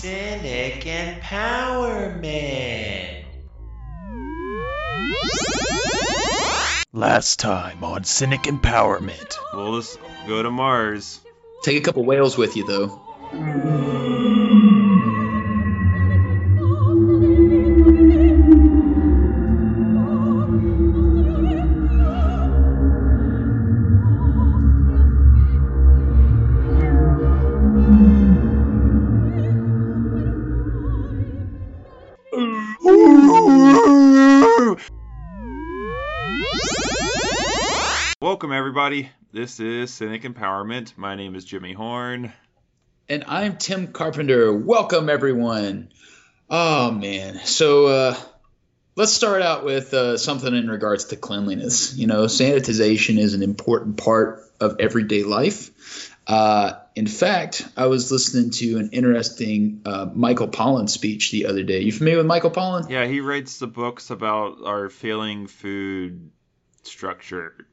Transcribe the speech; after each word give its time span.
Cynic 0.00 0.84
Empowerment. 0.84 1.24
Last 6.92 7.40
time 7.40 7.82
on 7.82 8.04
Cynic 8.04 8.42
Empowerment. 8.42 9.34
We'll 9.52 9.80
just 9.80 9.98
go 10.28 10.40
to 10.40 10.52
Mars. 10.52 11.20
Take 11.64 11.78
a 11.78 11.80
couple 11.80 12.04
whales 12.04 12.38
with 12.38 12.56
you, 12.56 12.64
though. 12.64 13.02
Welcome, 38.38 38.52
everybody. 38.52 39.10
This 39.32 39.58
is 39.58 39.92
Cynic 39.92 40.22
Empowerment. 40.22 40.96
My 40.96 41.16
name 41.16 41.34
is 41.34 41.44
Jimmy 41.44 41.72
Horn. 41.72 42.32
And 43.08 43.24
I'm 43.26 43.56
Tim 43.56 43.88
Carpenter. 43.88 44.56
Welcome, 44.56 45.08
everyone. 45.08 45.88
Oh, 46.48 46.92
man. 46.92 47.40
So, 47.44 47.86
uh, 47.86 48.16
let's 48.94 49.10
start 49.12 49.42
out 49.42 49.64
with 49.64 49.92
uh, 49.92 50.18
something 50.18 50.54
in 50.54 50.70
regards 50.70 51.06
to 51.06 51.16
cleanliness. 51.16 51.96
You 51.96 52.06
know, 52.06 52.26
sanitization 52.26 53.18
is 53.18 53.34
an 53.34 53.42
important 53.42 53.96
part 53.96 54.44
of 54.60 54.76
everyday 54.78 55.24
life. 55.24 56.16
Uh, 56.24 56.74
in 56.94 57.08
fact, 57.08 57.68
I 57.76 57.86
was 57.86 58.12
listening 58.12 58.50
to 58.50 58.78
an 58.78 58.90
interesting 58.92 59.82
uh, 59.84 60.06
Michael 60.14 60.46
Pollan 60.46 60.88
speech 60.88 61.32
the 61.32 61.46
other 61.46 61.64
day. 61.64 61.80
You 61.80 61.90
familiar 61.90 62.18
with 62.18 62.26
Michael 62.26 62.52
Pollan? 62.52 62.88
Yeah, 62.88 63.04
he 63.04 63.18
writes 63.18 63.58
the 63.58 63.66
books 63.66 64.10
about 64.10 64.58
our 64.64 64.90
failing 64.90 65.48
food 65.48 66.30
structure. 66.84 67.66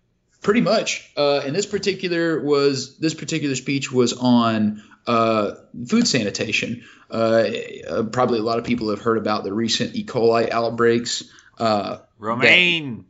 Pretty 0.45 0.61
much. 0.61 1.11
Uh, 1.17 1.41
and 1.43 1.55
this 1.55 1.65
particular 1.65 2.39
was 2.39 2.99
this 2.99 3.15
particular 3.15 3.55
speech 3.55 3.91
was 3.91 4.13
on 4.13 4.83
uh, 5.07 5.55
food 5.87 6.07
sanitation. 6.07 6.83
Uh, 7.09 7.45
uh, 7.89 8.03
probably 8.03 8.37
a 8.37 8.43
lot 8.43 8.59
of 8.59 8.63
people 8.63 8.91
have 8.91 9.01
heard 9.01 9.17
about 9.17 9.43
the 9.43 9.51
recent 9.51 9.95
E. 9.95 10.05
coli 10.05 10.51
outbreaks. 10.51 11.23
Uh, 11.57 11.97
Romaine, 12.19 13.05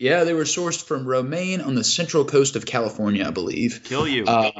yeah, 0.00 0.24
they 0.24 0.34
were 0.34 0.42
sourced 0.42 0.82
from 0.82 1.06
Romaine 1.06 1.60
on 1.60 1.76
the 1.76 1.84
central 1.84 2.24
coast 2.24 2.56
of 2.56 2.66
California, 2.66 3.24
I 3.24 3.30
believe. 3.30 3.82
kill 3.84 4.08
you. 4.08 4.24
Uh, 4.24 4.50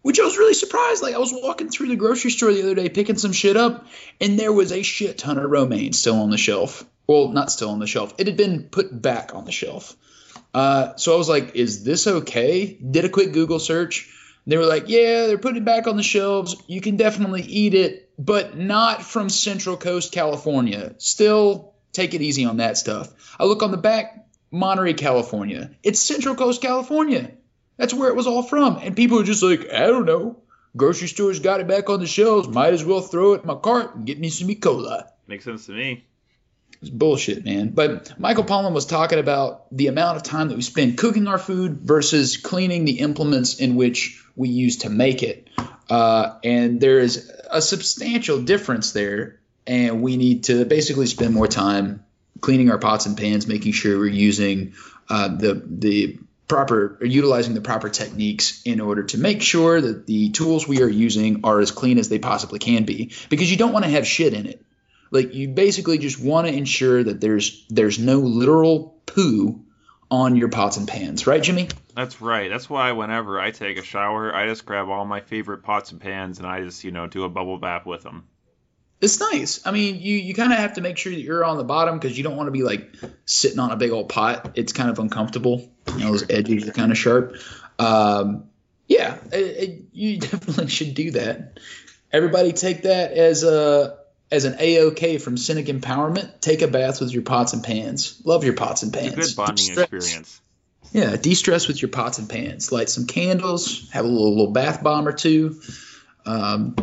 which 0.00 0.18
I 0.18 0.24
was 0.24 0.38
really 0.38 0.54
surprised. 0.54 1.02
Like 1.02 1.14
I 1.14 1.18
was 1.18 1.30
walking 1.30 1.68
through 1.68 1.88
the 1.88 1.96
grocery 1.96 2.30
store 2.30 2.54
the 2.54 2.62
other 2.62 2.74
day 2.74 2.88
picking 2.88 3.18
some 3.18 3.32
shit 3.32 3.58
up, 3.58 3.86
and 4.18 4.38
there 4.38 4.50
was 4.50 4.72
a 4.72 4.82
shit 4.82 5.18
ton 5.18 5.36
of 5.36 5.50
romaine 5.50 5.92
still 5.92 6.22
on 6.22 6.30
the 6.30 6.38
shelf. 6.38 6.86
Well, 7.06 7.28
not 7.28 7.52
still 7.52 7.68
on 7.68 7.80
the 7.80 7.86
shelf. 7.86 8.14
It 8.16 8.28
had 8.28 8.38
been 8.38 8.62
put 8.70 9.02
back 9.02 9.34
on 9.34 9.44
the 9.44 9.52
shelf. 9.52 9.94
Uh, 10.54 10.96
so 10.96 11.14
I 11.14 11.18
was 11.18 11.28
like, 11.28 11.56
"Is 11.56 11.84
this 11.84 12.06
okay?" 12.06 12.78
Did 12.90 13.04
a 13.04 13.08
quick 13.08 13.32
Google 13.32 13.58
search. 13.58 14.08
They 14.46 14.56
were 14.56 14.66
like, 14.66 14.88
"Yeah, 14.88 15.26
they're 15.26 15.38
putting 15.38 15.62
it 15.62 15.64
back 15.64 15.86
on 15.86 15.96
the 15.96 16.02
shelves. 16.02 16.56
You 16.66 16.80
can 16.80 16.96
definitely 16.96 17.42
eat 17.42 17.74
it, 17.74 18.10
but 18.18 18.56
not 18.56 19.02
from 19.02 19.28
Central 19.28 19.76
Coast, 19.76 20.12
California. 20.12 20.94
Still, 20.98 21.74
take 21.92 22.14
it 22.14 22.22
easy 22.22 22.44
on 22.44 22.58
that 22.58 22.78
stuff." 22.78 23.12
I 23.38 23.44
look 23.44 23.62
on 23.62 23.72
the 23.72 23.76
back, 23.76 24.26
Monterey, 24.50 24.94
California. 24.94 25.70
It's 25.82 26.00
Central 26.00 26.36
Coast, 26.36 26.62
California. 26.62 27.32
That's 27.76 27.94
where 27.94 28.08
it 28.08 28.16
was 28.16 28.26
all 28.26 28.42
from. 28.42 28.78
And 28.78 28.96
people 28.96 29.18
are 29.20 29.24
just 29.24 29.42
like, 29.42 29.72
I 29.72 29.86
don't 29.86 30.06
know. 30.06 30.38
Grocery 30.76 31.08
stores 31.08 31.40
got 31.40 31.60
it 31.60 31.68
back 31.68 31.90
on 31.90 32.00
the 32.00 32.06
shelves. 32.06 32.48
Might 32.48 32.72
as 32.72 32.84
well 32.84 33.00
throw 33.00 33.34
it 33.34 33.42
in 33.42 33.46
my 33.46 33.54
cart 33.54 33.94
and 33.94 34.06
get 34.06 34.18
me 34.18 34.28
some 34.28 34.50
E. 34.50 34.60
Makes 35.26 35.44
sense 35.44 35.66
to 35.66 35.72
me. 35.72 36.04
Bullshit, 36.90 37.44
man. 37.44 37.70
But 37.70 38.18
Michael 38.18 38.44
Pollan 38.44 38.72
was 38.72 38.86
talking 38.86 39.18
about 39.18 39.66
the 39.76 39.88
amount 39.88 40.16
of 40.16 40.22
time 40.22 40.48
that 40.48 40.56
we 40.56 40.62
spend 40.62 40.98
cooking 40.98 41.26
our 41.26 41.38
food 41.38 41.80
versus 41.80 42.36
cleaning 42.36 42.84
the 42.84 43.00
implements 43.00 43.58
in 43.58 43.76
which 43.76 44.22
we 44.36 44.48
use 44.48 44.78
to 44.78 44.90
make 44.90 45.22
it. 45.22 45.48
Uh, 45.88 46.38
and 46.42 46.80
there 46.80 46.98
is 46.98 47.30
a 47.50 47.60
substantial 47.60 48.42
difference 48.42 48.92
there. 48.92 49.40
And 49.66 50.02
we 50.02 50.16
need 50.16 50.44
to 50.44 50.64
basically 50.66 51.06
spend 51.06 51.32
more 51.32 51.46
time 51.46 52.04
cleaning 52.40 52.70
our 52.70 52.78
pots 52.78 53.06
and 53.06 53.16
pans, 53.16 53.46
making 53.46 53.72
sure 53.72 53.98
we're 53.98 54.06
using 54.06 54.74
uh, 55.08 55.28
the 55.28 55.62
the 55.66 56.18
proper 56.48 56.98
or 57.00 57.06
utilizing 57.06 57.54
the 57.54 57.60
proper 57.60 57.88
techniques 57.88 58.62
in 58.64 58.80
order 58.80 59.04
to 59.04 59.18
make 59.18 59.40
sure 59.40 59.80
that 59.80 60.06
the 60.06 60.30
tools 60.30 60.68
we 60.68 60.82
are 60.82 60.88
using 60.88 61.40
are 61.44 61.60
as 61.60 61.70
clean 61.70 61.98
as 61.98 62.08
they 62.08 62.18
possibly 62.18 62.58
can 62.58 62.84
be 62.84 63.12
because 63.30 63.50
you 63.50 63.56
don't 63.56 63.72
want 63.72 63.84
to 63.84 63.90
have 63.90 64.06
shit 64.06 64.34
in 64.34 64.46
it 64.46 64.62
like 65.14 65.32
you 65.32 65.48
basically 65.48 65.96
just 65.98 66.20
want 66.22 66.46
to 66.46 66.52
ensure 66.52 67.02
that 67.02 67.20
there's 67.22 67.64
there's 67.70 67.98
no 67.98 68.18
literal 68.18 69.00
poo 69.06 69.64
on 70.10 70.36
your 70.36 70.48
pots 70.50 70.76
and 70.76 70.86
pans. 70.86 71.26
Right 71.26 71.42
jimmy? 71.42 71.68
That's 71.96 72.20
right. 72.20 72.50
That's 72.50 72.68
why 72.68 72.92
whenever 72.92 73.40
I 73.40 73.50
take 73.52 73.78
a 73.78 73.82
shower, 73.82 74.34
I 74.34 74.46
just 74.46 74.66
grab 74.66 74.88
all 74.88 75.04
my 75.06 75.20
favorite 75.20 75.62
pots 75.62 75.92
and 75.92 76.00
pans 76.00 76.38
and 76.38 76.46
I 76.46 76.60
just, 76.62 76.84
you 76.84 76.90
know, 76.90 77.06
do 77.06 77.24
a 77.24 77.28
bubble 77.28 77.56
bath 77.58 77.86
with 77.86 78.02
them. 78.02 78.24
it's 79.00 79.18
nice. 79.20 79.66
I 79.66 79.70
mean 79.70 80.00
you 80.00 80.16
you 80.16 80.34
kind 80.34 80.52
of 80.52 80.58
have 80.58 80.74
to 80.74 80.80
make 80.82 80.98
sure 80.98 81.12
that 81.12 81.20
you're 81.20 81.44
on 81.44 81.56
the 81.56 81.64
bottom 81.64 81.98
because 81.98 82.16
you 82.18 82.24
don't 82.24 82.36
want 82.36 82.48
to 82.48 82.52
be 82.52 82.62
like 82.62 82.94
sitting 83.24 83.58
on 83.58 83.70
a 83.70 83.76
big 83.76 83.90
old 83.92 84.08
pot. 84.08 84.52
It's 84.56 84.72
kind 84.72 84.90
of 84.90 84.98
uncomfortable. 84.98 85.70
You 85.96 85.98
know 86.04 86.10
those 86.10 86.28
edges 86.30 86.68
are 86.68 86.72
kind 86.72 86.90
of 86.92 86.98
sharp. 86.98 87.36
Um, 87.78 88.44
yeah 88.88 89.16
it, 89.32 89.38
it- 89.68 89.80
you 89.92 90.18
definitely 90.26 90.68
should 90.68 90.94
do 90.94 91.12
that. 91.12 91.58
Everybody 92.12 92.52
take 92.52 92.82
that 92.82 93.12
as 93.12 93.42
a 93.42 93.98
as 94.34 94.44
an 94.44 94.56
a-ok 94.58 95.18
from 95.18 95.36
cynic 95.36 95.66
empowerment 95.66 96.40
take 96.40 96.60
a 96.62 96.68
bath 96.68 97.00
with 97.00 97.12
your 97.12 97.22
pots 97.22 97.52
and 97.52 97.62
pans 97.64 98.20
love 98.24 98.44
your 98.44 98.54
pots 98.54 98.82
and 98.82 98.92
pans 98.92 99.16
It's 99.16 99.32
a 99.32 99.36
good 99.36 99.36
bonding 99.36 99.66
De-stress. 99.74 99.92
experience. 99.92 100.40
yeah 100.92 101.16
de-stress 101.16 101.68
with 101.68 101.80
your 101.80 101.88
pots 101.90 102.18
and 102.18 102.28
pans 102.28 102.70
light 102.72 102.88
some 102.88 103.06
candles 103.06 103.88
have 103.90 104.04
a 104.04 104.08
little, 104.08 104.30
little 104.30 104.52
bath 104.52 104.82
bomb 104.82 105.06
or 105.08 105.12
two 105.12 105.60
um, 106.26 106.74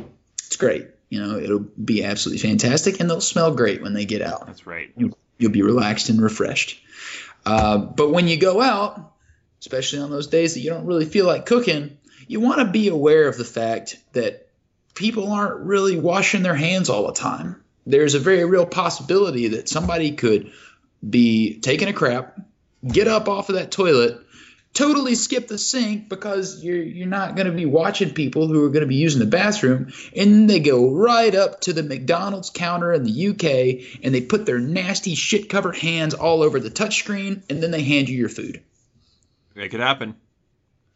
it's 0.45 0.55
great 0.57 0.87
you 1.09 1.19
know 1.21 1.37
it'll 1.37 1.59
be 1.59 2.03
absolutely 2.03 2.39
fantastic 2.41 2.99
and 2.99 3.09
they'll 3.09 3.21
smell 3.21 3.53
great 3.53 3.81
when 3.81 3.93
they 3.93 4.05
get 4.05 4.21
out 4.21 4.45
That's 4.47 4.65
right. 4.65 4.91
you'll 5.37 5.51
be 5.51 5.61
relaxed 5.63 6.09
and 6.09 6.21
refreshed. 6.21 6.79
Uh, 7.45 7.79
but 7.79 8.11
when 8.11 8.27
you 8.27 8.37
go 8.37 8.61
out, 8.61 9.13
especially 9.59 9.97
on 9.99 10.11
those 10.11 10.27
days 10.27 10.53
that 10.53 10.59
you 10.59 10.69
don't 10.69 10.85
really 10.85 11.05
feel 11.05 11.25
like 11.25 11.47
cooking, 11.47 11.97
you 12.27 12.39
want 12.39 12.59
to 12.59 12.65
be 12.71 12.87
aware 12.89 13.27
of 13.27 13.35
the 13.37 13.43
fact 13.43 13.97
that 14.13 14.47
people 14.93 15.31
aren't 15.31 15.61
really 15.61 15.99
washing 15.99 16.43
their 16.43 16.55
hands 16.55 16.89
all 16.89 17.07
the 17.07 17.13
time. 17.13 17.61
There's 17.85 18.15
a 18.15 18.19
very 18.19 18.45
real 18.45 18.65
possibility 18.65 19.49
that 19.49 19.69
somebody 19.69 20.11
could 20.11 20.51
be 21.07 21.59
taking 21.59 21.87
a 21.87 21.93
crap, 21.93 22.39
get 22.85 23.07
up 23.07 23.27
off 23.27 23.49
of 23.49 23.55
that 23.55 23.71
toilet, 23.71 24.21
totally 24.73 25.15
skip 25.15 25.47
the 25.47 25.57
sink 25.57 26.07
because 26.07 26.63
you're 26.63 26.81
you're 26.81 27.07
not 27.07 27.35
going 27.35 27.47
to 27.47 27.53
be 27.53 27.65
watching 27.65 28.13
people 28.13 28.47
who 28.47 28.63
are 28.63 28.69
going 28.69 28.81
to 28.81 28.87
be 28.87 28.95
using 28.95 29.19
the 29.19 29.25
bathroom 29.25 29.91
and 30.15 30.49
they 30.49 30.59
go 30.59 30.91
right 30.91 31.33
up 31.35 31.61
to 31.61 31.73
the 31.73 31.83
McDonald's 31.83 32.49
counter 32.49 32.93
in 32.93 33.03
the 33.03 33.27
UK 33.29 33.99
and 34.03 34.13
they 34.13 34.21
put 34.21 34.45
their 34.45 34.59
nasty 34.59 35.15
shit 35.15 35.49
covered 35.49 35.75
hands 35.75 36.13
all 36.13 36.43
over 36.43 36.59
the 36.59 36.69
touchscreen 36.69 37.41
and 37.49 37.61
then 37.61 37.71
they 37.71 37.83
hand 37.83 38.09
you 38.09 38.17
your 38.17 38.29
food. 38.29 38.61
It 39.55 39.69
could 39.69 39.81
happen. 39.81 40.15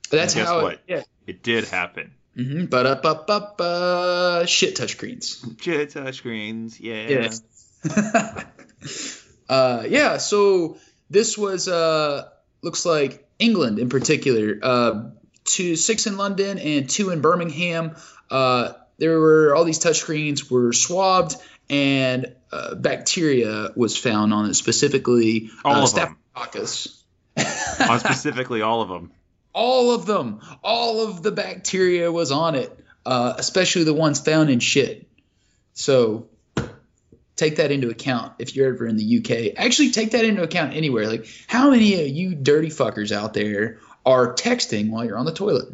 That's 0.09 0.35
guess 0.35 0.47
how 0.47 0.61
what? 0.61 0.73
it 0.73 0.81
yeah. 0.87 1.03
It 1.27 1.43
did 1.43 1.65
happen. 1.65 2.13
Mm-hmm. 2.37 2.65
But 2.65 2.85
up 2.85 3.05
up 3.05 3.29
up 3.29 4.47
shit 4.47 4.75
touchscreens. 4.75 5.57
Jet 5.57 5.89
touchscreens, 5.91 6.77
yeah. 6.79 7.07
Yes. 7.07 7.41
uh, 9.49 9.83
yeah. 9.87 10.17
So 10.17 10.77
this 11.09 11.37
was 11.37 11.67
uh, 11.67 12.29
looks 12.61 12.85
like 12.85 13.27
England 13.39 13.79
in 13.79 13.89
particular. 13.89 14.59
Uh, 14.61 15.09
two 15.45 15.75
six 15.75 16.07
in 16.07 16.17
London 16.17 16.59
and 16.59 16.89
two 16.89 17.11
in 17.11 17.21
Birmingham. 17.21 17.95
Uh, 18.29 18.73
there 18.97 19.19
were 19.19 19.55
all 19.55 19.63
these 19.63 19.79
touchscreens 19.79 20.49
were 20.49 20.73
swabbed 20.73 21.35
and 21.69 22.35
uh, 22.51 22.75
bacteria 22.75 23.71
was 23.75 23.97
found 23.97 24.33
on 24.33 24.49
it 24.49 24.55
specifically. 24.55 25.49
All 25.63 25.75
uh, 25.75 25.83
of 25.83 25.95
them. 25.95 26.17
Staphylococcus. 26.35 27.03
On 27.89 27.99
specifically 27.99 28.61
all 28.61 28.81
of 28.81 28.89
them. 28.89 29.11
All 29.55 29.95
of 29.95 30.05
them, 30.05 30.41
all 30.63 31.07
of 31.07 31.23
the 31.23 31.31
bacteria 31.31 32.11
was 32.11 32.31
on 32.31 32.55
it, 32.55 32.77
uh, 33.05 33.33
especially 33.37 33.85
the 33.85 33.93
ones 33.93 34.19
found 34.19 34.49
in 34.49 34.59
shit. 34.59 35.07
So 35.73 36.27
take 37.37 37.55
that 37.55 37.71
into 37.71 37.89
account 37.89 38.33
if 38.37 38.55
you're 38.55 38.73
ever 38.73 38.85
in 38.85 38.97
the 38.97 39.17
UK. 39.19 39.53
Actually, 39.57 39.91
take 39.91 40.11
that 40.11 40.25
into 40.25 40.43
account 40.43 40.73
anywhere. 40.75 41.07
Like, 41.07 41.27
how 41.47 41.71
many 41.71 42.01
of 42.01 42.07
you 42.09 42.35
dirty 42.35 42.67
fuckers 42.67 43.13
out 43.13 43.33
there 43.33 43.79
are 44.05 44.33
texting 44.33 44.89
while 44.89 45.05
you're 45.05 45.17
on 45.17 45.25
the 45.25 45.33
toilet? 45.33 45.69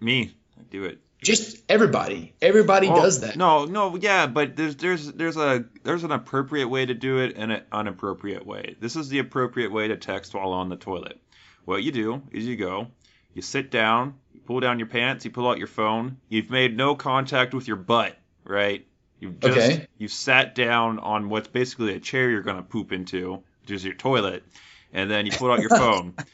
Me. 0.00 0.34
I 0.58 0.62
do 0.70 0.84
it. 0.84 0.98
Just 1.22 1.62
everybody. 1.68 2.34
Everybody 2.42 2.88
Well, 2.88 3.02
does 3.02 3.20
that. 3.20 3.36
No, 3.36 3.64
no, 3.64 3.94
yeah, 3.94 4.26
but 4.26 4.56
there's 4.56 4.74
there's 4.74 5.06
there's 5.12 5.36
a 5.36 5.64
there's 5.84 6.02
an 6.02 6.10
appropriate 6.10 6.66
way 6.66 6.84
to 6.84 6.94
do 6.94 7.18
it 7.18 7.36
and 7.36 7.52
an 7.52 7.62
inappropriate 7.72 8.44
way. 8.44 8.74
This 8.80 8.96
is 8.96 9.08
the 9.08 9.20
appropriate 9.20 9.70
way 9.70 9.86
to 9.86 9.96
text 9.96 10.34
while 10.34 10.50
on 10.50 10.68
the 10.68 10.74
toilet. 10.76 11.20
What 11.64 11.82
you 11.82 11.92
do 11.92 12.22
is 12.32 12.46
you 12.46 12.56
go, 12.56 12.88
you 13.34 13.42
sit 13.42 13.70
down, 13.70 14.14
you 14.34 14.40
pull 14.40 14.60
down 14.60 14.78
your 14.78 14.88
pants, 14.88 15.24
you 15.24 15.30
pull 15.30 15.48
out 15.48 15.58
your 15.58 15.66
phone. 15.66 16.18
You've 16.28 16.50
made 16.50 16.76
no 16.76 16.94
contact 16.94 17.54
with 17.54 17.68
your 17.68 17.76
butt, 17.76 18.16
right? 18.44 18.86
You've 19.20 19.38
just 19.40 19.70
Okay. 19.70 19.86
you 19.98 20.08
sat 20.08 20.54
down 20.54 20.98
on 20.98 21.28
what's 21.28 21.48
basically 21.48 21.94
a 21.94 22.00
chair 22.00 22.28
you're 22.30 22.42
gonna 22.42 22.62
poop 22.62 22.92
into, 22.92 23.42
which 23.62 23.70
is 23.70 23.84
your 23.84 23.94
toilet, 23.94 24.42
and 24.92 25.10
then 25.10 25.26
you 25.26 25.32
pull 25.32 25.50
out 25.52 25.60
your 25.60 25.70
phone. 25.70 26.14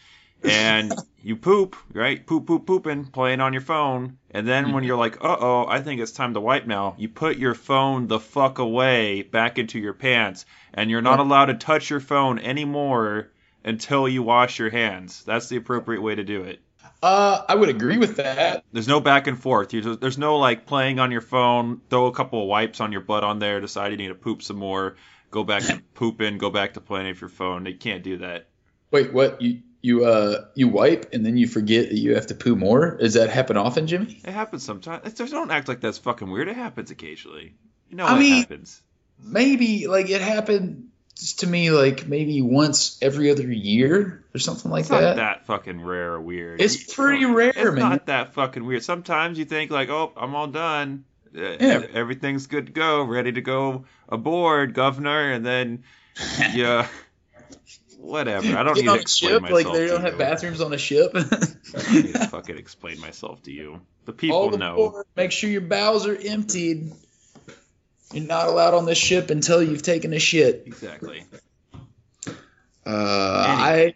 And 0.45 0.95
you 1.21 1.35
poop, 1.35 1.75
right? 1.93 2.25
Poop, 2.25 2.47
poop, 2.47 2.65
pooping, 2.65 3.07
playing 3.07 3.41
on 3.41 3.53
your 3.53 3.61
phone. 3.61 4.19
And 4.31 4.47
then 4.47 4.73
when 4.73 4.85
you're 4.85 4.97
like, 4.97 5.17
uh 5.17 5.37
oh, 5.41 5.67
I 5.69 5.81
think 5.81 6.01
it's 6.01 6.13
time 6.13 6.35
to 6.35 6.41
wipe 6.41 6.65
now, 6.65 6.95
you 6.97 7.09
put 7.09 7.39
your 7.39 7.55
phone 7.55 8.07
the 8.07 8.21
fuck 8.21 8.61
away 8.61 9.23
back 9.23 9.59
into 9.59 9.81
your 9.81 9.95
pants. 9.95 10.47
And 10.73 10.91
you're 10.93 11.03
not 11.03 11.19
allowed 11.19 11.47
to 11.47 11.55
touch 11.55 11.91
your 11.91 11.99
phone 11.99 12.39
anymore 12.39 13.33
until 13.69 14.09
you 14.09 14.23
wash 14.23 14.59
your 14.59 14.71
hands. 14.71 15.23
That's 15.25 15.49
the 15.49 15.57
appropriate 15.57 16.01
way 16.01 16.15
to 16.15 16.25
do 16.25 16.43
it. 16.43 16.61
Uh, 17.03 17.45
I 17.49 17.55
would 17.55 17.69
agree 17.69 17.97
with 17.99 18.17
that. 18.17 18.65
There's 18.73 18.89
no 18.89 19.01
back 19.01 19.27
and 19.29 19.39
forth. 19.41 19.73
You 19.73 19.83
just, 19.83 20.01
there's 20.01 20.19
no 20.19 20.39
like 20.39 20.67
playing 20.67 20.99
on 20.99 21.13
your 21.13 21.21
phone, 21.21 21.81
throw 21.91 22.07
a 22.07 22.13
couple 22.13 22.43
of 22.43 22.49
wipes 22.49 22.81
on 22.81 22.91
your 22.91 23.03
butt 23.03 23.23
on 23.23 23.39
there, 23.39 23.61
decide 23.61 23.93
you 23.93 23.97
need 23.97 24.09
to 24.09 24.15
poop 24.17 24.43
some 24.43 24.57
more, 24.57 24.97
go 25.31 25.45
back 25.45 25.63
to 25.65 25.81
pooping, 25.95 26.39
go 26.39 26.51
back 26.51 26.75
to 26.75 26.81
playing 26.81 27.07
with 27.07 27.21
your 27.21 27.31
phone. 27.31 27.67
You 27.67 27.77
can't 27.77 28.03
do 28.03 28.19
that. 28.19 28.49
Wait, 28.91 29.13
what? 29.13 29.41
You 29.41 29.63
you 29.81 30.05
uh 30.07 30.47
you 30.57 30.67
wipe 30.67 31.13
and 31.13 31.25
then 31.25 31.37
you 31.37 31.47
forget 31.47 31.89
that 31.91 31.99
you 31.99 32.17
have 32.17 32.27
to 32.29 32.35
poo 32.35 32.57
more? 32.57 32.97
Does 32.97 33.15
that 33.15 33.31
happen 33.31 33.57
often, 33.57 33.87
Jimmy? 33.87 34.21
It 34.25 34.33
happens 34.33 34.65
sometimes. 34.65 35.13
Don't 35.15 35.53
act 35.53 35.69
like 35.69 35.81
that's 35.81 35.99
fucking 35.99 36.29
weird. 36.29 36.49
It 36.49 36.57
happens 36.57 36.91
occasionally. 36.91 37.55
You 37.91 37.97
know 37.97 38.07
I 38.07 38.13
what 38.15 38.19
mean- 38.21 38.41
happens. 38.41 38.83
Maybe 39.23 39.87
like 39.89 40.11
it 40.11 40.21
happened 40.21 40.88
to 41.39 41.47
me 41.47 41.71
like 41.71 42.07
maybe 42.07 42.41
once 42.43 42.97
every 43.03 43.31
other 43.31 43.51
year 43.51 44.25
or 44.35 44.39
something 44.39 44.71
like 44.71 44.83
It's 44.83 44.91
not 44.91 45.01
that. 45.01 45.17
that 45.17 45.47
fucking 45.47 45.81
rare 45.83 46.13
or 46.15 46.21
weird. 46.21 46.61
It's 46.61 46.95
pretty 46.95 47.25
rare, 47.25 47.51
It's 47.51 47.59
man. 47.65 47.75
not 47.77 48.07
that 48.07 48.35
fucking 48.35 48.65
weird. 48.65 48.83
Sometimes 48.85 49.39
you 49.39 49.45
think 49.45 49.71
like, 49.71 49.89
oh, 49.89 50.13
I'm 50.17 50.35
all 50.35 50.47
done. 50.47 51.05
Uh, 51.37 51.41
Yeah. 51.61 51.83
Everything's 51.93 52.47
good 52.47 52.67
to 52.67 52.73
go, 52.73 53.03
ready 53.03 53.33
to 53.33 53.41
go 53.41 53.85
aboard, 54.09 54.75
governor, 54.75 55.31
and 55.33 55.45
then 55.45 55.83
yeah, 56.55 56.87
whatever. 57.99 58.57
I 58.57 58.63
don't 58.63 58.75
Get 58.75 58.85
need 58.85 58.91
to 58.95 59.01
explain 59.01 59.33
ship, 59.33 59.43
myself 59.43 59.65
like 59.65 59.73
they 59.75 59.87
don't 59.87 60.01
have 60.03 60.13
you. 60.15 60.19
bathrooms 60.19 60.61
on 60.61 60.73
a 60.73 60.79
ship. 60.79 61.11
I 61.15 61.21
don't 61.23 61.93
need 61.93 62.13
to 62.15 62.29
fucking 62.31 62.57
explain 62.59 63.01
myself 63.01 63.43
to 63.45 63.53
you. 63.53 63.81
The 64.05 64.13
people 64.13 64.57
know. 64.57 64.73
aboard. 64.73 65.07
Make 65.17 65.33
sure 65.33 65.51
your 65.51 65.61
bowels 65.63 66.07
are 66.07 66.17
emptied. 66.17 66.93
You're 68.13 68.27
not 68.27 68.49
allowed 68.49 68.75
on 68.75 68.87
this 68.87 68.99
ship 68.99 69.31
until 69.31 69.63
you've 69.63 69.83
taken 69.83 70.13
a 70.13 70.19
shit. 70.19 70.63
Exactly. 70.67 71.25
Uh, 72.27 72.31
I, 72.91 73.95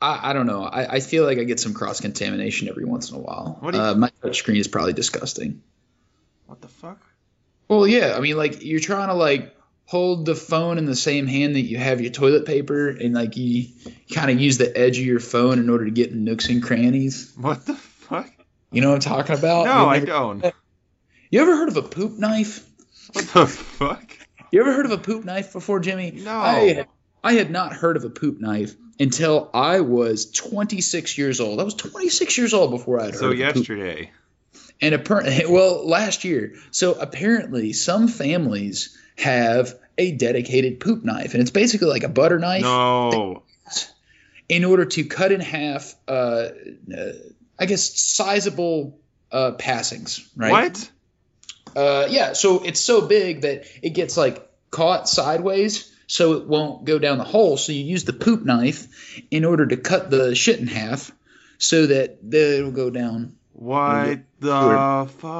I 0.00 0.30
I 0.30 0.32
don't 0.32 0.46
know. 0.46 0.62
I, 0.64 0.94
I 0.96 1.00
feel 1.00 1.24
like 1.24 1.38
I 1.38 1.44
get 1.44 1.60
some 1.60 1.74
cross 1.74 2.00
contamination 2.00 2.68
every 2.68 2.84
once 2.84 3.10
in 3.10 3.16
a 3.16 3.20
while. 3.20 3.58
What 3.60 3.74
you- 3.74 3.80
uh, 3.80 3.94
my 3.94 4.10
touchscreen 4.22 4.58
is 4.58 4.68
probably 4.68 4.94
disgusting. 4.94 5.62
What 6.46 6.60
the 6.62 6.68
fuck? 6.68 7.00
Well, 7.68 7.86
yeah. 7.86 8.14
I 8.16 8.20
mean, 8.20 8.36
like 8.36 8.62
you're 8.64 8.80
trying 8.80 9.08
to 9.08 9.14
like 9.14 9.54
hold 9.84 10.24
the 10.24 10.34
phone 10.34 10.78
in 10.78 10.86
the 10.86 10.96
same 10.96 11.26
hand 11.26 11.56
that 11.56 11.60
you 11.60 11.76
have 11.76 12.00
your 12.00 12.10
toilet 12.10 12.46
paper, 12.46 12.88
and 12.88 13.12
like 13.14 13.36
you, 13.36 13.66
kind 14.14 14.30
of 14.30 14.40
use 14.40 14.56
the 14.56 14.76
edge 14.76 14.98
of 14.98 15.04
your 15.04 15.20
phone 15.20 15.58
in 15.58 15.68
order 15.68 15.84
to 15.84 15.90
get 15.90 16.10
in 16.10 16.24
nooks 16.24 16.48
and 16.48 16.62
crannies. 16.62 17.32
What 17.36 17.66
the 17.66 17.74
fuck? 17.74 18.30
You 18.72 18.80
know 18.80 18.88
what 18.90 19.06
I'm 19.06 19.12
talking 19.26 19.36
about? 19.38 19.66
No, 19.66 19.86
I 19.88 20.00
don't. 20.00 20.44
You 21.30 21.42
ever 21.42 21.54
heard 21.56 21.68
of 21.68 21.76
a 21.76 21.82
poop 21.82 22.18
knife? 22.18 22.64
What 23.12 23.26
the 23.28 23.46
fuck? 23.46 24.18
You 24.50 24.60
ever 24.60 24.72
heard 24.72 24.86
of 24.86 24.92
a 24.92 24.98
poop 24.98 25.24
knife 25.24 25.52
before, 25.52 25.80
Jimmy? 25.80 26.12
No. 26.12 26.32
I, 26.32 26.86
I 27.22 27.32
had 27.34 27.50
not 27.50 27.72
heard 27.72 27.96
of 27.96 28.04
a 28.04 28.10
poop 28.10 28.40
knife 28.40 28.74
until 28.98 29.50
I 29.52 29.80
was 29.80 30.30
26 30.30 31.18
years 31.18 31.40
old. 31.40 31.60
I 31.60 31.64
was 31.64 31.74
26 31.74 32.38
years 32.38 32.54
old 32.54 32.70
before 32.70 33.00
I'd 33.00 33.06
heard 33.06 33.14
So 33.16 33.26
of 33.26 33.32
a 33.32 33.44
poop 33.44 33.56
yesterday. 33.56 34.10
And 34.80 34.94
apparently, 34.94 35.44
well, 35.48 35.86
last 35.86 36.24
year. 36.24 36.54
So 36.70 36.94
apparently, 36.94 37.72
some 37.72 38.08
families 38.08 38.96
have 39.18 39.74
a 39.98 40.12
dedicated 40.12 40.78
poop 40.80 41.04
knife, 41.04 41.32
and 41.32 41.40
it's 41.40 41.50
basically 41.50 41.88
like 41.88 42.02
a 42.04 42.08
butter 42.08 42.38
knife 42.38 42.62
No. 42.62 43.42
in 44.48 44.64
order 44.64 44.84
to 44.84 45.04
cut 45.04 45.32
in 45.32 45.40
half, 45.40 45.94
uh, 46.06 46.10
uh, 46.12 47.12
I 47.58 47.66
guess, 47.66 47.98
sizable 48.00 48.98
uh, 49.32 49.52
passings, 49.52 50.28
right? 50.36 50.52
What? 50.52 50.90
Uh, 51.76 52.06
yeah. 52.08 52.32
So 52.32 52.64
it's 52.64 52.80
so 52.80 53.06
big 53.06 53.42
that 53.42 53.66
it 53.82 53.90
gets 53.90 54.16
like 54.16 54.48
caught 54.70 55.08
sideways, 55.08 55.92
so 56.06 56.34
it 56.34 56.46
won't 56.46 56.84
go 56.84 56.98
down 56.98 57.18
the 57.18 57.24
hole. 57.24 57.56
So 57.56 57.72
you 57.72 57.84
use 57.84 58.04
the 58.04 58.12
poop 58.12 58.44
knife 58.44 59.22
in 59.30 59.44
order 59.44 59.66
to 59.66 59.76
cut 59.76 60.10
the 60.10 60.34
shit 60.34 60.58
in 60.58 60.66
half, 60.66 61.12
so 61.58 61.86
that 61.86 62.18
it'll 62.32 62.70
go 62.70 62.90
down. 62.90 63.36
What 63.52 64.20
the 64.40 65.08
fuck? 65.18 65.36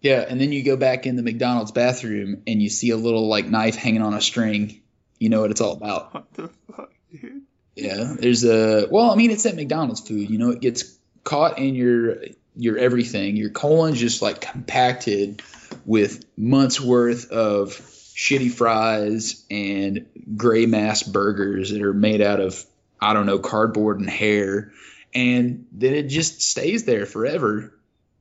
Yeah, 0.00 0.24
and 0.26 0.40
then 0.40 0.50
you 0.50 0.64
go 0.64 0.76
back 0.76 1.06
in 1.06 1.16
the 1.16 1.22
McDonald's 1.22 1.72
bathroom 1.72 2.42
and 2.46 2.62
you 2.62 2.70
see 2.70 2.90
a 2.90 2.96
little 2.96 3.28
like 3.28 3.46
knife 3.46 3.76
hanging 3.76 4.02
on 4.02 4.14
a 4.14 4.20
string. 4.20 4.80
You 5.18 5.28
know 5.28 5.42
what 5.42 5.50
it's 5.50 5.60
all 5.60 5.72
about. 5.72 6.14
What 6.14 6.32
the 6.32 6.50
fuck, 6.74 6.92
dude? 7.12 7.42
Yeah, 7.76 8.14
there's 8.18 8.44
a 8.44 8.88
well, 8.90 9.10
I 9.10 9.16
mean, 9.16 9.30
it's 9.30 9.42
that 9.44 9.56
McDonald's 9.56 10.00
food. 10.00 10.30
You 10.30 10.38
know, 10.38 10.50
it 10.50 10.60
gets 10.60 10.96
caught 11.24 11.58
in 11.58 11.74
your 11.74 12.16
your 12.56 12.78
everything. 12.78 13.36
Your 13.36 13.50
colon's 13.50 13.98
just 13.98 14.22
like 14.22 14.40
compacted 14.40 15.42
with 15.84 16.24
months 16.36 16.80
worth 16.80 17.30
of 17.30 17.70
shitty 17.70 18.50
fries 18.52 19.44
and 19.50 20.06
gray 20.36 20.66
mass 20.66 21.02
burgers 21.02 21.70
that 21.70 21.82
are 21.82 21.94
made 21.94 22.20
out 22.20 22.40
of 22.40 22.64
I 23.00 23.14
don't 23.14 23.26
know 23.26 23.38
cardboard 23.38 23.98
and 23.98 24.10
hair, 24.10 24.72
and 25.14 25.66
then 25.72 25.94
it 25.94 26.04
just 26.04 26.42
stays 26.42 26.84
there 26.84 27.06
forever. 27.06 27.72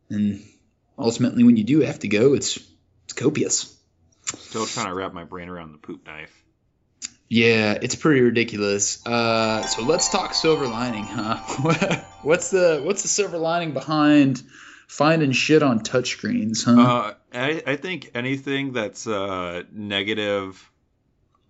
And 0.10 0.42
ultimately, 0.98 1.44
when 1.44 1.58
you 1.58 1.64
do 1.64 1.82
have 1.82 2.00
to 2.00 2.08
go, 2.08 2.34
it's 2.34 2.58
it's 3.06 3.14
copious. 3.14 3.76
Still 4.24 4.66
trying 4.66 4.88
to 4.88 4.94
wrap 4.94 5.14
my 5.14 5.24
brain 5.24 5.50
around 5.50 5.74
the 5.74 5.80
poop 5.80 6.06
knife. 6.06 6.36
Yeah, 7.28 7.78
it's 7.80 7.96
pretty 7.96 8.22
ridiculous. 8.22 9.06
Uh, 9.06 9.64
so 9.64 9.84
let's 9.84 10.10
talk 10.10 10.34
silver 10.34 10.68
lining, 10.68 11.04
huh? 11.04 12.02
what's 12.22 12.50
the 12.50 12.82
what's 12.84 13.02
the 13.04 13.08
silver 13.08 13.38
lining 13.38 13.74
behind 13.74 14.44
finding 14.88 15.32
shit 15.32 15.64
on 15.64 15.82
touchscreens, 15.82 16.66
huh? 16.66 16.82
Uh, 16.82 17.14
I, 17.34 17.64
I 17.66 17.76
think 17.76 18.12
anything 18.16 18.74
that's 18.74 19.06
uh, 19.08 19.64
negative 19.72 20.70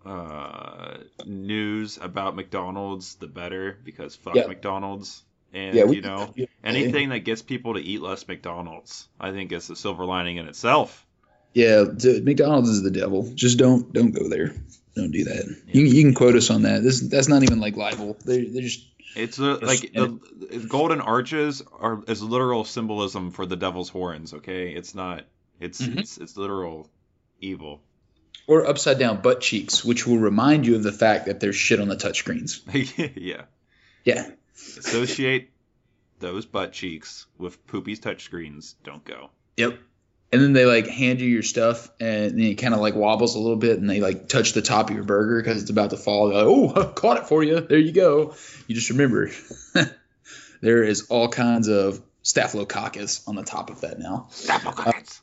uh, 0.06 0.98
news 1.26 1.98
about 2.02 2.36
McDonald's, 2.36 3.16
the 3.16 3.28
better, 3.28 3.78
because 3.84 4.16
fuck 4.16 4.36
Yeah. 4.36 4.48
McDonald's. 4.48 5.24
And, 5.52 5.76
yeah, 5.76 5.86
we 5.86 5.96
you 5.96 6.02
know, 6.02 6.34
anything 6.64 7.10
that 7.10 7.20
gets 7.20 7.42
people 7.42 7.74
to 7.74 7.80
eat 7.80 8.02
less 8.02 8.28
McDonald's, 8.28 9.08
I 9.20 9.32
think 9.32 9.52
is 9.52 9.70
a 9.72 9.76
silver 9.76 10.06
lining 10.06 10.38
in 10.38 10.48
itself. 10.48 11.06
Yeah, 11.56 11.86
d- 11.86 12.22
McDonald's 12.22 12.70
is 12.70 12.84
the 12.84 12.92
devil. 12.92 13.32
Just 13.34 13.58
don't 13.58 13.92
don't 13.92 14.12
go 14.12 14.30
there. 14.30 14.54
Don't 14.96 15.12
do 15.12 15.24
that. 15.24 15.58
You, 15.66 15.84
you 15.84 16.04
can 16.04 16.14
quote 16.14 16.36
us 16.36 16.52
on 16.52 16.62
that. 16.64 16.84
This 16.84 17.00
that's 17.00 17.28
not 17.28 17.42
even 17.42 17.60
like 17.60 17.76
libel. 17.76 18.16
They 18.26 18.46
they're 18.46 18.62
just 18.62 18.86
It's 19.16 19.40
uh, 19.40 19.58
like 19.62 19.82
the, 19.94 20.20
the 20.52 20.60
golden 20.68 21.02
arches 21.02 21.62
are 21.80 22.04
is 22.08 22.22
literal 22.22 22.64
symbolism 22.64 23.32
for 23.32 23.46
the 23.46 23.56
devil's 23.56 23.90
horns. 23.90 24.34
Okay, 24.34 24.72
it's 24.74 24.94
not. 24.94 25.26
It's 25.60 25.82
Mhm. 25.82 25.98
it's 26.00 26.18
it's 26.18 26.38
literal 26.38 26.90
evil. 27.42 27.82
or 28.48 28.66
upside 28.68 28.98
down 29.00 29.22
butt 29.22 29.42
cheeks, 29.42 29.84
which 29.86 30.06
will 30.08 30.18
remind 30.18 30.66
you 30.66 30.76
of 30.76 30.84
the 30.84 30.92
fact 30.92 31.26
that 31.28 31.40
there's 31.40 31.56
shit 31.56 31.80
on 31.80 31.88
the 31.88 31.96
touchscreens. 31.96 32.62
yeah. 33.16 33.44
Yeah. 34.06 34.30
Associate 34.78 35.50
those 36.20 36.46
butt 36.46 36.72
cheeks 36.74 37.26
with 37.38 37.66
Poopy's 37.68 38.00
touchscreens. 38.00 38.76
Don't 38.84 39.04
go. 39.06 39.30
Yep. 39.58 39.80
And 40.32 40.42
then 40.42 40.54
they 40.54 40.66
like 40.66 40.88
hand 40.88 41.22
you 41.22 41.28
your 41.28 41.42
stuff, 41.42 41.90
and 42.00 42.38
then 42.38 42.40
it 42.40 42.56
kind 42.56 42.76
of 42.76 42.80
like 42.80 42.94
wobbles 42.94 43.36
a 43.36 43.40
little 43.40 43.58
bit, 43.58 43.80
and 43.80 43.90
they 43.90 44.00
like 44.00 44.28
touch 44.28 44.54
the 44.54 44.62
top 44.62 44.90
of 44.90 44.96
your 44.96 45.04
burger 45.04 45.42
because 45.42 45.62
it's 45.62 45.72
about 45.72 45.90
to 45.90 45.98
fall. 45.98 46.30
They're 46.30 46.44
like, 46.44 46.46
oh, 46.46 46.86
caught 46.94 47.18
it 47.18 47.28
for 47.28 47.44
you. 47.44 47.62
There 47.62 47.80
you 47.80 47.92
go. 47.92 48.36
You 48.68 48.76
just 48.76 48.92
remember 48.92 49.32
there 50.62 50.84
is 50.84 51.08
all 51.10 51.30
kinds 51.30 51.68
of 51.68 52.00
staphylococcus 52.22 53.28
on 53.28 53.36
the 53.36 53.44
top 53.44 53.72
of 53.72 53.82
that 53.82 53.98
now. 53.98 54.28
Staphylococcus. 54.30 55.22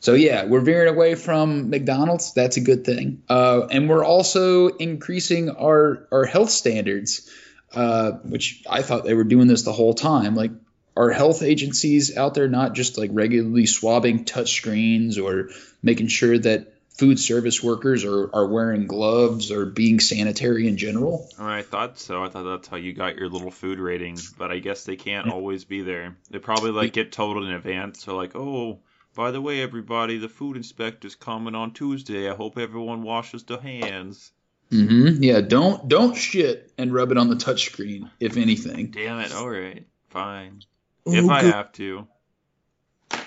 So 0.00 0.14
yeah, 0.14 0.46
we're 0.46 0.60
veering 0.60 0.92
away 0.92 1.14
from 1.14 1.68
McDonald's. 1.68 2.32
That's 2.32 2.56
a 2.56 2.60
good 2.60 2.84
thing. 2.84 3.22
Uh, 3.28 3.66
and 3.70 3.88
we're 3.88 4.04
also 4.04 4.68
increasing 4.68 5.50
our 5.50 6.08
our 6.10 6.24
health 6.24 6.50
standards, 6.50 7.30
uh, 7.74 8.12
which 8.24 8.64
I 8.68 8.82
thought 8.82 9.04
they 9.04 9.14
were 9.14 9.24
doing 9.24 9.46
this 9.46 9.62
the 9.62 9.72
whole 9.72 9.94
time. 9.94 10.34
Like 10.34 10.52
our 11.00 11.08
health 11.08 11.42
agencies 11.42 12.14
out 12.18 12.34
there, 12.34 12.46
not 12.46 12.74
just 12.74 12.98
like 12.98 13.08
regularly 13.14 13.64
swabbing 13.64 14.26
touch 14.26 14.52
screens 14.52 15.16
or 15.16 15.48
making 15.82 16.08
sure 16.08 16.36
that 16.38 16.74
food 16.90 17.18
service 17.18 17.62
workers 17.62 18.04
are, 18.04 18.28
are 18.34 18.46
wearing 18.46 18.86
gloves 18.86 19.50
or 19.50 19.64
being 19.64 19.98
sanitary 19.98 20.68
in 20.68 20.76
general. 20.76 21.26
I 21.38 21.62
thought 21.62 21.98
so. 21.98 22.22
I 22.22 22.28
thought 22.28 22.42
that's 22.42 22.68
how 22.68 22.76
you 22.76 22.92
got 22.92 23.16
your 23.16 23.30
little 23.30 23.50
food 23.50 23.78
rating, 23.78 24.18
but 24.36 24.50
I 24.50 24.58
guess 24.58 24.84
they 24.84 24.96
can't 24.96 25.30
always 25.30 25.64
be 25.64 25.80
there. 25.80 26.18
They 26.30 26.38
probably 26.38 26.70
like 26.70 26.92
get 26.92 27.12
told 27.12 27.42
in 27.42 27.50
advance. 27.50 28.04
So 28.04 28.14
like, 28.14 28.36
oh, 28.36 28.80
by 29.14 29.30
the 29.30 29.40
way, 29.40 29.62
everybody, 29.62 30.18
the 30.18 30.28
food 30.28 30.58
inspector's 30.58 31.14
coming 31.14 31.54
on 31.54 31.72
Tuesday. 31.72 32.30
I 32.30 32.34
hope 32.34 32.58
everyone 32.58 33.04
washes 33.04 33.44
their 33.44 33.58
hands. 33.58 34.32
Mm-hmm. 34.70 35.22
Yeah, 35.22 35.40
don't 35.40 35.88
don't 35.88 36.14
shit 36.14 36.70
and 36.76 36.92
rub 36.92 37.10
it 37.10 37.16
on 37.16 37.30
the 37.30 37.36
touch 37.36 37.64
screen, 37.64 38.10
if 38.20 38.36
anything. 38.36 38.90
Damn 38.90 39.20
it. 39.20 39.32
All 39.32 39.48
right, 39.48 39.86
fine. 40.10 40.62
If 41.06 41.28
I 41.28 41.42
have 41.42 41.72
to. 41.72 42.06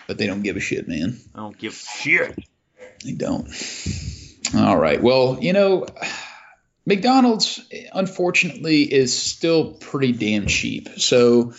but 0.07 0.17
they 0.17 0.27
don't 0.27 0.41
give 0.43 0.57
a 0.57 0.59
shit, 0.59 0.87
man. 0.87 1.19
I 1.33 1.39
don't 1.39 1.57
give 1.57 1.73
a 1.73 1.99
shit. 1.99 2.37
They 3.03 3.13
don't. 3.13 3.47
All 4.55 4.77
right. 4.77 5.01
Well, 5.01 5.39
you 5.41 5.53
know, 5.53 5.87
McDonald's 6.85 7.61
unfortunately 7.93 8.81
is 8.83 9.17
still 9.17 9.73
pretty 9.73 10.11
damn 10.11 10.47
cheap. 10.47 10.89
So 10.97 11.53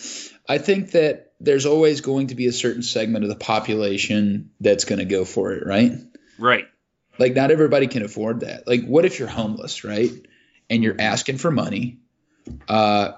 I 0.49 0.59
think 0.59 0.93
that 0.93 1.33
there's 1.41 1.67
always 1.67 2.01
going 2.01 2.29
to 2.29 2.35
be 2.35 2.47
a 2.47 2.53
certain 2.53 2.83
segment 2.83 3.25
of 3.25 3.31
the 3.31 3.37
population 3.37 4.51
that's 4.61 4.85
going 4.85 5.01
to 5.01 5.05
go 5.05 5.25
for 5.25 5.53
it, 5.53 5.67
right? 5.67 5.93
Right. 6.39 6.67
Like 7.19 7.35
not 7.35 7.51
everybody 7.51 7.87
can 7.87 8.03
afford 8.03 8.41
that. 8.41 8.67
Like 8.67 8.85
what 8.85 9.05
if 9.05 9.19
you're 9.19 9.29
homeless, 9.29 9.85
right? 9.85 10.11
And 10.71 10.83
you're 10.83 10.97
asking 11.01 11.39
for 11.39 11.51
money? 11.51 11.99
Uh 12.69 13.13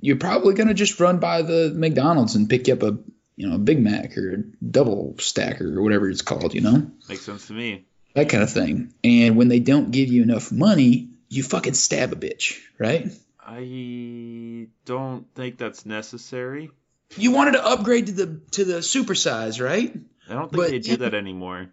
you're 0.00 0.16
probably 0.16 0.54
going 0.54 0.68
to 0.68 0.74
just 0.74 0.98
run 1.00 1.18
by 1.18 1.42
the 1.42 1.72
McDonald's 1.74 2.34
and 2.34 2.48
pick 2.48 2.68
up 2.68 2.82
a, 2.82 2.98
you 3.36 3.48
know, 3.48 3.56
a 3.56 3.58
Big 3.58 3.80
Mac 3.80 4.16
or 4.16 4.34
a 4.34 4.36
double 4.64 5.16
stacker 5.18 5.78
or 5.78 5.82
whatever 5.82 6.08
it's 6.08 6.22
called, 6.22 6.54
you 6.54 6.60
know? 6.60 6.90
Makes 7.08 7.22
sense 7.22 7.46
to 7.48 7.52
me. 7.52 7.84
that 8.14 8.28
kind 8.28 8.42
of 8.42 8.50
thing. 8.50 8.92
And 9.04 9.36
when 9.36 9.48
they 9.48 9.60
don't 9.60 9.90
give 9.90 10.08
you 10.08 10.22
enough 10.22 10.50
money, 10.52 11.10
you 11.28 11.42
fucking 11.42 11.74
stab 11.74 12.12
a 12.12 12.16
bitch, 12.16 12.58
right? 12.78 13.10
I 13.38 14.68
don't 14.84 15.26
think 15.34 15.58
that's 15.58 15.84
necessary. 15.86 16.70
You 17.16 17.32
wanted 17.32 17.52
to 17.52 17.66
upgrade 17.66 18.06
to 18.06 18.12
the 18.12 18.40
to 18.52 18.64
the 18.64 18.74
supersize, 18.78 19.60
right? 19.64 19.94
I 20.28 20.32
don't 20.34 20.50
think 20.50 20.62
But- 20.62 20.70
they 20.70 20.78
do 20.78 20.96
that 20.98 21.14
anymore. 21.14 21.68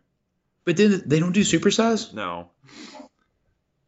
But 0.66 0.76
then 0.78 1.04
they 1.06 1.20
don't 1.20 1.32
do 1.32 1.42
supersize. 1.42 2.14
No. 2.14 2.50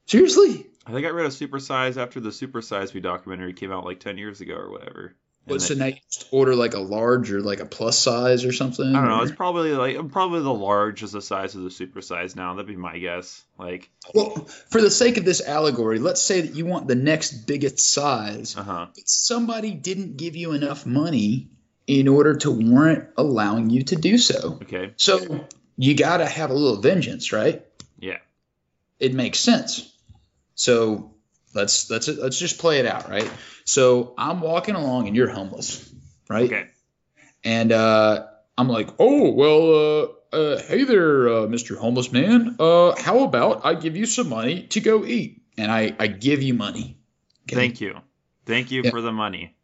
Seriously? 0.06 0.68
I 0.90 0.92
think 0.94 1.06
I 1.06 1.10
read 1.10 1.26
a 1.28 1.30
Supersize 1.30 1.98
after 1.98 2.20
the 2.20 2.30
Supersize 2.30 2.94
Me 2.94 3.00
documentary 3.00 3.54
came 3.54 3.72
out 3.72 3.86
like 3.86 4.00
10 4.00 4.18
years 4.18 4.42
ago 4.42 4.56
or 4.56 4.72
whatever. 4.72 5.16
And 5.46 5.54
What, 5.56 5.62
so 5.62 5.74
now 5.76 5.86
you 5.86 5.96
just 6.12 6.28
order 6.32 6.56
like 6.56 6.74
a 6.74 6.80
large 6.80 7.32
or 7.32 7.42
like 7.42 7.60
a 7.60 7.66
plus 7.66 7.98
size 7.98 8.44
or 8.44 8.52
something? 8.52 8.88
I 8.96 9.00
don't 9.00 9.08
know. 9.10 9.20
or- 9.20 9.24
It's 9.24 9.32
probably 9.32 9.72
like 9.74 10.12
probably 10.12 10.42
the 10.42 10.54
large 10.54 11.04
is 11.04 11.12
the 11.12 11.22
size 11.22 11.56
of 11.56 11.62
the 11.64 11.70
supersize 11.70 12.36
now. 12.36 12.54
That'd 12.56 12.68
be 12.68 12.76
my 12.76 12.98
guess. 12.98 13.44
Like, 13.58 13.90
Well, 14.14 14.32
for 14.70 14.82
the 14.82 14.90
sake 14.92 15.18
of 15.18 15.26
this 15.26 15.42
allegory, 15.42 16.00
let's 16.00 16.22
say 16.22 16.42
that 16.42 16.56
you 16.56 16.66
want 16.66 16.88
the 16.88 16.96
next 16.96 17.46
biggest 17.46 17.80
size, 17.80 18.58
uh 18.58 18.64
huh. 18.64 18.88
but 18.94 19.08
somebody 19.08 19.72
didn't 19.72 20.18
give 20.18 20.36
you 20.36 20.52
enough 20.54 20.86
money 20.86 21.50
in 21.88 22.08
order 22.08 22.36
to 22.36 22.52
warrant 22.52 23.10
allowing 23.18 23.70
you 23.70 23.84
to 23.84 23.96
do 23.96 24.18
so. 24.18 24.60
Okay. 24.64 24.94
So 24.98 25.46
you 25.78 25.96
got 25.96 26.18
to 26.18 26.26
have 26.26 26.50
a 26.50 26.54
little 26.54 26.82
vengeance, 26.82 27.32
right? 27.32 27.66
Yeah. 28.00 28.18
It 29.00 29.14
makes 29.14 29.40
sense. 29.40 29.89
So 30.60 31.14
let's 31.56 31.90
let's 31.90 32.10
let's 32.10 32.38
just 32.38 32.60
play 32.60 32.80
it 32.80 32.86
out, 32.86 33.10
right? 33.10 33.32
So 33.64 34.14
I'm 34.18 34.42
walking 34.42 34.76
along 34.76 35.08
and 35.08 35.16
you're 35.16 35.30
homeless, 35.30 35.90
right? 36.30 36.52
Okay. 36.52 36.68
And 37.46 37.72
uh, 37.72 38.26
I'm 38.58 38.68
like, 38.68 38.90
oh 39.00 39.32
well, 39.32 40.12
uh, 40.34 40.36
uh, 40.36 40.62
hey 40.64 40.84
there, 40.84 41.30
uh, 41.30 41.32
Mr. 41.48 41.78
Homeless 41.78 42.12
Man. 42.12 42.58
Uh, 42.60 42.94
how 43.02 43.24
about 43.24 43.66
I 43.66 43.74
give 43.76 43.96
you 43.96 44.06
some 44.06 44.28
money 44.28 44.64
to 44.72 44.82
go 44.82 45.06
eat? 45.06 45.42
And 45.58 45.72
I 45.72 45.96
I 45.98 46.08
give 46.08 46.44
you 46.44 46.54
money. 46.56 46.98
Okay? 47.48 47.56
Thank 47.56 47.80
you. 47.80 47.98
Thank 48.46 48.70
you 48.72 48.82
Yeah. 48.84 48.92
for 48.92 49.00
the 49.00 49.14
money. 49.14 49.56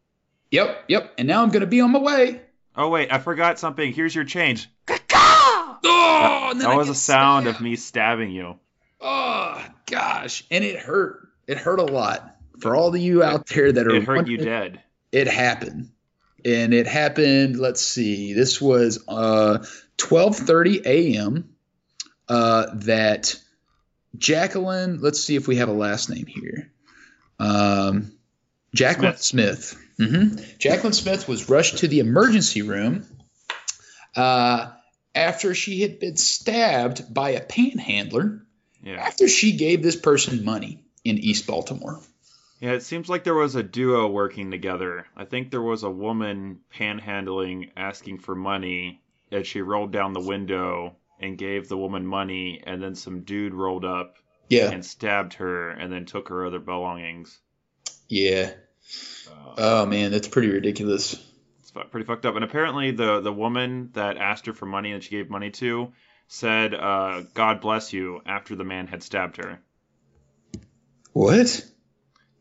Yep, 0.51 0.85
yep. 0.87 1.13
And 1.17 1.27
now 1.27 1.43
I'm 1.43 1.49
gonna 1.49 1.65
be 1.65 1.81
on 1.81 1.91
my 1.91 1.99
way. 1.99 2.39
Oh 2.73 2.87
wait, 2.87 3.11
I 3.11 3.19
forgot 3.19 3.59
something. 3.59 3.91
Here's 3.91 4.15
your 4.15 4.23
change. 4.23 4.69
Oh, 4.87 6.51
then 6.53 6.59
That 6.59 6.77
was 6.77 6.87
a 6.87 6.95
sound 6.95 7.47
of 7.47 7.59
me 7.59 7.75
stabbing 7.75 8.31
you. 8.31 8.57
Oh 9.01 9.61
gosh, 9.85 10.43
and 10.51 10.63
it 10.63 10.79
hurt. 10.79 11.27
It 11.47 11.57
hurt 11.57 11.79
a 11.79 11.85
lot 11.85 12.37
for 12.59 12.75
all 12.75 12.89
of 12.89 12.97
you 12.97 13.23
out 13.23 13.47
there 13.47 13.71
that 13.71 13.87
are. 13.87 13.95
It 13.95 14.03
hurt 14.03 14.27
you 14.27 14.37
dead. 14.37 14.81
It 15.11 15.27
happened, 15.27 15.91
and 16.43 16.73
it 16.73 16.87
happened. 16.87 17.57
Let's 17.59 17.81
see. 17.81 18.33
This 18.33 18.61
was 18.61 19.03
uh 19.07 19.65
12:30 19.97 20.85
a.m. 20.85 21.55
Uh, 22.27 22.67
that 22.73 23.35
Jacqueline. 24.17 24.99
Let's 25.01 25.21
see 25.21 25.35
if 25.35 25.47
we 25.47 25.57
have 25.57 25.69
a 25.69 25.73
last 25.73 26.09
name 26.09 26.25
here. 26.25 26.71
Um, 27.39 28.11
Jacqueline 28.73 29.17
Smith. 29.17 29.77
hmm 29.97 30.35
Jacqueline 30.59 30.93
Smith 30.93 31.27
was 31.27 31.49
rushed 31.49 31.79
to 31.79 31.87
the 31.87 31.99
emergency 31.99 32.61
room. 32.61 33.05
Uh, 34.15 34.71
after 35.13 35.53
she 35.53 35.81
had 35.81 35.99
been 35.99 36.17
stabbed 36.17 37.13
by 37.13 37.31
a 37.31 37.41
panhandler 37.41 38.45
Yeah. 38.85 39.01
after 39.01 39.27
she 39.27 39.57
gave 39.57 39.83
this 39.83 39.95
person 39.97 40.45
money 40.45 40.83
in 41.03 41.17
East 41.17 41.47
Baltimore. 41.47 41.99
Yeah, 42.61 42.71
it 42.71 42.83
seems 42.83 43.09
like 43.09 43.23
there 43.25 43.33
was 43.35 43.55
a 43.55 43.63
duo 43.63 44.07
working 44.07 44.49
together. 44.51 45.07
I 45.17 45.25
think 45.25 45.51
there 45.51 45.61
was 45.61 45.83
a 45.83 45.89
woman 45.89 46.59
panhandling 46.73 47.71
asking 47.75 48.19
for 48.19 48.33
money 48.35 49.01
and 49.31 49.45
she 49.45 49.61
rolled 49.61 49.91
down 49.91 50.13
the 50.13 50.21
window 50.21 50.95
and 51.19 51.37
gave 51.37 51.67
the 51.67 51.77
woman 51.77 52.05
money 52.07 52.61
and 52.65 52.81
then 52.81 52.95
some 52.95 53.21
dude 53.21 53.53
rolled 53.53 53.83
up 53.85 54.15
Yeah, 54.49 54.69
and 54.71 54.85
stabbed 54.85 55.33
her 55.35 55.71
and 55.71 55.91
then 55.91 56.05
took 56.05 56.29
her 56.29 56.45
other 56.45 56.59
belongings. 56.59 57.37
yeah. 58.07 58.51
Uh, 59.27 59.55
Oh 59.57 59.85
man, 59.87 60.11
that's 60.11 60.27
pretty 60.27 60.49
ridiculous. 60.49 61.15
it's 61.59 61.71
pretty 61.71 62.05
fucked 62.05 62.25
up. 62.25 62.35
And 62.35 62.43
apparently 62.43 62.91
the 62.91 63.19
the 63.21 63.33
woman 63.33 63.89
that 63.93 64.17
asked 64.17 64.45
her 64.45 64.53
for 64.53 64.65
money 64.67 64.91
and 64.91 65.03
she 65.03 65.09
gave 65.09 65.29
money 65.29 65.49
to 65.51 65.91
said, 66.27 66.73
uh, 66.73 67.23
"God 67.33 67.61
bless 67.61 67.93
you" 67.93 68.21
after 68.25 68.55
the 68.55 68.63
man 68.63 68.87
had 68.87 69.03
stabbed 69.03 69.37
her. 69.37 69.59
What? 71.13 71.65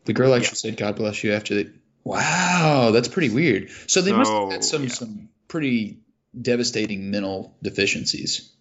The 0.05 0.13
girl 0.13 0.33
actually 0.33 0.57
said, 0.57 0.77
"God 0.77 0.95
bless 0.95 1.23
you." 1.23 1.33
After 1.33 1.55
the 1.55 1.73
wow, 2.03 2.91
that's 2.91 3.07
pretty 3.07 3.33
weird. 3.33 3.69
So 3.87 4.01
they 4.01 4.11
must 4.11 4.31
have 4.31 4.51
had 4.51 4.63
some 4.63 4.83
yeah. 4.83 4.89
some 4.89 5.29
pretty 5.47 5.99
devastating 6.39 7.11
mental 7.11 7.55
deficiencies. 7.61 8.51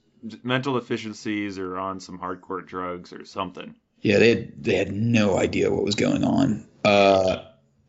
Mental 0.43 0.78
deficiencies 0.78 1.59
or 1.59 1.78
on 1.78 2.00
some 2.00 2.19
hardcore 2.19 2.66
drugs 2.66 3.12
or 3.12 3.25
something. 3.25 3.75
Yeah, 4.00 4.19
they 4.19 4.28
had 4.31 4.64
they 4.64 4.76
had 4.76 4.93
no 4.93 5.37
idea 5.38 5.71
what 5.71 5.85
was 5.85 5.95
going 5.95 6.25
on. 6.25 6.66
Uh, 6.85 7.45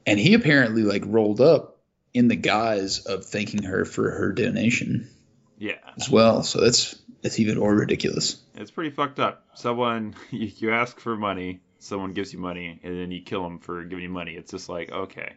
and 0.05 0.19
he 0.19 0.33
apparently 0.33 0.83
like 0.83 1.03
rolled 1.05 1.41
up 1.41 1.81
in 2.13 2.27
the 2.27 2.35
guise 2.35 2.99
of 2.99 3.25
thanking 3.25 3.63
her 3.63 3.83
for 3.83 4.09
her 4.09 4.31
donation 4.31 5.09
Yeah. 5.57 5.77
as 5.97 6.09
well. 6.09 6.43
So 6.43 6.61
that's 6.61 6.95
that's 7.25 7.39
even 7.39 7.57
more 7.57 7.73
ridiculous. 7.73 8.37
It's 8.53 8.69
pretty 8.69 8.91
fucked 8.91 9.19
up. 9.19 9.43
Someone 9.55 10.13
you, 10.29 10.71
ask 10.71 10.99
for 10.99 11.15
money, 11.15 11.59
someone 11.79 12.13
gives 12.13 12.31
you 12.31 12.37
money, 12.37 12.79
and 12.83 12.99
then 12.99 13.09
you 13.09 13.23
kill 13.23 13.41
them 13.41 13.57
for 13.57 13.83
giving 13.83 14.03
you 14.03 14.09
money. 14.09 14.33
It's 14.33 14.51
just 14.51 14.69
like 14.69 14.91
okay, 14.91 15.33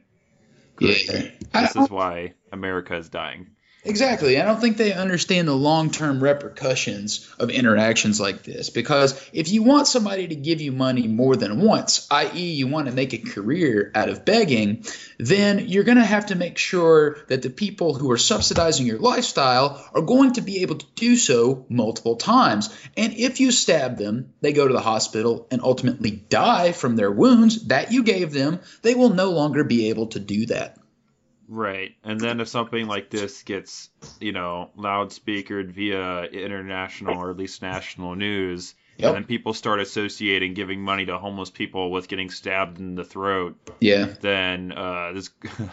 great. 0.76 1.09
Yeah. 1.09 1.30
This 1.62 1.76
is 1.76 1.88
why 1.88 2.35
America 2.52 2.95
is 2.95 3.09
dying. 3.09 3.47
Exactly. 3.88 4.38
I 4.38 4.45
don't 4.45 4.61
think 4.61 4.76
they 4.76 4.92
understand 4.92 5.49
the 5.49 5.57
long 5.57 5.90
term 5.90 6.23
repercussions 6.23 7.26
of 7.38 7.49
interactions 7.49 8.21
like 8.21 8.42
this 8.42 8.68
because 8.68 9.18
if 9.33 9.50
you 9.50 9.62
want 9.62 9.87
somebody 9.87 10.28
to 10.28 10.35
give 10.35 10.61
you 10.61 10.73
money 10.73 11.09
more 11.09 11.37
than 11.37 11.62
once, 11.62 12.07
i.e., 12.11 12.52
you 12.52 12.66
want 12.66 12.88
to 12.88 12.92
make 12.92 13.14
a 13.14 13.18
career 13.18 13.90
out 13.95 14.11
of 14.11 14.26
begging, 14.26 14.85
then 15.16 15.68
you're 15.68 15.85
going 15.85 15.97
to 15.97 16.04
have 16.04 16.26
to 16.26 16.35
make 16.35 16.59
sure 16.59 17.16
that 17.28 17.40
the 17.40 17.49
people 17.49 17.95
who 17.95 18.11
are 18.11 18.18
subsidizing 18.18 18.85
your 18.85 18.99
lifestyle 18.99 19.83
are 19.95 20.02
going 20.02 20.35
to 20.35 20.42
be 20.42 20.61
able 20.61 20.76
to 20.76 20.87
do 20.95 21.16
so 21.16 21.64
multiple 21.71 22.16
times. 22.16 22.68
And 22.95 23.14
if 23.14 23.40
you 23.40 23.50
stab 23.50 23.97
them, 23.97 24.35
they 24.42 24.52
go 24.52 24.68
to 24.68 24.75
the 24.75 24.80
hospital 24.80 25.47
and 25.50 25.62
ultimately 25.62 26.11
die 26.11 26.73
from 26.73 26.97
their 26.97 27.11
wounds 27.11 27.68
that 27.68 27.90
you 27.90 28.02
gave 28.02 28.35
them, 28.35 28.61
they 28.83 28.95
will 28.95 29.14
no 29.14 29.30
longer 29.30 29.64
be 29.64 29.88
able 29.88 30.09
to 30.09 30.21
do 30.21 30.45
that. 30.47 30.76
Right. 31.49 31.95
And 32.05 32.21
then 32.21 32.40
if 32.40 32.49
something 32.49 32.87
like 32.87 33.09
this 33.11 33.43
gets, 33.43 33.88
you 34.21 34.33
know, 34.33 34.71
loudspeakered 34.76 35.71
via 35.73 36.25
international 36.25 37.17
or 37.19 37.31
at 37.31 37.37
least 37.37 37.62
national 37.62 38.14
news, 38.14 38.75
Yep. 38.99 39.07
and 39.07 39.17
then 39.17 39.25
people 39.25 39.55
start 39.55 39.78
associating 39.81 40.55
giving 40.55 40.81
money 40.83 41.07
to 41.07 41.17
homeless 41.19 41.50
people 41.50 41.90
with 41.93 42.09
getting 42.09 42.31
stabbed 42.31 42.78
in 42.81 42.97
the 42.97 43.05
throat, 43.05 43.57
Yeah. 43.81 44.07
then 44.21 44.73
uh, 44.73 45.12
there's 45.12 45.31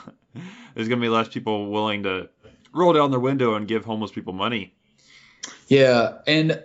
there's 0.75 0.87
gonna 0.87 1.01
be 1.01 1.09
less 1.09 1.27
people 1.27 1.71
willing 1.71 2.03
to 2.03 2.29
roll 2.71 2.93
down 2.93 3.09
their 3.11 3.19
window 3.19 3.55
and 3.55 3.67
give 3.67 3.83
homeless 3.83 4.11
people 4.11 4.33
money. 4.33 4.75
Yeah. 5.67 6.19
And 6.27 6.63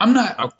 I'm 0.00 0.14
not. 0.14 0.54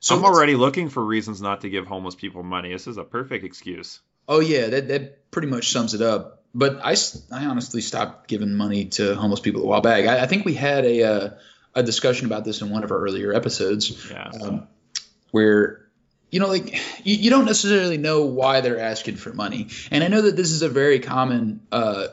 So 0.00 0.16
I'm 0.16 0.24
already 0.24 0.54
looking 0.54 0.88
for 0.88 1.04
reasons 1.04 1.42
not 1.42 1.62
to 1.62 1.68
give 1.70 1.86
homeless 1.86 2.14
people 2.14 2.42
money. 2.42 2.72
This 2.72 2.86
is 2.86 2.96
a 2.98 3.04
perfect 3.04 3.44
excuse. 3.44 4.00
Oh 4.28 4.40
yeah, 4.40 4.68
that 4.68 4.88
that 4.88 5.30
pretty 5.30 5.48
much 5.48 5.70
sums 5.72 5.94
it 5.94 6.02
up. 6.02 6.37
But 6.58 6.80
I, 6.84 6.96
I 7.30 7.46
honestly 7.46 7.80
stopped 7.80 8.26
giving 8.26 8.54
money 8.54 8.86
to 8.86 9.14
homeless 9.14 9.38
people 9.38 9.62
a 9.62 9.66
while 9.66 9.80
back. 9.80 10.06
I, 10.06 10.24
I 10.24 10.26
think 10.26 10.44
we 10.44 10.54
had 10.54 10.84
a 10.84 11.02
uh, 11.04 11.30
a 11.74 11.82
discussion 11.84 12.26
about 12.26 12.44
this 12.44 12.60
in 12.62 12.70
one 12.70 12.82
of 12.82 12.90
our 12.90 12.98
earlier 12.98 13.32
episodes, 13.32 14.10
Yeah. 14.10 14.30
um, 14.42 14.66
where 15.30 15.86
you 16.30 16.40
know, 16.40 16.48
like 16.48 16.74
you, 17.06 17.14
you 17.16 17.30
don't 17.30 17.44
necessarily 17.44 17.96
know 17.96 18.24
why 18.24 18.60
they're 18.60 18.80
asking 18.80 19.16
for 19.16 19.32
money. 19.32 19.68
And 19.92 20.02
I 20.02 20.08
know 20.08 20.22
that 20.22 20.36
this 20.36 20.50
is 20.50 20.62
a 20.62 20.68
very 20.68 20.98
common, 20.98 21.60
uh, 21.70 22.08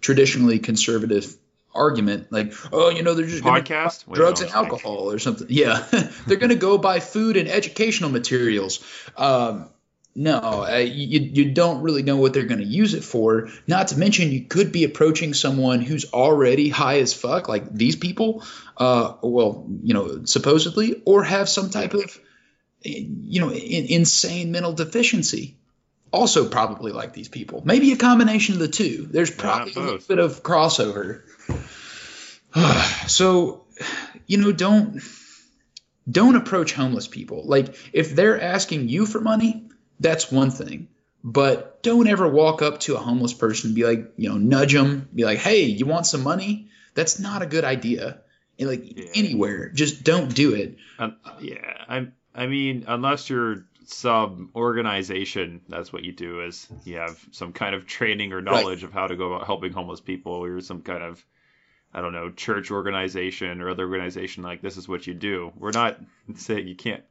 traditionally 0.00 0.58
conservative 0.58 1.34
argument, 1.74 2.30
like, 2.30 2.52
oh, 2.72 2.90
you 2.90 3.02
know, 3.02 3.14
they're 3.14 3.26
just 3.26 3.42
Podcast? 3.42 4.06
Wait, 4.06 4.16
drugs 4.16 4.40
no, 4.40 4.46
and 4.46 4.54
alcohol 4.54 5.10
or 5.10 5.18
something. 5.18 5.46
Yeah, 5.50 5.84
they're 6.26 6.36
going 6.36 6.50
to 6.50 6.54
go 6.56 6.78
buy 6.78 7.00
food 7.00 7.36
and 7.36 7.48
educational 7.48 8.10
materials. 8.10 8.84
Um, 9.16 9.70
No, 10.18 10.64
uh, 10.66 10.78
you 10.78 11.20
you 11.20 11.52
don't 11.52 11.82
really 11.82 12.02
know 12.02 12.16
what 12.16 12.32
they're 12.32 12.46
going 12.46 12.60
to 12.60 12.66
use 12.66 12.94
it 12.94 13.04
for. 13.04 13.50
Not 13.66 13.88
to 13.88 13.98
mention, 13.98 14.32
you 14.32 14.44
could 14.44 14.72
be 14.72 14.84
approaching 14.84 15.34
someone 15.34 15.82
who's 15.82 16.10
already 16.10 16.70
high 16.70 17.00
as 17.00 17.12
fuck, 17.12 17.50
like 17.50 17.70
these 17.70 17.96
people. 17.96 18.42
Uh, 18.78 19.12
well, 19.20 19.66
you 19.82 19.92
know, 19.92 20.24
supposedly, 20.24 21.02
or 21.04 21.22
have 21.22 21.50
some 21.50 21.68
type 21.68 21.92
of, 21.92 22.18
you 22.80 23.42
know, 23.42 23.50
in, 23.50 23.84
insane 23.84 24.52
mental 24.52 24.72
deficiency. 24.72 25.58
Also, 26.12 26.48
probably 26.48 26.92
like 26.92 27.12
these 27.12 27.28
people. 27.28 27.60
Maybe 27.66 27.92
a 27.92 27.96
combination 27.96 28.54
of 28.54 28.60
the 28.60 28.68
two. 28.68 29.06
There's 29.10 29.30
probably 29.30 29.74
a 29.74 29.80
little 29.80 29.98
bit 29.98 30.18
of 30.18 30.42
crossover. 30.42 31.24
so, 33.06 33.66
you 34.26 34.38
know, 34.38 34.52
don't 34.52 35.02
don't 36.10 36.36
approach 36.36 36.72
homeless 36.72 37.06
people. 37.06 37.42
Like 37.44 37.76
if 37.92 38.14
they're 38.14 38.40
asking 38.40 38.88
you 38.88 39.04
for 39.04 39.20
money, 39.20 39.65
that's 40.00 40.30
one 40.30 40.50
thing. 40.50 40.88
But 41.24 41.82
don't 41.82 42.06
ever 42.06 42.28
walk 42.28 42.62
up 42.62 42.80
to 42.80 42.94
a 42.94 42.98
homeless 42.98 43.34
person 43.34 43.68
and 43.70 43.74
be 43.74 43.84
like, 43.84 44.12
you 44.16 44.28
know, 44.28 44.36
nudge 44.36 44.72
them, 44.72 45.08
be 45.14 45.24
like, 45.24 45.38
"Hey, 45.38 45.64
you 45.64 45.84
want 45.84 46.06
some 46.06 46.22
money?" 46.22 46.68
That's 46.94 47.18
not 47.18 47.42
a 47.42 47.46
good 47.46 47.64
idea. 47.64 48.20
And 48.58 48.68
like 48.68 48.96
Yeah. 48.96 49.10
anywhere, 49.14 49.70
just 49.70 50.04
don't 50.04 50.32
do 50.34 50.54
it. 50.54 50.76
Um, 50.98 51.16
yeah, 51.40 51.84
I 51.88 52.08
I 52.34 52.46
mean, 52.46 52.84
unless 52.86 53.28
you're 53.28 53.64
some 53.86 54.50
organization, 54.54 55.62
that's 55.68 55.92
what 55.92 56.04
you 56.04 56.12
do. 56.12 56.42
Is 56.42 56.68
you 56.84 56.96
have 56.96 57.18
some 57.32 57.52
kind 57.52 57.74
of 57.74 57.86
training 57.86 58.32
or 58.32 58.40
knowledge 58.40 58.82
of 58.84 58.92
how 58.92 59.06
to 59.06 59.16
go 59.16 59.32
about 59.32 59.46
helping 59.46 59.72
homeless 59.72 60.00
people, 60.00 60.32
or 60.32 60.60
some 60.60 60.82
kind 60.82 61.02
of 61.02 61.24
I 61.92 62.00
don't 62.02 62.12
know 62.12 62.30
church 62.30 62.70
organization 62.70 63.60
or 63.60 63.70
other 63.70 63.84
organization 63.84 64.42
like 64.42 64.60
this 64.62 64.76
is 64.76 64.88
what 64.88 65.06
you 65.06 65.14
do. 65.14 65.52
We're 65.56 65.70
not 65.72 65.98
saying 66.36 66.68
you 66.68 66.76
can't 66.76 67.02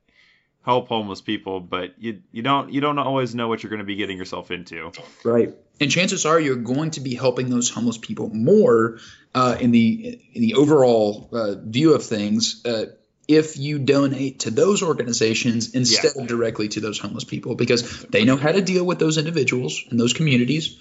help 0.66 0.88
homeless 0.88 1.22
people, 1.22 1.60
but 1.60 1.94
you 2.00 2.22
you 2.32 2.42
don't 2.42 2.74
you 2.74 2.82
don't 2.82 2.98
always 2.98 3.36
know 3.36 3.48
what 3.48 3.62
you're 3.62 3.70
going 3.70 3.80
to 3.80 3.86
be 3.86 3.96
getting 3.96 4.18
yourself 4.18 4.52
into. 4.52 4.92
Right. 5.24 5.56
And 5.80 5.92
chances 5.92 6.26
are 6.26 6.40
you're 6.40 6.56
going 6.56 6.92
to 6.92 7.02
be 7.02 7.14
helping 7.14 7.50
those 7.50 7.70
homeless 7.70 7.98
people 7.98 8.30
more 8.30 9.00
uh, 9.34 9.58
in 9.60 9.72
the 9.72 10.20
in 10.34 10.42
the 10.42 10.56
overall 10.56 11.30
uh, 11.32 11.56
view 11.56 11.94
of 11.94 12.04
things 12.04 12.66
uh, 12.66 12.86
if 13.28 13.58
you 13.58 13.80
donate 13.80 14.40
to 14.42 14.52
those 14.52 14.82
organizations 14.82 15.76
instead 15.76 16.16
of 16.16 16.28
directly 16.28 16.68
to 16.70 16.80
those 16.80 17.00
homeless 17.00 17.24
people 17.24 17.56
because 17.56 18.04
they 18.06 18.26
know 18.26 18.38
how 18.38 18.52
to 18.52 18.62
deal 18.62 18.86
with 18.86 19.00
those 19.00 19.18
individuals 19.18 19.84
and 19.90 20.00
those 20.00 20.14
communities. 20.14 20.78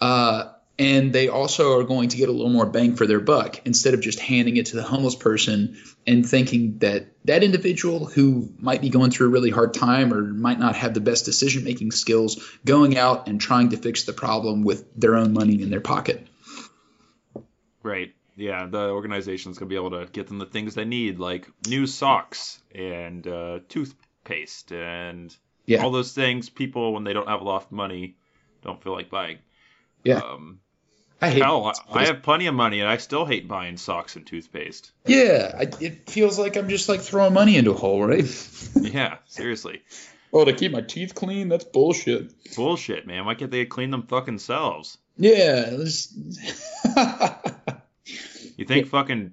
Uh, 0.00 0.52
and 0.78 1.12
they 1.12 1.28
also 1.28 1.78
are 1.78 1.84
going 1.84 2.08
to 2.08 2.16
get 2.16 2.28
a 2.28 2.32
little 2.32 2.50
more 2.50 2.66
bang 2.66 2.96
for 2.96 3.06
their 3.06 3.20
buck 3.20 3.60
instead 3.66 3.94
of 3.94 4.00
just 4.00 4.18
handing 4.18 4.56
it 4.56 4.66
to 4.66 4.76
the 4.76 4.82
homeless 4.82 5.14
person 5.14 5.76
and 6.06 6.28
thinking 6.28 6.78
that 6.78 7.06
that 7.24 7.44
individual 7.44 8.06
who 8.06 8.52
might 8.58 8.80
be 8.80 8.88
going 8.88 9.10
through 9.10 9.26
a 9.26 9.30
really 9.30 9.50
hard 9.50 9.74
time 9.74 10.12
or 10.12 10.22
might 10.22 10.58
not 10.58 10.74
have 10.74 10.94
the 10.94 11.00
best 11.00 11.24
decision 11.24 11.62
making 11.62 11.92
skills 11.92 12.42
going 12.64 12.96
out 12.96 13.28
and 13.28 13.40
trying 13.40 13.68
to 13.70 13.76
fix 13.76 14.04
the 14.04 14.12
problem 14.12 14.62
with 14.62 14.84
their 14.98 15.14
own 15.14 15.32
money 15.32 15.60
in 15.62 15.70
their 15.70 15.80
pocket. 15.80 16.26
Right. 17.82 18.14
Yeah, 18.36 18.66
the 18.66 18.88
organization's 18.90 19.58
gonna 19.58 19.68
be 19.68 19.76
able 19.76 19.90
to 19.90 20.06
get 20.10 20.26
them 20.26 20.38
the 20.38 20.46
things 20.46 20.74
they 20.74 20.84
need, 20.86 21.18
like 21.18 21.48
new 21.68 21.86
socks 21.86 22.60
and 22.74 23.26
uh, 23.26 23.60
toothpaste 23.68 24.72
and 24.72 25.36
Yeah. 25.66 25.84
all 25.84 25.90
those 25.90 26.12
things. 26.12 26.48
People, 26.48 26.94
when 26.94 27.04
they 27.04 27.12
don't 27.12 27.28
have 27.28 27.42
a 27.42 27.44
lot 27.44 27.64
of 27.64 27.72
money, 27.72 28.16
don't 28.62 28.82
feel 28.82 28.94
like 28.94 29.10
buying. 29.10 29.38
Yeah. 30.02 30.18
Um, 30.18 30.60
I 31.22 31.30
hate 31.30 31.42
hell, 31.42 31.66
I, 31.66 32.00
I 32.00 32.04
have 32.06 32.22
plenty 32.22 32.46
of 32.46 32.54
money, 32.54 32.80
and 32.80 32.88
I 32.88 32.96
still 32.96 33.24
hate 33.24 33.46
buying 33.48 33.76
socks 33.76 34.16
and 34.16 34.26
toothpaste. 34.26 34.90
Yeah, 35.06 35.54
I, 35.56 35.62
it 35.80 36.10
feels 36.10 36.38
like 36.38 36.56
I'm 36.56 36.68
just 36.68 36.88
like 36.88 37.00
throwing 37.00 37.32
money 37.32 37.56
into 37.56 37.70
a 37.70 37.74
hole, 37.74 38.04
right? 38.04 38.24
yeah, 38.80 39.18
seriously, 39.26 39.82
oh, 40.32 40.44
to 40.44 40.52
keep 40.52 40.72
my 40.72 40.80
teeth 40.80 41.14
clean? 41.14 41.48
That's 41.48 41.64
bullshit. 41.64 42.32
bullshit, 42.56 43.06
man. 43.06 43.24
Why 43.24 43.34
can't 43.34 43.50
they 43.50 43.64
clean 43.66 43.90
them 43.90 44.02
fucking 44.02 44.38
selves? 44.38 44.98
Yeah. 45.16 45.70
let's- 45.72 46.12
You 48.56 48.66
think 48.66 48.88
fucking 48.88 49.32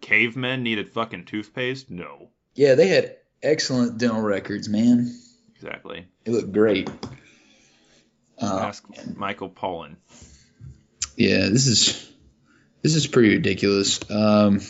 cavemen 0.00 0.62
needed 0.62 0.88
fucking 0.90 1.24
toothpaste? 1.26 1.90
No, 1.90 2.28
yeah, 2.54 2.74
they 2.74 2.88
had 2.88 3.16
excellent 3.42 3.98
dental 3.98 4.20
records, 4.20 4.68
man. 4.68 5.14
exactly. 5.54 6.06
It 6.24 6.32
looked 6.32 6.52
great. 6.52 6.90
Uh, 8.40 8.60
Ask 8.62 8.84
Michael 9.16 9.50
Pollan. 9.50 9.96
Yeah, 11.16 11.48
this 11.48 11.66
is 11.66 12.10
this 12.82 12.94
is 12.94 13.06
pretty 13.06 13.30
ridiculous. 13.30 14.00
Um, 14.10 14.60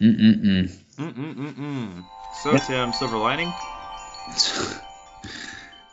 mm-mm-mm. 0.00 0.74
Mm-mm-mm-mm. 0.96 2.04
So, 2.32 2.56
Tim, 2.58 2.92
silver 2.92 3.16
lining? 3.18 3.52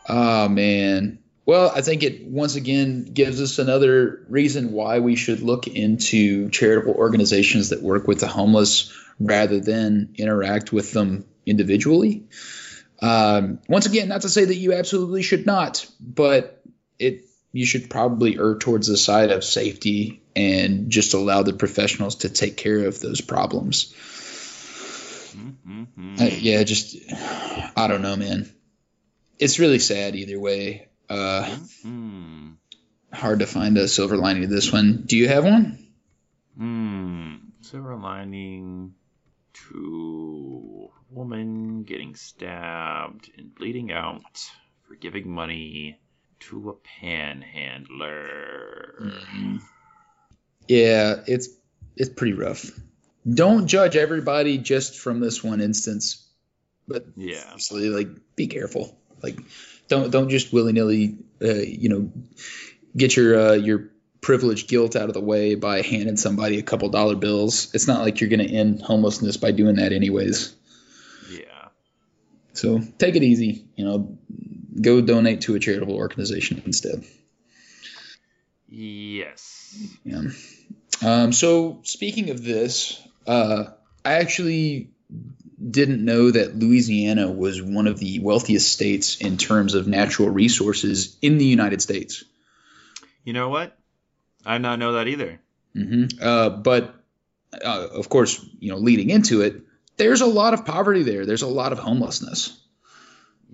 Oh 0.08 0.48
man. 0.48 1.18
Well, 1.44 1.72
I 1.74 1.80
think 1.80 2.04
it 2.04 2.24
once 2.24 2.54
again 2.54 3.04
gives 3.04 3.40
us 3.40 3.58
another 3.58 4.24
reason 4.28 4.72
why 4.72 5.00
we 5.00 5.16
should 5.16 5.40
look 5.40 5.66
into 5.66 6.48
charitable 6.50 6.94
organizations 6.94 7.70
that 7.70 7.82
work 7.82 8.06
with 8.06 8.20
the 8.20 8.28
homeless 8.28 8.92
rather 9.18 9.58
than 9.58 10.14
interact 10.16 10.72
with 10.72 10.92
them 10.92 11.24
individually. 11.44 12.28
Um, 13.00 13.58
once 13.68 13.86
again, 13.86 14.08
not 14.08 14.22
to 14.22 14.28
say 14.28 14.44
that 14.44 14.54
you 14.54 14.72
absolutely 14.72 15.22
should 15.22 15.44
not, 15.44 15.84
but 16.00 16.62
it 17.00 17.24
you 17.52 17.66
should 17.66 17.90
probably 17.90 18.38
err 18.38 18.56
towards 18.56 18.86
the 18.86 18.96
side 18.96 19.30
of 19.30 19.44
safety 19.44 20.22
and 20.34 20.90
just 20.90 21.14
allow 21.14 21.42
the 21.42 21.52
professionals 21.52 22.16
to 22.16 22.28
take 22.30 22.56
care 22.56 22.86
of 22.86 22.98
those 23.00 23.20
problems. 23.20 23.92
Mm-hmm. 25.36 26.16
Uh, 26.20 26.24
yeah, 26.24 26.62
just 26.62 26.96
I 27.76 27.86
don't 27.88 28.02
know, 28.02 28.16
man. 28.16 28.50
It's 29.38 29.58
really 29.58 29.78
sad 29.78 30.14
either 30.16 30.38
way. 30.38 30.88
Uh, 31.08 31.44
Hmm. 31.82 32.52
hard 33.12 33.40
to 33.40 33.46
find 33.46 33.76
a 33.76 33.88
silver 33.88 34.16
lining 34.16 34.42
to 34.42 34.48
this 34.48 34.72
one. 34.72 35.02
Do 35.06 35.16
you 35.16 35.28
have 35.28 35.44
one? 35.44 35.78
Hmm. 36.56 37.34
Silver 37.60 37.96
lining 37.96 38.94
to 39.70 40.90
woman 41.10 41.82
getting 41.82 42.14
stabbed 42.14 43.30
and 43.36 43.54
bleeding 43.54 43.92
out 43.92 44.22
for 44.86 44.94
giving 44.94 45.30
money 45.30 45.98
to 46.48 46.70
a 46.70 46.74
panhandler. 47.00 48.94
Mm-hmm. 49.00 49.56
Yeah, 50.68 51.16
it's 51.26 51.48
it's 51.96 52.10
pretty 52.10 52.34
rough. 52.34 52.70
Don't 53.28 53.66
judge 53.66 53.96
everybody 53.96 54.58
just 54.58 54.98
from 54.98 55.20
this 55.20 55.42
one 55.44 55.60
instance, 55.60 56.26
but 56.88 57.06
Yeah. 57.16 57.56
seriously, 57.56 57.88
like 57.90 58.08
be 58.36 58.46
careful. 58.46 58.96
Like 59.22 59.38
don't 59.88 60.10
don't 60.10 60.28
just 60.28 60.52
willy 60.52 60.72
nilly, 60.72 61.18
uh, 61.42 61.52
you 61.54 61.88
know, 61.88 62.10
get 62.96 63.16
your 63.16 63.38
uh, 63.38 63.52
your 63.54 63.90
privileged 64.20 64.68
guilt 64.68 64.94
out 64.96 65.08
of 65.08 65.14
the 65.14 65.20
way 65.20 65.54
by 65.56 65.82
handing 65.82 66.16
somebody 66.16 66.58
a 66.58 66.62
couple 66.62 66.88
dollar 66.88 67.16
bills. 67.16 67.74
It's 67.74 67.88
not 67.88 68.00
like 68.02 68.20
you're 68.20 68.30
going 68.30 68.46
to 68.46 68.52
end 68.54 68.80
homelessness 68.82 69.36
by 69.36 69.50
doing 69.50 69.76
that, 69.76 69.92
anyways. 69.92 70.54
Yeah. 71.30 71.68
So 72.52 72.80
take 72.98 73.16
it 73.16 73.22
easy. 73.24 73.66
You 73.74 73.84
know, 73.84 74.18
go 74.80 75.00
donate 75.00 75.42
to 75.42 75.54
a 75.54 75.58
charitable 75.58 75.94
organization 75.94 76.62
instead. 76.64 77.04
Yes. 78.68 79.76
Yeah. 80.04 80.22
Um, 81.04 81.32
so 81.32 81.80
speaking 81.82 82.30
of 82.30 82.42
this, 82.42 83.00
uh, 83.26 83.64
I 84.04 84.14
actually 84.14 84.90
didn't 85.70 86.04
know 86.04 86.30
that 86.30 86.56
Louisiana 86.56 87.30
was 87.30 87.62
one 87.62 87.86
of 87.86 87.98
the 87.98 88.18
wealthiest 88.20 88.72
states 88.72 89.18
in 89.18 89.36
terms 89.36 89.74
of 89.74 89.86
natural 89.86 90.28
resources 90.28 91.16
in 91.22 91.38
the 91.38 91.44
United 91.44 91.82
States. 91.82 92.24
You 93.24 93.32
know 93.32 93.48
what? 93.48 93.76
I 94.44 94.54
did 94.54 94.62
not 94.62 94.78
know 94.78 94.92
that 94.92 95.08
either. 95.08 95.40
hmm 95.74 96.06
Uh, 96.20 96.50
but 96.50 96.94
uh, 97.64 97.88
of 97.92 98.08
course, 98.08 98.44
you 98.58 98.70
know, 98.70 98.78
leading 98.78 99.10
into 99.10 99.42
it, 99.42 99.62
there's 99.96 100.22
a 100.22 100.26
lot 100.26 100.54
of 100.54 100.64
poverty 100.64 101.02
there. 101.02 101.26
There's 101.26 101.42
a 101.42 101.48
lot 101.48 101.72
of 101.72 101.78
homelessness. 101.78 102.58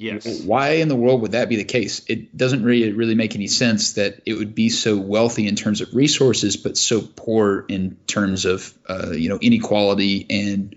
Yes. 0.01 0.43
Why 0.43 0.75
in 0.75 0.87
the 0.87 0.95
world 0.95 1.23
would 1.23 1.33
that 1.33 1.49
be 1.49 1.57
the 1.57 1.65
case? 1.65 2.03
It 2.07 2.37
doesn't 2.37 2.63
really 2.63 2.93
really 2.93 3.17
make 3.17 3.35
any 3.35 3.49
sense 3.49 3.95
that 3.95 4.23
it 4.27 4.35
would 4.35 4.55
be 4.55 4.69
so 4.69 4.97
wealthy 4.97 5.49
in 5.49 5.57
terms 5.57 5.81
of 5.81 5.93
resources, 5.93 6.57
but 6.57 6.77
so 6.77 7.01
poor 7.01 7.65
in 7.69 7.97
terms 8.07 8.45
of 8.45 8.73
uh, 8.89 9.11
you 9.11 9.29
know 9.29 9.39
inequality 9.41 10.25
and 10.31 10.77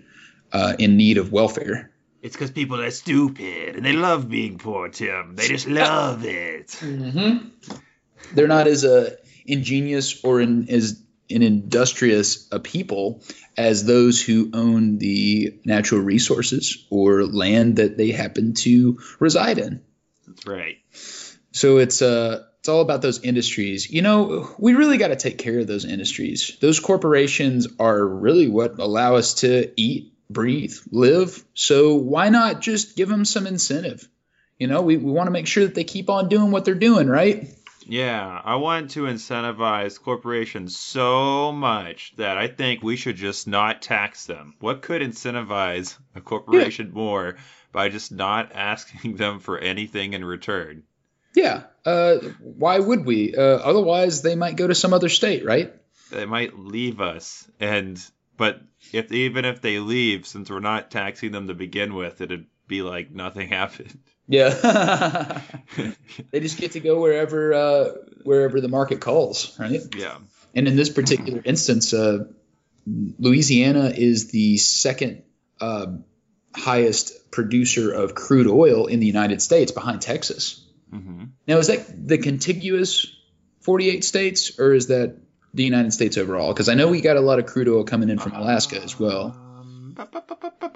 uh, 0.52 0.74
in 0.76 0.96
need 0.96 1.18
of 1.18 1.30
welfare. 1.30 1.92
It's 2.20 2.34
because 2.34 2.50
people 2.50 2.80
are 2.80 2.90
stupid 2.90 3.76
and 3.76 3.84
they 3.84 3.92
love 3.92 4.28
being 4.28 4.58
poor, 4.58 4.88
Tim. 4.88 5.36
They 5.36 5.46
just 5.46 5.68
love 5.82 6.24
it. 6.24 6.68
Mm-hmm. 6.80 7.48
They're 8.34 8.48
not 8.48 8.66
as 8.66 8.84
uh, 8.84 9.14
ingenious 9.46 10.24
or 10.24 10.40
in, 10.40 10.68
as 10.68 11.01
an 11.30 11.42
industrious 11.42 12.48
a 12.52 12.58
people 12.58 13.22
as 13.56 13.84
those 13.84 14.22
who 14.22 14.50
own 14.52 14.98
the 14.98 15.60
natural 15.64 16.00
resources 16.00 16.86
or 16.90 17.24
land 17.24 17.76
that 17.76 17.96
they 17.96 18.10
happen 18.10 18.54
to 18.54 18.98
reside 19.18 19.58
in. 19.58 19.82
That's 20.26 20.46
right. 20.46 20.78
So 21.52 21.78
it's 21.78 22.02
uh 22.02 22.44
it's 22.62 22.68
all 22.68 22.80
about 22.80 23.02
those 23.02 23.24
industries. 23.24 23.90
You 23.90 24.02
know, 24.02 24.54
we 24.56 24.74
really 24.74 24.96
got 24.96 25.08
to 25.08 25.16
take 25.16 25.36
care 25.36 25.58
of 25.58 25.66
those 25.66 25.84
industries. 25.84 26.56
Those 26.60 26.78
corporations 26.78 27.66
are 27.80 28.06
really 28.06 28.48
what 28.48 28.78
allow 28.78 29.16
us 29.16 29.34
to 29.40 29.72
eat, 29.76 30.14
breathe, 30.30 30.76
live. 30.92 31.44
So 31.54 31.96
why 31.96 32.28
not 32.28 32.60
just 32.60 32.94
give 32.94 33.08
them 33.08 33.24
some 33.24 33.48
incentive? 33.48 34.08
You 34.60 34.68
know, 34.68 34.80
we, 34.82 34.96
we 34.96 35.10
want 35.10 35.26
to 35.26 35.32
make 35.32 35.48
sure 35.48 35.64
that 35.64 35.74
they 35.74 35.82
keep 35.82 36.08
on 36.08 36.28
doing 36.28 36.52
what 36.52 36.64
they're 36.64 36.76
doing, 36.76 37.08
right? 37.08 37.48
Yeah, 37.86 38.40
I 38.44 38.56
want 38.56 38.90
to 38.92 39.02
incentivize 39.02 40.00
corporations 40.00 40.78
so 40.78 41.52
much 41.52 42.14
that 42.16 42.38
I 42.38 42.48
think 42.48 42.82
we 42.82 42.96
should 42.96 43.16
just 43.16 43.46
not 43.46 43.82
tax 43.82 44.26
them. 44.26 44.54
What 44.60 44.82
could 44.82 45.02
incentivize 45.02 45.96
a 46.14 46.20
corporation 46.20 46.92
more 46.92 47.36
by 47.72 47.88
just 47.88 48.12
not 48.12 48.52
asking 48.54 49.16
them 49.16 49.40
for 49.40 49.58
anything 49.58 50.12
in 50.12 50.24
return? 50.24 50.84
Yeah. 51.34 51.64
Uh, 51.84 52.16
why 52.40 52.78
would 52.78 53.04
we? 53.04 53.34
Uh, 53.34 53.40
otherwise, 53.40 54.22
they 54.22 54.36
might 54.36 54.56
go 54.56 54.66
to 54.66 54.74
some 54.74 54.92
other 54.92 55.08
state, 55.08 55.44
right? 55.44 55.74
They 56.10 56.26
might 56.26 56.58
leave 56.58 57.00
us, 57.00 57.48
and 57.58 57.98
but 58.36 58.60
if 58.92 59.10
even 59.10 59.44
if 59.44 59.60
they 59.60 59.78
leave, 59.78 60.26
since 60.26 60.50
we're 60.50 60.60
not 60.60 60.90
taxing 60.90 61.32
them 61.32 61.48
to 61.48 61.54
begin 61.54 61.94
with, 61.94 62.20
it'd 62.20 62.46
be 62.68 62.82
like 62.82 63.10
nothing 63.10 63.48
happened. 63.60 63.98
Yeah. 64.28 65.40
they 66.30 66.40
just 66.40 66.58
get 66.58 66.72
to 66.72 66.80
go 66.80 67.00
wherever 67.00 67.52
uh, 67.52 67.90
wherever 68.24 68.60
the 68.60 68.68
market 68.68 69.00
calls, 69.00 69.58
right? 69.58 69.80
Yeah. 69.96 70.18
And 70.54 70.68
in 70.68 70.76
this 70.76 70.90
particular 70.90 71.40
instance, 71.44 71.92
uh, 71.92 72.26
Louisiana 72.86 73.92
is 73.96 74.30
the 74.30 74.58
second 74.58 75.22
uh, 75.60 75.86
highest 76.54 77.30
producer 77.30 77.92
of 77.92 78.14
crude 78.14 78.46
oil 78.46 78.86
in 78.86 79.00
the 79.00 79.06
United 79.06 79.40
States, 79.40 79.72
behind 79.72 80.02
Texas. 80.02 80.66
hmm 80.90 81.24
Now, 81.46 81.58
is 81.58 81.68
that 81.68 82.08
the 82.08 82.18
contiguous 82.18 83.06
48 83.60 84.04
states, 84.04 84.58
or 84.58 84.74
is 84.74 84.88
that 84.88 85.16
the 85.54 85.64
United 85.64 85.92
States 85.92 86.18
overall? 86.18 86.52
Because 86.52 86.68
I 86.68 86.74
know 86.74 86.88
we 86.88 87.00
got 87.00 87.16
a 87.16 87.20
lot 87.20 87.38
of 87.38 87.46
crude 87.46 87.68
oil 87.68 87.84
coming 87.84 88.10
in 88.10 88.18
from 88.18 88.32
Alaska 88.32 88.82
as 88.82 88.98
well. 88.98 89.36
Um. 89.36 89.96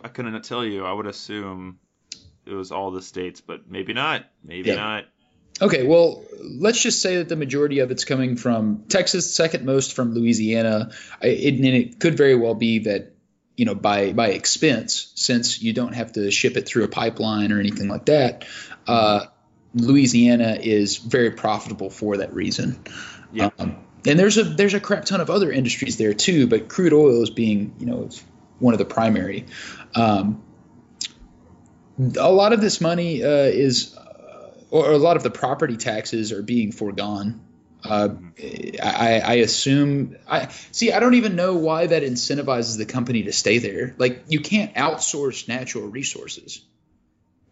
I 0.04 0.08
couldn't 0.08 0.40
tell 0.44 0.64
you. 0.64 0.84
I 0.84 0.92
would 0.92 1.06
assume 1.06 1.78
it 2.46 2.54
was 2.54 2.72
all 2.72 2.90
the 2.90 3.02
states, 3.02 3.40
but 3.40 3.70
maybe 3.70 3.92
not. 3.92 4.24
Maybe 4.44 4.70
Yeah. 4.70 4.76
not. 4.76 5.04
Okay, 5.60 5.84
well, 5.84 6.22
let's 6.42 6.80
just 6.82 7.00
say 7.00 7.16
that 7.16 7.28
the 7.30 7.36
majority 7.36 7.78
of 7.78 7.90
it's 7.90 8.04
coming 8.04 8.36
from 8.36 8.84
Texas, 8.88 9.34
second 9.34 9.64
most 9.64 9.94
from 9.94 10.12
Louisiana. 10.12 10.90
I- 11.22 11.28
It, 11.28 11.54
and 11.54 11.64
it 11.64 11.98
could 11.98 12.16
very 12.16 12.34
well 12.34 12.54
be 12.54 12.80
that, 12.80 13.14
you 13.56 13.64
know, 13.64 13.74
by 13.74 14.12
by 14.12 14.28
expense, 14.28 15.12
since 15.14 15.62
you 15.62 15.72
don't 15.72 15.94
have 15.94 16.12
to 16.12 16.30
ship 16.30 16.58
it 16.58 16.66
through 16.66 16.84
a 16.84 16.88
pipeline 16.88 17.52
or 17.52 17.58
anything 17.58 17.88
like 17.88 18.04
that, 18.06 18.44
uh, 18.86 19.26
Louisiana 19.74 20.58
is 20.60 20.98
very 20.98 21.30
profitable 21.30 21.88
for 21.88 22.18
that 22.18 22.34
reason. 22.34 22.78
Yeah. 23.32 23.48
Um, 23.58 23.76
and 24.06 24.18
there's 24.18 24.36
a 24.36 24.44
there's 24.44 24.74
a 24.74 24.80
crap 24.80 25.06
ton 25.06 25.22
of 25.22 25.30
other 25.30 25.50
industries 25.50 25.96
there 25.96 26.12
too, 26.14 26.46
but 26.46 26.68
crude 26.68 26.92
oil 26.92 27.22
is 27.22 27.30
being, 27.30 27.74
you 27.78 27.86
know, 27.86 28.04
it's 28.04 28.22
one 28.58 28.74
of 28.74 28.78
the 28.78 28.84
primary. 28.84 29.46
Um, 29.94 30.42
a 31.98 32.30
lot 32.30 32.52
of 32.52 32.60
this 32.60 32.80
money 32.80 33.22
uh, 33.22 33.28
is 33.28 33.96
or 34.70 34.92
a 34.92 34.98
lot 34.98 35.16
of 35.16 35.22
the 35.22 35.30
property 35.30 35.76
taxes 35.76 36.32
are 36.32 36.42
being 36.42 36.72
foregone. 36.72 37.40
Uh, 37.84 38.08
I, 38.82 39.20
I 39.24 39.34
assume. 39.34 40.16
I 40.28 40.48
see. 40.72 40.92
I 40.92 40.98
don't 40.98 41.14
even 41.14 41.36
know 41.36 41.54
why 41.54 41.86
that 41.86 42.02
incentivizes 42.02 42.76
the 42.76 42.86
company 42.86 43.24
to 43.24 43.32
stay 43.32 43.58
there. 43.58 43.94
Like 43.96 44.24
you 44.28 44.40
can't 44.40 44.74
outsource 44.74 45.46
natural 45.46 45.86
resources; 45.86 46.62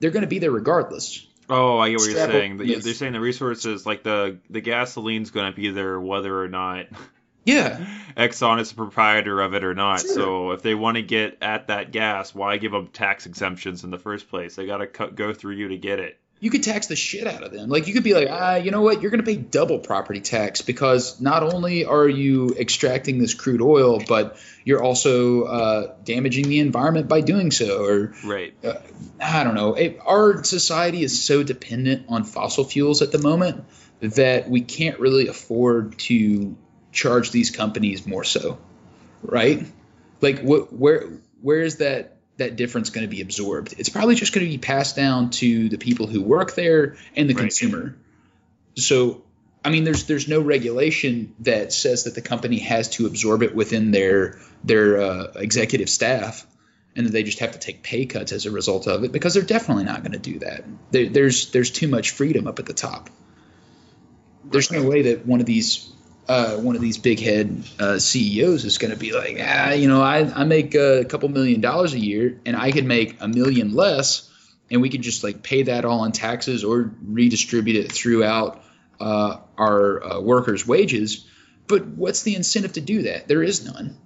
they're 0.00 0.10
going 0.10 0.22
to 0.22 0.28
be 0.28 0.40
there 0.40 0.50
regardless. 0.50 1.26
Oh, 1.48 1.78
I 1.78 1.90
get 1.90 1.98
what 1.98 2.10
you're 2.10 2.26
saying. 2.26 2.56
They're 2.56 2.94
saying 2.94 3.12
the 3.12 3.20
resources, 3.20 3.86
like 3.86 4.02
the 4.02 4.38
the 4.50 4.60
gasoline's 4.60 5.30
going 5.30 5.52
to 5.52 5.56
be 5.56 5.70
there 5.70 6.00
whether 6.00 6.42
or 6.42 6.48
not 6.48 6.86
Yeah, 7.44 7.84
Exxon 8.16 8.60
is 8.60 8.70
the 8.70 8.76
proprietor 8.76 9.40
of 9.40 9.54
it 9.54 9.64
or 9.64 9.74
not. 9.74 10.00
Sure. 10.00 10.14
So 10.14 10.50
if 10.52 10.62
they 10.62 10.74
want 10.74 10.96
to 10.96 11.02
get 11.02 11.38
at 11.42 11.68
that 11.68 11.92
gas, 11.92 12.34
why 12.34 12.56
give 12.56 12.72
them 12.72 12.88
tax 12.88 13.26
exemptions 13.26 13.84
in 13.84 13.90
the 13.90 13.98
first 13.98 14.28
place? 14.28 14.56
They 14.56 14.66
got 14.66 14.78
to 14.78 15.08
go 15.08 15.32
through 15.34 15.56
you 15.56 15.68
to 15.68 15.76
get 15.76 15.98
it. 15.98 16.18
you 16.40 16.50
could 16.50 16.62
tax 16.62 16.88
the 16.88 16.96
shit 16.96 17.26
out 17.26 17.42
of 17.42 17.52
them. 17.52 17.68
Like 17.68 17.86
you 17.86 17.94
could 17.94 18.04
be 18.04 18.12
like, 18.14 18.28
ah, 18.30 18.56
you 18.56 18.70
know 18.70 18.82
what? 18.82 19.00
You're 19.02 19.10
going 19.10 19.22
to 19.22 19.26
pay 19.26 19.36
double 19.36 19.78
property 19.78 20.20
tax 20.20 20.62
because 20.62 21.20
not 21.20 21.42
only 21.42 21.84
are 21.86 22.08
you 22.08 22.54
extracting 22.58 23.18
this 23.18 23.34
crude 23.34 23.62
oil, 23.62 24.00
but 24.06 24.36
you're 24.64 24.82
also 24.82 25.44
uh, 25.44 25.94
damaging 26.04 26.48
the 26.48 26.60
environment 26.60 27.08
by 27.08 27.20
doing 27.20 27.50
so, 27.50 27.84
or 27.84 28.14
Right. 28.24 28.54
I 29.20 29.44
don't 29.44 29.54
know. 29.54 29.74
It, 29.74 30.00
our 30.04 30.44
society 30.44 31.02
is 31.02 31.22
so 31.22 31.42
dependent 31.42 32.06
on 32.08 32.24
fossil 32.24 32.64
fuels 32.64 33.02
at 33.02 33.10
the 33.12 33.18
moment 33.18 33.64
that 34.00 34.50
we 34.50 34.60
can't 34.60 34.98
really 35.00 35.28
afford 35.28 35.98
to 35.98 36.56
charge 36.94 37.30
these 37.30 37.50
companies 37.50 38.06
more 38.06 38.24
so, 38.24 38.58
right? 39.22 39.66
Like, 40.20 40.40
what, 40.40 40.72
where, 40.72 41.08
where 41.42 41.60
is 41.60 41.76
that 41.78 42.16
that 42.36 42.56
difference 42.56 42.90
going 42.90 43.06
to 43.06 43.10
be 43.10 43.20
absorbed? 43.20 43.74
It's 43.78 43.88
probably 43.90 44.14
just 44.14 44.32
going 44.32 44.46
to 44.46 44.50
be 44.50 44.58
passed 44.58 44.96
down 44.96 45.30
to 45.30 45.68
the 45.68 45.78
people 45.78 46.06
who 46.06 46.22
work 46.22 46.54
there 46.54 46.96
and 47.14 47.28
the 47.28 47.34
Right. 47.34 47.42
consumer. 47.42 47.96
So, 48.76 49.22
I 49.64 49.70
mean, 49.70 49.84
there's 49.84 50.06
there's 50.06 50.28
no 50.28 50.40
regulation 50.40 51.34
that 51.40 51.72
says 51.72 52.04
that 52.04 52.14
the 52.14 52.22
company 52.22 52.58
has 52.60 52.88
to 52.90 53.06
absorb 53.06 53.42
it 53.42 53.54
within 53.54 53.90
their 53.90 54.38
their 54.64 55.00
uh, 55.00 55.32
executive 55.36 55.88
staff 55.88 56.46
and 56.96 57.06
that 57.06 57.12
they 57.12 57.22
just 57.22 57.40
have 57.40 57.52
to 57.52 57.58
take 57.58 57.82
pay 57.82 58.06
cuts 58.06 58.32
as 58.32 58.46
a 58.46 58.50
result 58.50 58.86
of 58.86 59.04
it 59.04 59.12
because 59.12 59.34
they're 59.34 59.42
definitely 59.42 59.84
not 59.84 60.02
going 60.02 60.12
to 60.12 60.18
do 60.18 60.38
that. 60.40 60.64
There, 60.90 61.08
there's 61.08 61.50
there's 61.50 61.70
too 61.70 61.88
much 61.88 62.10
freedom 62.10 62.46
up 62.46 62.58
at 62.58 62.66
the 62.66 62.74
top. 62.74 63.10
There's 64.44 64.70
no 64.70 64.82
way 64.82 65.02
that 65.02 65.26
one 65.26 65.40
of 65.40 65.46
these 65.46 65.90
uh, 66.28 66.56
one 66.56 66.76
of 66.76 66.82
these 66.82 66.98
big 66.98 67.20
head 67.20 67.62
uh, 67.78 67.98
CEOs 67.98 68.64
is 68.64 68.78
going 68.78 68.92
to 68.92 68.96
be 68.96 69.12
like, 69.12 69.36
ah, 69.40 69.72
you 69.72 69.88
know, 69.88 70.02
I, 70.02 70.20
I 70.20 70.44
make 70.44 70.74
a 70.74 71.04
couple 71.04 71.28
million 71.28 71.60
dollars 71.60 71.94
a 71.94 71.98
year 71.98 72.40
and 72.46 72.56
I 72.56 72.72
could 72.72 72.86
make 72.86 73.20
a 73.20 73.28
million 73.28 73.74
less, 73.74 74.30
and 74.70 74.80
we 74.80 74.88
could 74.88 75.02
just 75.02 75.22
like 75.22 75.42
pay 75.42 75.64
that 75.64 75.84
all 75.84 76.04
in 76.04 76.12
taxes 76.12 76.64
or 76.64 76.92
redistribute 77.02 77.84
it 77.84 77.92
throughout 77.92 78.62
uh, 79.00 79.38
our 79.58 80.04
uh, 80.04 80.20
workers' 80.20 80.66
wages. 80.66 81.26
But 81.66 81.86
what's 81.86 82.22
the 82.22 82.34
incentive 82.34 82.74
to 82.74 82.80
do 82.80 83.02
that? 83.02 83.28
There 83.28 83.42
is 83.42 83.64
none. 83.64 83.96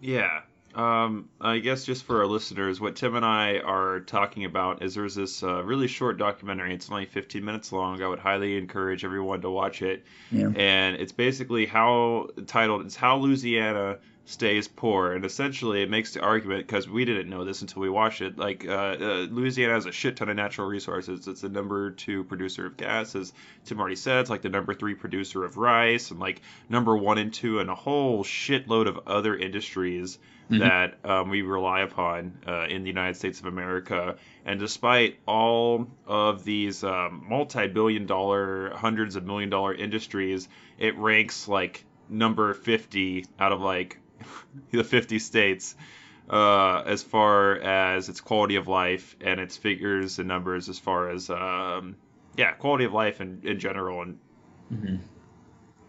Yeah. 0.00 0.42
Um, 0.76 1.30
I 1.40 1.58
guess 1.58 1.86
just 1.86 2.04
for 2.04 2.20
our 2.20 2.26
listeners, 2.26 2.82
what 2.82 2.96
Tim 2.96 3.16
and 3.16 3.24
I 3.24 3.60
are 3.60 4.00
talking 4.00 4.44
about 4.44 4.82
is 4.82 4.94
there's 4.94 5.14
this 5.14 5.42
uh, 5.42 5.64
really 5.64 5.88
short 5.88 6.18
documentary. 6.18 6.74
It's 6.74 6.90
only 6.90 7.06
15 7.06 7.42
minutes 7.42 7.72
long. 7.72 8.02
I 8.02 8.08
would 8.08 8.18
highly 8.18 8.58
encourage 8.58 9.02
everyone 9.02 9.40
to 9.40 9.50
watch 9.50 9.80
it. 9.80 10.04
Yeah. 10.30 10.50
And 10.54 10.96
it's 10.96 11.12
basically 11.12 11.64
how 11.64 12.28
titled 12.46 12.84
it's 12.84 12.94
how 12.94 13.16
Louisiana 13.16 13.96
stays 14.26 14.68
poor, 14.68 15.14
and 15.14 15.24
essentially 15.24 15.82
it 15.82 15.88
makes 15.88 16.12
the 16.12 16.20
argument 16.20 16.66
because 16.66 16.86
we 16.86 17.06
didn't 17.06 17.30
know 17.30 17.44
this 17.44 17.62
until 17.62 17.80
we 17.80 17.88
watched 17.88 18.20
it. 18.20 18.36
Like 18.36 18.66
uh, 18.66 18.96
uh, 19.00 19.26
Louisiana 19.30 19.72
has 19.72 19.86
a 19.86 19.92
shit 19.92 20.16
ton 20.16 20.28
of 20.28 20.36
natural 20.36 20.66
resources. 20.66 21.26
It's 21.26 21.40
the 21.40 21.48
number 21.48 21.92
two 21.92 22.24
producer 22.24 22.66
of 22.66 22.76
gas, 22.76 23.14
as 23.14 23.32
Tim 23.64 23.80
already 23.80 23.96
said. 23.96 24.20
It's 24.20 24.30
like 24.30 24.42
the 24.42 24.50
number 24.50 24.74
three 24.74 24.94
producer 24.94 25.42
of 25.42 25.56
rice, 25.56 26.10
and 26.10 26.20
like 26.20 26.42
number 26.68 26.94
one 26.94 27.16
and 27.16 27.32
two, 27.32 27.60
and 27.60 27.70
a 27.70 27.74
whole 27.74 28.24
shitload 28.24 28.88
of 28.88 28.98
other 29.06 29.34
industries 29.34 30.18
Mhm. 30.50 30.58
that 30.60 30.98
um, 31.04 31.28
we 31.28 31.42
rely 31.42 31.80
upon 31.80 32.38
uh, 32.46 32.66
in 32.68 32.82
the 32.82 32.88
United 32.88 33.16
States 33.16 33.40
of 33.40 33.46
America. 33.46 34.16
And 34.44 34.60
despite 34.60 35.18
all 35.26 35.88
of 36.06 36.44
these 36.44 36.84
um, 36.84 37.24
multi-billion 37.28 38.06
dollar, 38.06 38.70
hundreds 38.74 39.16
of 39.16 39.24
million 39.24 39.50
dollar 39.50 39.74
industries, 39.74 40.48
it 40.78 40.96
ranks 40.98 41.48
like 41.48 41.84
number 42.08 42.54
50 42.54 43.26
out 43.40 43.50
of 43.52 43.60
like 43.60 43.98
the 44.70 44.84
50 44.84 45.18
states 45.18 45.74
uh, 46.30 46.82
as 46.86 47.02
far 47.02 47.56
as 47.56 48.08
its 48.08 48.20
quality 48.20 48.56
of 48.56 48.68
life 48.68 49.16
and 49.20 49.40
its 49.40 49.56
figures 49.56 50.18
and 50.18 50.28
numbers 50.28 50.68
as 50.68 50.78
far 50.78 51.10
as 51.10 51.28
um, 51.30 51.96
yeah 52.36 52.52
quality 52.52 52.84
of 52.84 52.92
life 52.92 53.20
in, 53.20 53.40
in 53.42 53.58
general 53.58 54.02
and 54.02 54.18
Mhm. 54.72 54.98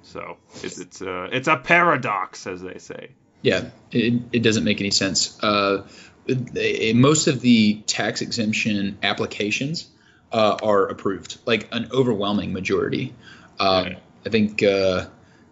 so 0.03 0.37
it's 0.63 0.79
it's 0.79 1.01
uh, 1.01 1.27
it's 1.31 1.47
a 1.47 1.57
paradox 1.57 2.45
as 2.47 2.61
they 2.61 2.77
say 2.77 3.09
Yeah, 3.47 3.69
it, 3.91 4.21
it 4.33 4.43
doesn't 4.43 4.65
make 4.65 4.81
any 4.81 4.91
sense. 4.91 5.41
Uh, 5.41 5.83
it- 6.25 6.95
most 6.97 7.27
of 7.27 7.39
the 7.39 7.75
tax 7.87 8.21
exemption 8.21 8.97
applications 9.01 9.87
uh, 10.33 10.57
are 10.61 10.87
approved, 10.87 11.37
like 11.45 11.69
an 11.71 11.87
overwhelming 11.93 12.51
majority. 12.51 13.13
Um, 13.57 13.85
Yeah. 13.87 13.99
I 14.25 14.29
think, 14.29 14.61
uh, 14.61 15.05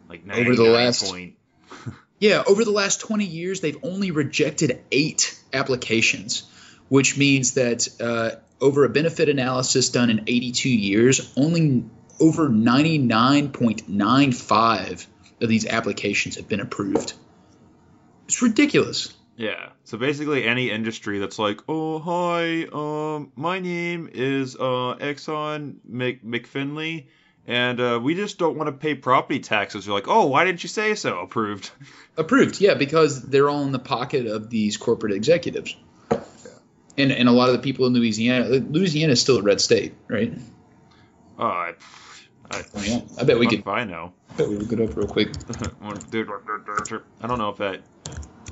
like 0.09 0.23
Over 0.29 0.55
the 0.55 0.63
last- 0.65 1.05
point 1.09 1.35
yeah, 2.19 2.43
over 2.45 2.65
the 2.65 2.71
last 2.71 2.99
20 2.99 3.23
years, 3.23 3.61
they've 3.61 3.77
only 3.81 4.11
rejected 4.11 4.81
eight 4.91 5.39
applications, 5.53 6.43
which 6.89 7.17
means 7.17 7.53
that 7.53 7.87
uh, 8.01 8.31
over 8.59 8.83
a 8.83 8.89
benefit 8.89 9.29
analysis 9.29 9.87
done 9.89 10.09
in 10.09 10.23
82 10.27 10.67
years, 10.69 11.31
only 11.37 11.85
over 12.19 12.49
99.95 12.49 15.07
of 15.41 15.49
these 15.49 15.65
applications 15.65 16.35
have 16.35 16.47
been 16.49 16.59
approved. 16.61 17.13
It's 18.25 18.41
ridiculous. 18.41 19.13
Yeah. 19.37 19.69
So 19.83 19.97
basically, 19.97 20.45
any 20.45 20.71
industry 20.71 21.19
that's 21.19 21.37
like, 21.37 21.61
oh 21.67 21.99
hi, 21.99 22.65
um, 22.71 23.31
my 23.35 23.59
name 23.59 24.09
is 24.13 24.55
uh 24.55 24.95
Exxon 24.99 25.75
Mc 25.87 26.23
McFinley, 26.23 27.07
and 27.45 27.79
uh, 27.79 27.99
we 28.01 28.15
just 28.15 28.37
don't 28.37 28.57
want 28.57 28.67
to 28.67 28.71
pay 28.71 28.95
property 28.95 29.39
taxes. 29.39 29.85
You're 29.85 29.95
like, 29.95 30.07
oh, 30.07 30.27
why 30.27 30.45
didn't 30.45 30.63
you 30.63 30.69
say 30.69 30.95
so? 30.95 31.19
Approved. 31.23 31.69
Approved, 32.17 32.61
yeah, 32.61 32.75
because 32.75 33.21
they're 33.21 33.49
all 33.49 33.63
in 33.63 33.71
the 33.71 33.79
pocket 33.79 34.25
of 34.25 34.49
these 34.49 34.77
corporate 34.77 35.13
executives. 35.13 35.75
Yeah. 36.11 36.21
And 36.97 37.11
and 37.11 37.27
a 37.27 37.33
lot 37.33 37.49
of 37.49 37.55
the 37.55 37.61
people 37.61 37.85
in 37.87 37.93
Louisiana, 37.93 38.47
Louisiana 38.47 39.13
is 39.13 39.21
still 39.21 39.37
a 39.37 39.41
red 39.41 39.59
state, 39.59 39.93
right? 40.07 40.33
Oh, 41.37 41.73
I, 42.51 42.63
Oh, 42.75 42.81
yeah. 42.81 43.01
I 43.17 43.23
bet 43.23 43.39
we 43.39 43.47
could. 43.47 43.59
if 43.59 43.67
I 43.67 43.83
know. 43.83 44.13
I 44.29 44.33
bet 44.35 44.49
we 44.49 44.57
could 44.57 44.71
look 44.79 44.79
it 44.79 44.91
up 44.91 44.97
real 44.97 45.07
quick. 45.07 45.29
I 47.21 47.27
don't 47.27 47.37
know 47.39 47.49
if 47.49 47.57
that. 47.57 47.81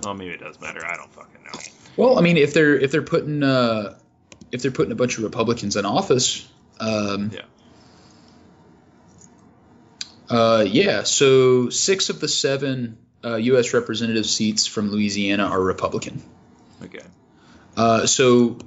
Well, 0.03 0.13
maybe 0.13 0.31
it 0.31 0.39
does 0.39 0.59
matter. 0.59 0.85
I 0.85 0.97
don't 0.97 1.11
fucking 1.13 1.43
know. 1.43 1.59
Well, 1.97 2.17
I 2.17 2.21
mean, 2.21 2.37
if 2.37 2.53
they're 2.53 2.75
if 2.77 2.91
they're 2.91 3.01
putting 3.03 3.43
uh, 3.43 3.97
if 4.51 4.61
they're 4.61 4.71
putting 4.71 4.91
a 4.91 4.95
bunch 4.95 5.17
of 5.17 5.23
Republicans 5.23 5.75
in 5.75 5.85
office, 5.85 6.47
um, 6.79 7.31
Yeah. 7.33 7.41
Uh, 10.29 10.65
yeah. 10.67 11.03
So 11.03 11.69
six 11.69 12.09
of 12.09 12.19
the 12.19 12.27
seven 12.27 12.97
uh, 13.23 13.35
U.S. 13.35 13.73
representative 13.73 14.25
seats 14.25 14.65
from 14.65 14.89
Louisiana 14.91 15.45
are 15.45 15.61
Republican. 15.61 16.21
Okay. 16.83 16.99
Uh, 17.77 18.05
so 18.05 18.57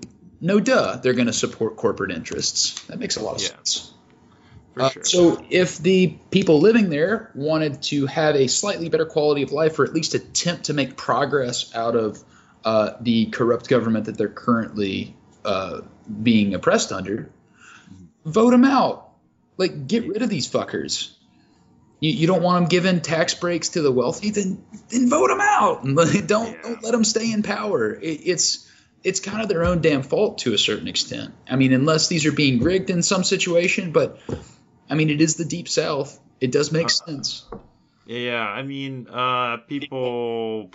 no 0.40 0.60
duh, 0.60 0.96
they're 0.96 1.14
going 1.14 1.26
to 1.26 1.32
support 1.32 1.76
corporate 1.76 2.10
interests. 2.12 2.80
That 2.86 2.98
makes 2.98 3.16
a 3.16 3.22
lot 3.22 3.36
of 3.36 3.42
Yeah. 3.42 3.48
sense. 3.48 3.92
Uh, 4.76 4.90
sure. 4.90 5.04
So 5.04 5.46
if 5.48 5.78
the 5.78 6.18
people 6.30 6.60
living 6.60 6.90
there 6.90 7.30
wanted 7.34 7.82
to 7.84 8.06
have 8.06 8.36
a 8.36 8.46
slightly 8.46 8.88
better 8.88 9.06
quality 9.06 9.42
of 9.42 9.52
life, 9.52 9.78
or 9.78 9.84
at 9.84 9.94
least 9.94 10.14
attempt 10.14 10.64
to 10.64 10.74
make 10.74 10.96
progress 10.96 11.74
out 11.74 11.96
of 11.96 12.22
uh, 12.64 12.92
the 13.00 13.26
corrupt 13.26 13.68
government 13.68 14.06
that 14.06 14.18
they're 14.18 14.28
currently 14.28 15.16
uh, 15.44 15.80
being 16.22 16.54
oppressed 16.54 16.92
under, 16.92 17.30
vote 18.24 18.50
them 18.50 18.64
out. 18.64 19.10
Like, 19.56 19.86
get 19.86 20.06
rid 20.06 20.20
of 20.20 20.28
these 20.28 20.48
fuckers. 20.50 21.12
You, 22.00 22.10
you 22.10 22.26
don't 22.26 22.42
want 22.42 22.60
them 22.60 22.68
giving 22.68 23.00
tax 23.00 23.32
breaks 23.32 23.70
to 23.70 23.82
the 23.82 23.90
wealthy, 23.90 24.30
then 24.30 24.62
then 24.90 25.08
vote 25.08 25.28
them 25.28 25.40
out. 25.40 25.82
don't 25.84 26.04
Yeah. 26.14 26.62
don't 26.62 26.82
let 26.82 26.92
them 26.92 27.04
stay 27.04 27.32
in 27.32 27.42
power. 27.42 27.94
It, 27.94 28.20
it's 28.24 28.70
it's 29.02 29.20
kind 29.20 29.40
of 29.40 29.48
their 29.48 29.64
own 29.64 29.80
damn 29.80 30.02
fault 30.02 30.38
to 30.38 30.52
a 30.52 30.58
certain 30.58 30.88
extent. 30.88 31.32
I 31.48 31.56
mean, 31.56 31.72
unless 31.72 32.08
these 32.08 32.26
are 32.26 32.32
being 32.32 32.60
rigged 32.60 32.90
in 32.90 33.02
some 33.02 33.24
situation, 33.24 33.92
but 33.92 34.18
I 34.88 34.94
mean, 34.94 35.10
it 35.10 35.20
is 35.20 35.36
the 35.36 35.44
deep 35.44 35.68
south. 35.68 36.18
It 36.40 36.52
does 36.52 36.70
make 36.72 36.86
Uh, 36.86 36.88
sense. 36.88 37.44
Yeah, 38.06 38.40
I 38.42 38.62
mean, 38.62 39.08
uh, 39.08 39.58
people. 39.68 40.70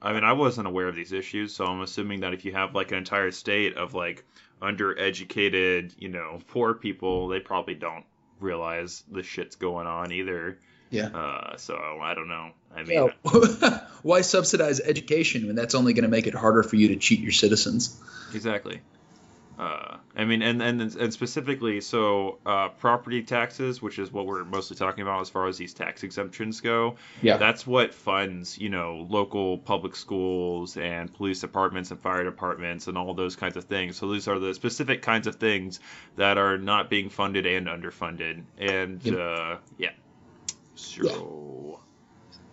I 0.00 0.12
mean, 0.12 0.22
I 0.22 0.32
wasn't 0.34 0.68
aware 0.68 0.86
of 0.86 0.94
these 0.94 1.12
issues, 1.12 1.54
so 1.56 1.64
I'm 1.64 1.80
assuming 1.80 2.20
that 2.20 2.32
if 2.34 2.44
you 2.44 2.52
have 2.52 2.74
like 2.74 2.92
an 2.92 2.98
entire 2.98 3.32
state 3.32 3.76
of 3.76 3.94
like 3.94 4.24
undereducated, 4.62 5.92
you 5.98 6.08
know, 6.08 6.38
poor 6.48 6.74
people, 6.74 7.28
they 7.28 7.40
probably 7.40 7.74
don't 7.74 8.04
realize 8.40 9.02
the 9.10 9.22
shit's 9.22 9.56
going 9.56 9.86
on 9.86 10.12
either. 10.12 10.58
Yeah. 10.90 11.06
Uh, 11.08 11.56
so 11.56 11.76
I 12.00 12.14
don't 12.14 12.28
know. 12.28 12.50
I 12.74 12.82
mean, 12.84 13.10
Yeah. 13.24 13.80
Why 14.02 14.20
subsidize 14.22 14.80
education 14.80 15.46
when 15.46 15.56
that's 15.56 15.74
only 15.74 15.92
going 15.92 16.04
to 16.04 16.08
make 16.08 16.26
it 16.26 16.34
harder 16.34 16.62
for 16.62 16.76
you 16.76 16.88
to 16.88 16.96
cheat 16.96 17.20
your 17.20 17.32
citizens? 17.32 18.00
Exactly. 18.32 18.80
Uh, 19.58 19.96
I 20.16 20.24
mean, 20.24 20.40
and, 20.40 20.62
and 20.62 20.80
and 20.80 21.12
specifically, 21.12 21.80
so 21.80 22.38
uh, 22.46 22.68
property 22.68 23.24
taxes, 23.24 23.82
which 23.82 23.98
is 23.98 24.12
what 24.12 24.24
we're 24.24 24.44
mostly 24.44 24.76
talking 24.76 25.02
about 25.02 25.20
as 25.20 25.30
far 25.30 25.48
as 25.48 25.58
these 25.58 25.74
tax 25.74 26.04
exemptions 26.04 26.60
go. 26.60 26.94
Yeah. 27.22 27.38
That's 27.38 27.66
what 27.66 27.92
funds, 27.92 28.56
you 28.56 28.68
know, 28.68 29.04
local 29.10 29.58
public 29.58 29.96
schools 29.96 30.76
and 30.76 31.12
police 31.12 31.40
departments 31.40 31.90
and 31.90 32.00
fire 32.00 32.22
departments 32.22 32.86
and 32.86 32.96
all 32.96 33.14
those 33.14 33.34
kinds 33.34 33.56
of 33.56 33.64
things. 33.64 33.96
So 33.96 34.12
these 34.12 34.28
are 34.28 34.38
the 34.38 34.54
specific 34.54 35.02
kinds 35.02 35.26
of 35.26 35.36
things 35.36 35.80
that 36.14 36.38
are 36.38 36.56
not 36.56 36.88
being 36.88 37.10
funded 37.10 37.44
and 37.44 37.66
underfunded. 37.66 38.44
And 38.58 39.04
Yep. 39.04 39.18
uh, 39.18 39.56
yeah. 39.76 39.90
So 40.76 41.80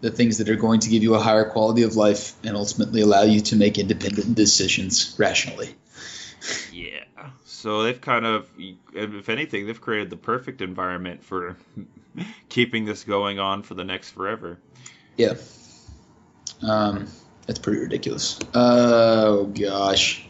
the 0.02 0.10
things 0.10 0.40
that 0.40 0.50
are 0.50 0.56
going 0.56 0.80
to 0.82 0.90
give 0.90 1.04
you 1.04 1.14
a 1.14 1.20
higher 1.20 1.46
quality 1.46 1.84
of 1.84 1.96
life 1.96 2.34
and 2.44 2.56
ultimately 2.56 3.02
allow 3.02 3.22
you 3.22 3.42
to 3.42 3.56
make 3.56 3.78
independent 3.78 4.34
decisions 4.34 5.16
rationally. 5.20 5.76
Yeah. 6.72 7.04
So 7.46 7.84
they've 7.84 8.00
kind 8.00 8.26
of, 8.26 8.50
if 8.94 9.30
anything, 9.30 9.66
they've 9.66 9.80
created 9.80 10.10
the 10.10 10.18
perfect 10.18 10.62
environment 10.62 11.24
for 11.24 11.58
keeping 12.50 12.86
this 12.86 13.04
going 13.04 13.40
on 13.40 13.64
for 13.64 13.74
the 13.74 13.84
next 13.84 14.12
forever. 14.12 14.60
Yeah. 15.18 15.36
Um, 16.62 17.08
that's 17.46 17.60
pretty 17.60 17.80
ridiculous. 17.80 18.40
Oh 18.54 19.46
gosh. 19.46 20.26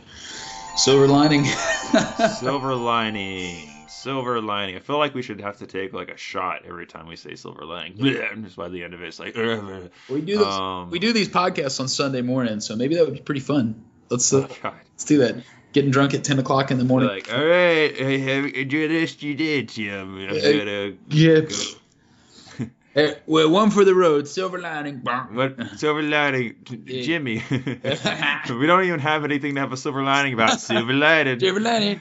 Silver 0.75 1.07
lining. 1.07 1.45
Silver 2.39 2.75
lining. 2.75 3.69
Silver 3.87 4.41
lining. 4.41 4.75
I 4.75 4.79
feel 4.79 4.97
like 4.97 5.15
we 5.15 5.21
should 5.21 5.41
have 5.41 5.57
to 5.57 5.67
take 5.67 5.93
like 5.93 6.11
a 6.11 6.17
shot 6.17 6.63
every 6.67 6.85
time 6.85 7.07
we 7.07 7.15
say 7.15 7.35
silver 7.35 7.65
lining. 7.65 7.97
Just 8.43 8.55
by 8.55 8.69
the 8.69 8.83
end 8.83 8.93
of 8.93 9.01
it, 9.01 9.07
it's 9.07 9.19
like. 9.19 9.35
we 9.35 10.21
do 10.21 10.37
this, 10.37 10.45
Um, 10.45 10.91
we 10.91 10.99
do 10.99 11.13
these 11.13 11.29
podcasts 11.29 11.79
on 11.79 11.87
Sunday 11.87 12.21
morning, 12.21 12.59
so 12.59 12.75
maybe 12.75 12.95
that 12.95 13.05
would 13.05 13.15
be 13.15 13.21
pretty 13.21 13.41
fun. 13.41 13.83
Let's 14.09 14.31
uh, 14.31 14.47
God. 14.61 14.73
let's 14.91 15.05
do 15.05 15.19
that. 15.19 15.43
Getting 15.75 15.91
drunk 15.91 16.13
at 16.13 16.23
ten 16.23 16.39
o'clock 16.39 16.71
in 16.71 16.77
the 16.77 16.85
morning. 16.85 17.09
Like, 17.09 17.29
all 17.33 17.37
right, 17.45 17.91
I 17.99 18.17
have 18.17 18.45
enjoyed 18.45 18.89
this 18.91 19.21
you 19.21 19.35
did, 19.35 19.67
Jim. 19.67 20.15
I'm 20.15 20.33
Yeah. 20.33 20.53
gonna 20.53 20.93
yeah. 21.09 21.39
go. 21.41 21.55
Eh, 22.95 23.13
well, 23.25 23.49
one 23.49 23.71
for 23.71 23.83
the 23.83 23.93
road. 23.93 24.25
Silver 24.25 24.57
lining. 24.57 25.01
What 25.01 25.59
silver 25.75 26.01
lining, 26.01 26.55
Yeah. 26.85 27.01
Jimmy? 27.01 27.43
we 27.51 28.67
don't 28.67 28.85
even 28.85 29.01
have 29.01 29.25
anything 29.25 29.55
to 29.55 29.59
have 29.59 29.73
a 29.73 29.75
silver 29.75 30.01
lining 30.01 30.33
about. 30.33 30.61
Silver 30.61 30.93
lining. 30.93 31.41
Silver 31.41 31.59
lining. 31.59 31.99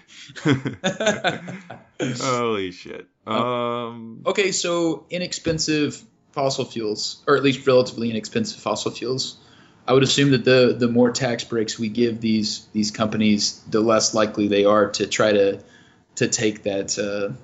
Holy 2.00 2.70
shit. 2.70 3.08
Um. 3.26 4.22
Okay, 4.24 4.52
so 4.52 5.06
inexpensive 5.10 6.00
fossil 6.30 6.64
fuels, 6.64 7.24
or 7.26 7.36
at 7.36 7.42
least 7.42 7.66
relatively 7.66 8.10
inexpensive 8.10 8.60
fossil 8.60 8.92
fuels. 8.92 9.38
I 9.86 9.92
would 9.92 10.02
assume 10.02 10.30
that 10.30 10.44
the 10.44 10.74
the 10.78 10.88
more 10.88 11.10
tax 11.10 11.44
breaks 11.44 11.78
we 11.78 11.88
give 11.88 12.20
these 12.20 12.66
these 12.72 12.90
companies, 12.90 13.60
the 13.68 13.80
less 13.80 14.14
likely 14.14 14.48
they 14.48 14.64
are 14.64 14.90
to 14.92 15.06
try 15.06 15.32
to 15.32 15.60
to 16.16 16.28
take 16.28 16.62
that 16.62 16.98
uh, 16.98 17.34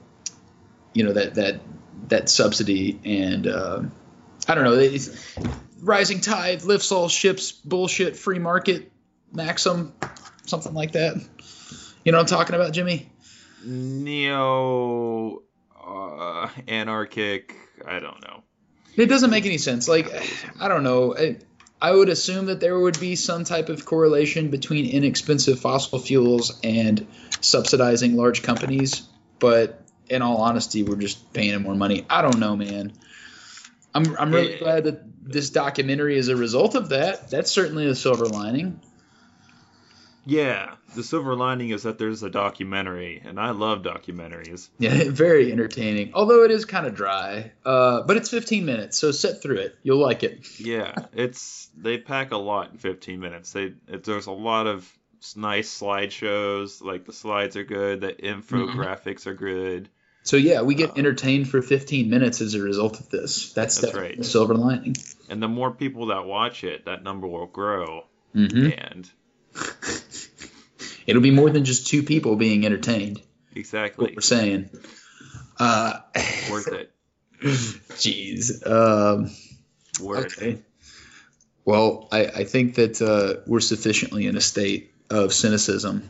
you 0.94 1.04
know 1.04 1.12
that 1.12 1.34
that 1.34 1.60
that 2.08 2.28
subsidy 2.28 2.98
and 3.04 3.46
uh, 3.46 3.82
I 4.48 4.54
don't 4.54 4.64
know. 4.64 4.74
It's, 4.74 5.36
rising 5.82 6.20
tide 6.20 6.62
lifts 6.64 6.92
all 6.92 7.08
ships. 7.08 7.52
Bullshit. 7.52 8.16
Free 8.16 8.38
market. 8.38 8.90
Maxim. 9.32 9.94
Something 10.46 10.74
like 10.74 10.92
that. 10.92 11.16
You 12.04 12.12
know 12.12 12.18
what 12.18 12.32
I'm 12.32 12.38
talking 12.38 12.54
about, 12.54 12.72
Jimmy? 12.72 13.10
Neo. 13.64 15.42
Uh, 15.86 16.48
anarchic. 16.68 17.54
I 17.86 18.00
don't 18.00 18.20
know. 18.22 18.42
It 18.96 19.06
doesn't 19.06 19.30
make 19.30 19.46
any 19.46 19.58
sense. 19.58 19.88
Like, 19.88 20.08
I 20.58 20.68
don't 20.68 20.82
know. 20.82 21.16
I, 21.16 21.38
I 21.82 21.92
would 21.92 22.08
assume 22.08 22.46
that 22.46 22.60
there 22.60 22.78
would 22.78 23.00
be 23.00 23.16
some 23.16 23.44
type 23.44 23.68
of 23.68 23.84
correlation 23.84 24.50
between 24.50 24.90
inexpensive 24.90 25.60
fossil 25.60 25.98
fuels 25.98 26.60
and 26.62 27.06
subsidizing 27.40 28.16
large 28.16 28.42
companies, 28.42 29.02
but 29.38 29.82
in 30.08 30.20
all 30.20 30.38
honesty, 30.38 30.82
we're 30.82 30.96
just 30.96 31.32
paying 31.32 31.52
them 31.52 31.62
more 31.62 31.74
money. 31.74 32.04
I 32.10 32.20
don't 32.22 32.38
know, 32.38 32.56
man. 32.56 32.92
I'm 33.94 34.16
I'm 34.18 34.32
really 34.32 34.58
glad 34.58 34.84
that 34.84 35.02
this 35.22 35.50
documentary 35.50 36.16
is 36.16 36.28
a 36.28 36.36
result 36.36 36.74
of 36.74 36.90
that. 36.90 37.30
That's 37.30 37.50
certainly 37.50 37.86
a 37.86 37.94
silver 37.94 38.26
lining. 38.26 38.80
Yeah, 40.26 40.74
the 40.94 41.02
silver 41.02 41.34
lining 41.34 41.70
is 41.70 41.84
that 41.84 41.98
there's 41.98 42.22
a 42.22 42.30
documentary, 42.30 43.22
and 43.24 43.40
I 43.40 43.50
love 43.50 43.82
documentaries. 43.82 44.68
Yeah, 44.78 45.04
very 45.10 45.50
entertaining. 45.50 46.10
Although 46.14 46.44
it 46.44 46.50
is 46.50 46.64
kind 46.64 46.86
of 46.86 46.94
dry, 46.94 47.52
uh, 47.64 48.02
but 48.02 48.16
it's 48.16 48.30
15 48.30 48.64
minutes, 48.64 48.98
so 48.98 49.10
sit 49.12 49.42
through 49.42 49.58
it. 49.58 49.78
You'll 49.82 49.98
like 49.98 50.22
it. 50.22 50.46
Yeah, 50.58 50.94
it's 51.12 51.68
they 51.76 51.98
pack 51.98 52.32
a 52.32 52.36
lot 52.36 52.70
in 52.72 52.78
15 52.78 53.18
minutes. 53.20 53.52
They 53.52 53.72
it, 53.88 54.04
there's 54.04 54.26
a 54.26 54.32
lot 54.32 54.66
of 54.66 54.90
nice 55.36 55.80
slideshows. 55.80 56.82
Like 56.82 57.04
the 57.06 57.12
slides 57.12 57.56
are 57.56 57.64
good, 57.64 58.00
the 58.02 58.12
infographics 58.12 59.26
are 59.26 59.34
good. 59.34 59.88
So 60.22 60.36
yeah, 60.36 60.62
we 60.62 60.74
get 60.74 60.90
Uh, 60.90 60.94
entertained 60.96 61.48
for 61.48 61.62
15 61.62 62.10
minutes 62.10 62.40
as 62.42 62.54
a 62.54 62.60
result 62.60 63.00
of 63.00 63.08
this. 63.08 63.52
That's, 63.54 63.80
That's 63.80 63.94
right. 63.94 64.16
the 64.18 64.24
silver 64.24 64.54
lining. 64.54 64.96
And 65.30 65.42
the 65.42 65.48
more 65.48 65.70
people 65.70 66.06
that 66.06 66.26
watch 66.26 66.62
it, 66.62 66.84
that 66.84 67.02
number 67.02 67.26
will 67.26 67.46
grow. 67.46 68.04
hmm 68.34 68.68
And 68.78 69.10
It'll 71.10 71.22
be 71.22 71.30
more 71.30 71.50
than 71.50 71.64
just 71.64 71.86
two 71.88 72.02
people 72.02 72.36
being 72.36 72.64
entertained. 72.64 73.20
Exactly. 73.54 74.06
What 74.06 74.14
we're 74.14 74.20
saying. 74.22 74.70
Uh, 75.58 75.98
worth 76.50 76.68
it. 76.68 76.92
Jeez. 77.42 78.66
Um, 78.66 79.30
Worth 80.00 80.38
okay. 80.38 80.50
it. 80.52 80.64
Well, 81.64 82.08
I, 82.10 82.24
I 82.26 82.44
think 82.44 82.76
that 82.76 83.02
uh, 83.02 83.42
we're 83.46 83.60
sufficiently 83.60 84.26
in 84.26 84.36
a 84.36 84.40
state 84.40 84.92
of 85.10 85.32
cynicism. 85.34 86.08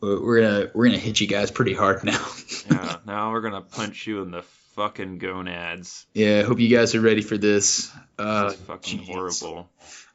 We're 0.00 0.40
gonna 0.42 0.70
we're 0.74 0.86
gonna 0.86 0.98
hit 0.98 1.20
you 1.20 1.26
guys 1.26 1.50
pretty 1.50 1.74
hard 1.74 2.04
now. 2.04 2.24
Yeah, 2.70 2.96
now 3.06 3.32
we're 3.32 3.40
gonna 3.40 3.60
punch 3.62 4.06
you 4.06 4.22
in 4.22 4.30
the 4.30 4.42
fucking 4.76 5.18
gonads. 5.18 6.06
yeah, 6.14 6.42
hope 6.42 6.60
you 6.60 6.68
guys 6.74 6.94
are 6.94 7.00
ready 7.00 7.22
for 7.22 7.36
this. 7.38 7.90
Uh, 8.18 8.44
This 8.50 8.54
is 8.54 8.60
fucking 8.66 9.00
jeez. 9.00 9.06
horrible. 9.06 9.70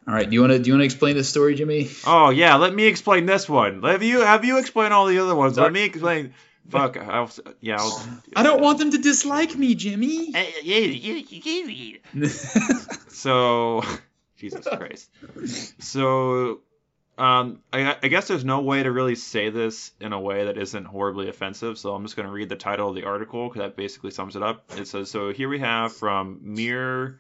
All 0.08 0.14
right, 0.14 0.30
do 0.30 0.34
you 0.34 0.42
wanna 0.42 0.60
do 0.60 0.68
you 0.68 0.74
wanna 0.74 0.84
explain 0.86 1.16
this 1.16 1.30
story, 1.30 1.56
Jimmy? 1.56 1.90
Oh 2.06 2.30
yeah, 2.30 2.56
let 2.56 2.74
me 2.74 2.86
explain 2.86 3.26
this 3.26 3.50
one. 3.50 3.82
Have 3.82 4.04
you 4.04 4.22
have 4.22 4.46
you 4.46 4.60
explain 4.60 4.92
all 4.92 5.08
the 5.08 5.20
other 5.20 5.36
ones? 5.36 5.58
Let 5.58 5.74
me 5.74 5.84
explain. 5.84 6.34
Fuck. 6.70 6.98
I'll, 6.98 7.30
yeah. 7.62 7.78
I'll, 7.80 8.04
I 8.36 8.42
don't 8.42 8.60
want 8.60 8.80
them 8.80 8.90
to 8.92 8.98
dislike 8.98 9.56
me, 9.56 9.76
Jimmy. 9.76 10.32
So, 13.10 13.84
Jesus 14.38 14.68
Christ. 14.68 15.10
So, 15.80 16.62
Um, 17.18 17.60
I, 17.72 17.96
I 18.04 18.08
guess 18.10 18.28
there's 18.28 18.44
no 18.44 18.60
way 18.62 18.84
to 18.84 18.92
really 18.92 19.16
say 19.16 19.50
this 19.50 19.92
in 20.02 20.12
a 20.12 20.20
way 20.20 20.46
that 20.46 20.58
isn't 20.58 20.86
horribly 20.86 21.30
offensive, 21.30 21.78
so 21.78 21.94
I'm 21.96 22.04
just 22.04 22.16
going 22.18 22.28
to 22.28 22.32
read 22.32 22.50
the 22.50 22.56
title 22.58 22.90
of 22.90 22.96
the 22.96 23.06
article 23.06 23.48
because 23.48 23.62
that 23.62 23.78
basically 23.78 24.12
sums 24.12 24.36
it 24.36 24.44
up. 24.44 24.70
It 24.76 24.88
says, 24.88 25.10
so 25.10 25.32
here 25.32 25.48
we 25.48 25.60
have 25.60 25.94
from 25.94 26.40
Mirror. 26.42 27.20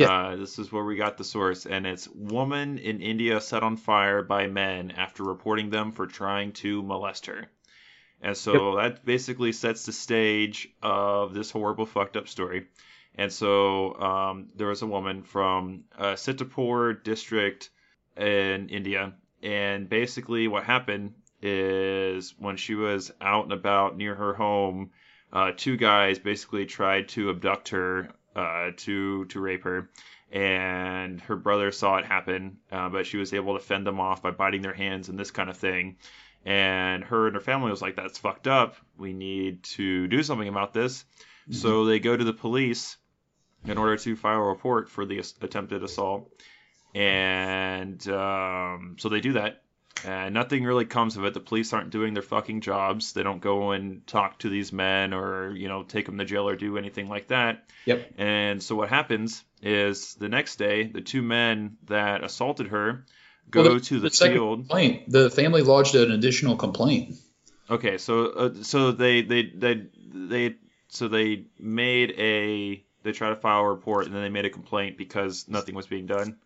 Yeah. 0.00 0.12
Uh, 0.12 0.36
this 0.36 0.58
is 0.58 0.72
where 0.72 0.84
we 0.84 0.96
got 0.96 1.18
the 1.18 1.24
source, 1.24 1.66
and 1.66 1.86
it's 1.86 2.08
woman 2.08 2.78
in 2.78 3.00
India 3.00 3.40
set 3.40 3.62
on 3.62 3.76
fire 3.76 4.22
by 4.22 4.46
men 4.46 4.92
after 4.92 5.22
reporting 5.22 5.70
them 5.70 5.92
for 5.92 6.06
trying 6.06 6.52
to 6.52 6.82
molest 6.82 7.26
her. 7.26 7.48
And 8.22 8.36
so 8.36 8.76
that 8.76 9.04
basically 9.04 9.52
sets 9.52 9.86
the 9.86 9.92
stage 9.92 10.68
of 10.82 11.34
this 11.34 11.50
horrible 11.50 11.86
fucked 11.86 12.16
up 12.16 12.28
story. 12.28 12.66
And 13.14 13.32
so 13.32 13.94
um, 14.00 14.48
there 14.54 14.68
was 14.68 14.82
a 14.82 14.86
woman 14.86 15.22
from 15.22 15.84
uh, 15.98 16.14
Sitapur 16.14 17.02
district 17.02 17.70
in 18.16 18.68
India, 18.68 19.14
and 19.42 19.88
basically 19.88 20.48
what 20.48 20.64
happened 20.64 21.14
is 21.42 22.34
when 22.38 22.56
she 22.56 22.74
was 22.74 23.10
out 23.20 23.44
and 23.44 23.52
about 23.52 23.96
near 23.96 24.14
her 24.14 24.34
home, 24.34 24.90
uh, 25.32 25.52
two 25.56 25.76
guys 25.76 26.18
basically 26.18 26.66
tried 26.66 27.08
to 27.08 27.30
abduct 27.30 27.70
her, 27.70 28.10
uh, 28.36 28.70
to 28.78 29.24
to 29.26 29.40
rape 29.40 29.64
her, 29.64 29.90
and 30.30 31.20
her 31.22 31.36
brother 31.36 31.72
saw 31.72 31.96
it 31.96 32.04
happen, 32.04 32.58
uh, 32.70 32.88
but 32.88 33.06
she 33.06 33.16
was 33.16 33.32
able 33.34 33.54
to 33.54 33.60
fend 33.60 33.86
them 33.86 34.00
off 34.00 34.22
by 34.22 34.30
biting 34.30 34.62
their 34.62 34.74
hands 34.74 35.08
and 35.08 35.18
this 35.18 35.30
kind 35.30 35.50
of 35.50 35.56
thing. 35.56 35.96
And 36.44 37.04
her 37.04 37.26
and 37.26 37.34
her 37.34 37.40
family 37.40 37.70
was 37.70 37.82
like, 37.82 37.96
"That's 37.96 38.18
fucked 38.18 38.46
up. 38.46 38.76
We 38.96 39.12
need 39.12 39.64
to 39.64 40.06
do 40.06 40.22
something 40.22 40.48
about 40.48 40.72
this." 40.72 41.04
So 41.50 41.84
they 41.84 41.98
go 41.98 42.16
to 42.16 42.24
the 42.24 42.32
police 42.32 42.96
in 43.64 43.76
order 43.76 43.96
to 43.96 44.16
file 44.16 44.38
a 44.38 44.42
report 44.48 44.88
for 44.88 45.04
the 45.04 45.18
attempted 45.18 45.82
assault. 45.82 46.30
And 46.94 48.06
um, 48.08 48.96
so 48.98 49.08
they 49.08 49.20
do 49.20 49.34
that. 49.34 49.62
And 50.04 50.34
nothing 50.34 50.64
really 50.64 50.84
comes 50.84 51.16
of 51.16 51.24
it. 51.24 51.34
The 51.34 51.40
police 51.40 51.72
aren't 51.72 51.90
doing 51.90 52.14
their 52.14 52.22
fucking 52.22 52.60
jobs. 52.60 53.12
They 53.12 53.22
don't 53.22 53.40
go 53.40 53.72
and 53.72 54.06
talk 54.06 54.38
to 54.40 54.48
these 54.48 54.72
men 54.72 55.12
or, 55.12 55.54
you 55.54 55.68
know, 55.68 55.82
take 55.82 56.06
them 56.06 56.18
to 56.18 56.24
jail 56.24 56.48
or 56.48 56.56
do 56.56 56.78
anything 56.78 57.08
like 57.08 57.28
that. 57.28 57.64
Yep. 57.86 58.12
And 58.18 58.62
so 58.62 58.76
what 58.76 58.88
happens 58.88 59.44
is 59.62 60.14
the 60.14 60.28
next 60.28 60.56
day, 60.56 60.84
the 60.84 61.00
two 61.00 61.22
men 61.22 61.76
that 61.86 62.24
assaulted 62.24 62.68
her 62.68 63.04
go 63.50 63.62
Well, 63.62 63.80
to 63.80 64.00
the, 64.00 64.10
second 64.10 64.34
field. 64.36 64.58
complaint, 64.60 65.10
the 65.10 65.28
family 65.30 65.62
lodged 65.62 65.94
an 65.94 66.12
additional 66.12 66.56
complaint. 66.56 67.16
Okay, 67.68 67.98
so 67.98 68.26
uh, 68.26 68.54
so 68.62 68.92
they 68.92 69.22
they 69.22 69.42
they 69.44 69.86
they 70.12 70.54
so 70.88 71.06
they 71.08 71.44
made 71.58 72.10
a 72.18 72.84
they 73.02 73.12
tried 73.12 73.30
to 73.30 73.36
file 73.36 73.60
a 73.60 73.68
report 73.68 74.06
and 74.06 74.14
then 74.14 74.22
they 74.22 74.28
made 74.28 74.44
a 74.44 74.50
complaint 74.50 74.96
because 74.98 75.46
nothing 75.46 75.74
was 75.74 75.86
being 75.86 76.06
done. 76.06 76.36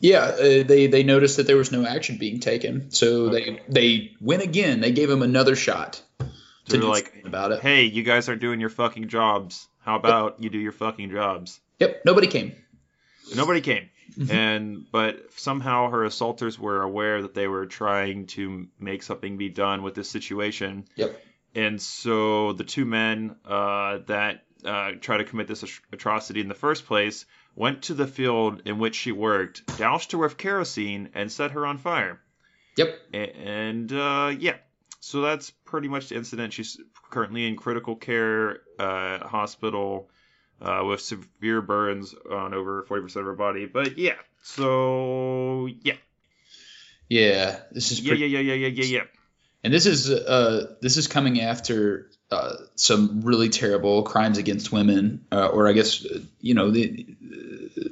Yeah, 0.00 0.20
uh, 0.24 0.62
they 0.64 0.86
they 0.86 1.02
noticed 1.02 1.36
that 1.38 1.46
there 1.46 1.56
was 1.56 1.72
no 1.72 1.84
action 1.86 2.18
being 2.18 2.40
taken, 2.40 2.90
so 2.90 3.26
Okay. 3.26 3.60
they 3.68 3.80
they 3.80 4.10
went 4.20 4.42
again. 4.42 4.80
They 4.80 4.92
gave 4.92 5.10
him 5.10 5.22
another 5.22 5.56
shot 5.56 6.02
to 6.18 6.26
They're 6.66 6.80
do 6.80 6.88
like, 6.88 7.12
about 7.24 7.52
it. 7.52 7.60
Hey, 7.60 7.84
you 7.84 8.02
guys 8.02 8.28
aren't 8.28 8.40
doing 8.40 8.60
your 8.60 8.70
fucking 8.70 9.08
jobs. 9.08 9.66
How 9.80 9.96
about 9.96 10.42
you 10.42 10.50
do 10.50 10.58
your 10.58 10.72
fucking 10.72 11.10
jobs? 11.10 11.60
Yep, 11.78 12.02
nobody 12.04 12.26
came. 12.26 12.54
Nobody 13.34 13.60
came. 13.60 13.88
Mhm. 14.18 14.30
And 14.30 14.86
but 14.92 15.26
somehow 15.36 15.90
her 15.90 16.04
assaulters 16.04 16.58
were 16.58 16.82
aware 16.82 17.22
that 17.22 17.34
they 17.34 17.48
were 17.48 17.66
trying 17.66 18.26
to 18.28 18.68
make 18.78 19.02
something 19.02 19.36
be 19.36 19.48
done 19.48 19.82
with 19.82 19.94
this 19.94 20.08
situation. 20.08 20.86
Yep. 20.96 21.20
And 21.54 21.80
so 21.82 22.52
the 22.52 22.64
two 22.64 22.84
men 22.84 23.36
uh, 23.44 23.98
that 24.06 24.44
uh, 24.64 24.92
tried 25.00 25.18
to 25.18 25.24
commit 25.24 25.48
this 25.48 25.64
atrocity 25.92 26.40
in 26.40 26.48
the 26.48 26.54
first 26.54 26.86
place 26.86 27.26
went 27.56 27.82
to 27.84 27.94
the 27.94 28.06
field 28.06 28.62
in 28.66 28.78
which 28.78 28.94
she 28.94 29.10
worked, 29.10 29.66
doused 29.78 30.12
her 30.12 30.18
with 30.18 30.36
kerosene, 30.36 31.08
and 31.14 31.32
set 31.32 31.52
her 31.52 31.66
on 31.66 31.78
fire. 31.78 32.20
Yep. 32.76 32.94
And 33.14 33.92
uh, 33.92 34.34
yeah, 34.38 34.56
so 35.00 35.22
that's 35.22 35.50
pretty 35.50 35.88
much 35.88 36.10
the 36.10 36.16
incident. 36.16 36.52
She's 36.52 36.78
currently 37.10 37.46
in 37.46 37.56
critical 37.56 37.96
care 37.96 38.60
uh, 38.78 39.26
hospital 39.26 40.10
uh, 40.60 40.84
with 40.86 41.00
severe 41.00 41.62
burns 41.62 42.14
on 42.30 42.54
over 42.54 42.84
40% 42.84 43.16
of 43.16 43.24
her 43.24 43.34
body. 43.34 43.66
But 43.66 43.96
yeah, 43.98 44.16
so 44.42 45.66
yeah, 45.82 45.96
Yeah, 47.08 47.60
this 47.72 47.92
is 47.92 48.02
yeah, 48.02 48.14
yeah, 48.14 48.40
yeah, 48.40 48.52
yeah, 48.52 48.66
yeah, 48.68 48.84
yeah. 48.84 49.04
And 49.66 49.74
this 49.74 49.84
is 49.86 50.08
uh 50.08 50.76
this 50.80 50.96
is 50.96 51.08
coming 51.08 51.40
after 51.40 52.08
uh, 52.30 52.54
some 52.76 53.22
really 53.22 53.48
terrible 53.48 54.04
crimes 54.04 54.38
against 54.38 54.70
women, 54.70 55.26
uh, 55.32 55.48
or 55.48 55.68
I 55.68 55.72
guess 55.72 56.06
you 56.40 56.54
know 56.54 56.70
the 56.70 57.04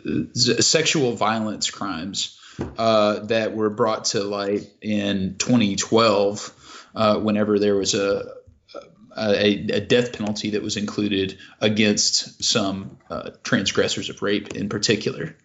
uh, 0.09 0.63
sexual 0.63 1.17
violence 1.17 1.71
crimes 1.71 2.39
uh, 2.79 3.21
that 3.27 3.57
were 3.57 3.71
brought 3.71 4.05
to 4.07 4.23
light 4.23 4.71
in 4.81 5.35
2012, 5.39 6.89
uh, 6.95 7.19
whenever 7.19 7.59
there 7.59 7.75
was 7.75 7.95
a 7.95 8.35
a, 9.17 9.51
a 9.53 9.81
death 9.81 10.13
penalty 10.13 10.51
that 10.51 10.63
was 10.63 10.77
included 10.77 11.39
against 11.61 12.45
some 12.45 12.99
transgressors 13.43 14.11
of 14.11 14.23
rape 14.23 14.55
in 14.55 14.69
particular. 14.69 15.37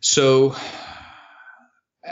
So 0.00 0.56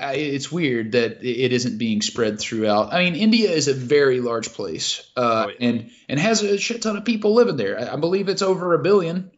I, 0.01 0.15
it's 0.15 0.51
weird 0.51 0.93
that 0.93 1.23
it 1.23 1.53
isn't 1.53 1.79
being 1.79 2.01
spread 2.03 2.39
throughout. 2.41 2.93
I 2.93 3.05
mean, 3.05 3.15
India 3.17 3.51
is 3.51 3.69
a 3.69 3.75
very 3.75 4.21
large 4.21 4.53
place, 4.53 5.09
uh, 5.17 5.47
Oh, 5.47 5.51
yeah. 5.51 5.69
and 5.69 5.91
and 6.09 6.19
has 6.21 6.43
a 6.43 6.59
shit 6.59 6.83
ton 6.83 6.97
of 6.97 7.05
people 7.05 7.35
living 7.35 7.57
there. 7.57 7.79
I, 7.79 7.93
I 7.93 7.97
believe 7.97 8.29
it's 8.29 8.43
over 8.43 8.75
a 8.75 8.79
billion. 8.79 9.31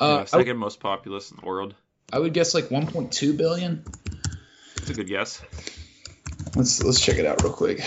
Yeah, 0.00 0.06
Uh, 0.06 0.18
I, 0.20 0.24
second 0.24 0.56
most 0.56 0.80
populous 0.80 1.30
in 1.30 1.36
the 1.40 1.46
world. 1.46 1.74
I 2.12 2.18
would 2.18 2.32
guess 2.32 2.54
like 2.54 2.66
1.2 2.70 3.36
billion. 3.36 3.84
It's 4.76 4.90
a 4.90 4.94
good 4.94 5.08
guess. 5.08 5.42
Let's 6.54 6.82
let's 6.82 7.00
check 7.00 7.18
it 7.18 7.26
out 7.26 7.42
real 7.42 7.52
quick. 7.52 7.80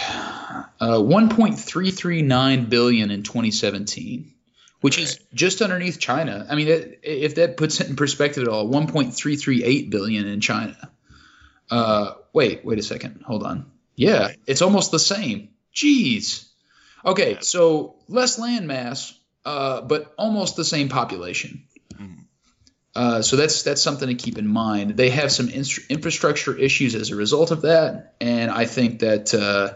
Uh, 0.81 0.97
1.339 0.99 2.69
billion 2.69 3.11
in 3.11 3.23
2017, 3.23 4.33
which 4.81 4.97
is 4.97 5.19
just 5.33 5.61
underneath 5.61 5.99
China. 5.99 6.45
I 6.49 6.55
mean, 6.55 6.67
if 7.03 7.35
that 7.35 7.57
puts 7.57 7.79
it 7.81 7.89
in 7.89 7.95
perspective 7.95 8.43
at 8.43 8.49
all, 8.49 8.67
1.338 8.69 9.89
billion 9.89 10.27
in 10.27 10.41
China. 10.41 10.75
Uh, 11.69 12.13
wait, 12.33 12.65
wait 12.65 12.79
a 12.79 12.83
second. 12.83 13.23
Hold 13.25 13.43
on. 13.43 13.71
Yeah, 13.95 14.29
it's 14.47 14.61
almost 14.61 14.91
the 14.91 14.99
same. 14.99 15.49
Jeez. 15.75 16.47
Okay, 17.05 17.37
so 17.41 17.95
less 18.07 18.39
land 18.39 18.67
mass, 18.67 19.13
uh, 19.45 19.81
but 19.81 20.13
almost 20.17 20.55
the 20.55 20.65
same 20.65 20.89
population. 20.89 21.63
Mhm. 21.93 22.25
Uh, 22.95 23.21
so 23.21 23.35
that's 23.35 23.63
that's 23.63 23.81
something 23.81 24.07
to 24.07 24.15
keep 24.15 24.37
in 24.37 24.47
mind. 24.47 24.97
They 24.97 25.09
have 25.09 25.31
some 25.31 25.47
instru- 25.47 25.87
infrastructure 25.89 26.57
issues 26.57 26.95
as 26.95 27.11
a 27.11 27.15
result 27.15 27.51
of 27.51 27.61
that, 27.61 28.15
and 28.19 28.49
I 28.51 28.65
think 28.65 28.99
that 28.99 29.33
uh, 29.33 29.75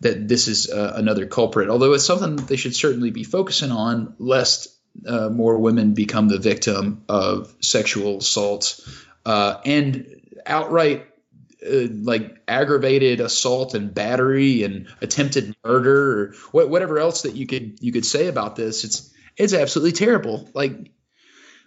that 0.00 0.28
this 0.28 0.48
is 0.48 0.68
uh, 0.70 0.92
another 0.96 1.26
culprit. 1.26 1.68
Although 1.70 1.92
it's 1.94 2.04
something 2.04 2.36
that 2.36 2.48
they 2.48 2.56
should 2.56 2.74
certainly 2.74 3.10
be 3.10 3.24
focusing 3.24 3.70
on, 3.70 4.14
lest 4.18 4.68
uh, 5.06 5.28
more 5.28 5.58
women 5.58 5.94
become 5.94 6.28
the 6.28 6.38
victim 6.38 7.04
of 7.08 7.54
sexual 7.60 8.18
assault 8.18 8.80
uh, 9.24 9.60
and 9.64 10.20
outright 10.46 11.06
uh, 11.66 11.88
like 12.02 12.42
aggravated 12.46 13.20
assault 13.20 13.74
and 13.74 13.92
battery 13.94 14.62
and 14.62 14.88
attempted 15.00 15.56
murder 15.64 16.20
or 16.20 16.32
wh- 16.52 16.70
whatever 16.70 16.98
else 16.98 17.22
that 17.22 17.34
you 17.34 17.46
could 17.46 17.78
you 17.80 17.92
could 17.92 18.06
say 18.06 18.26
about 18.28 18.56
this. 18.56 18.84
It's 18.84 19.12
it's 19.36 19.54
absolutely 19.54 19.92
terrible. 19.92 20.48
Like 20.54 20.92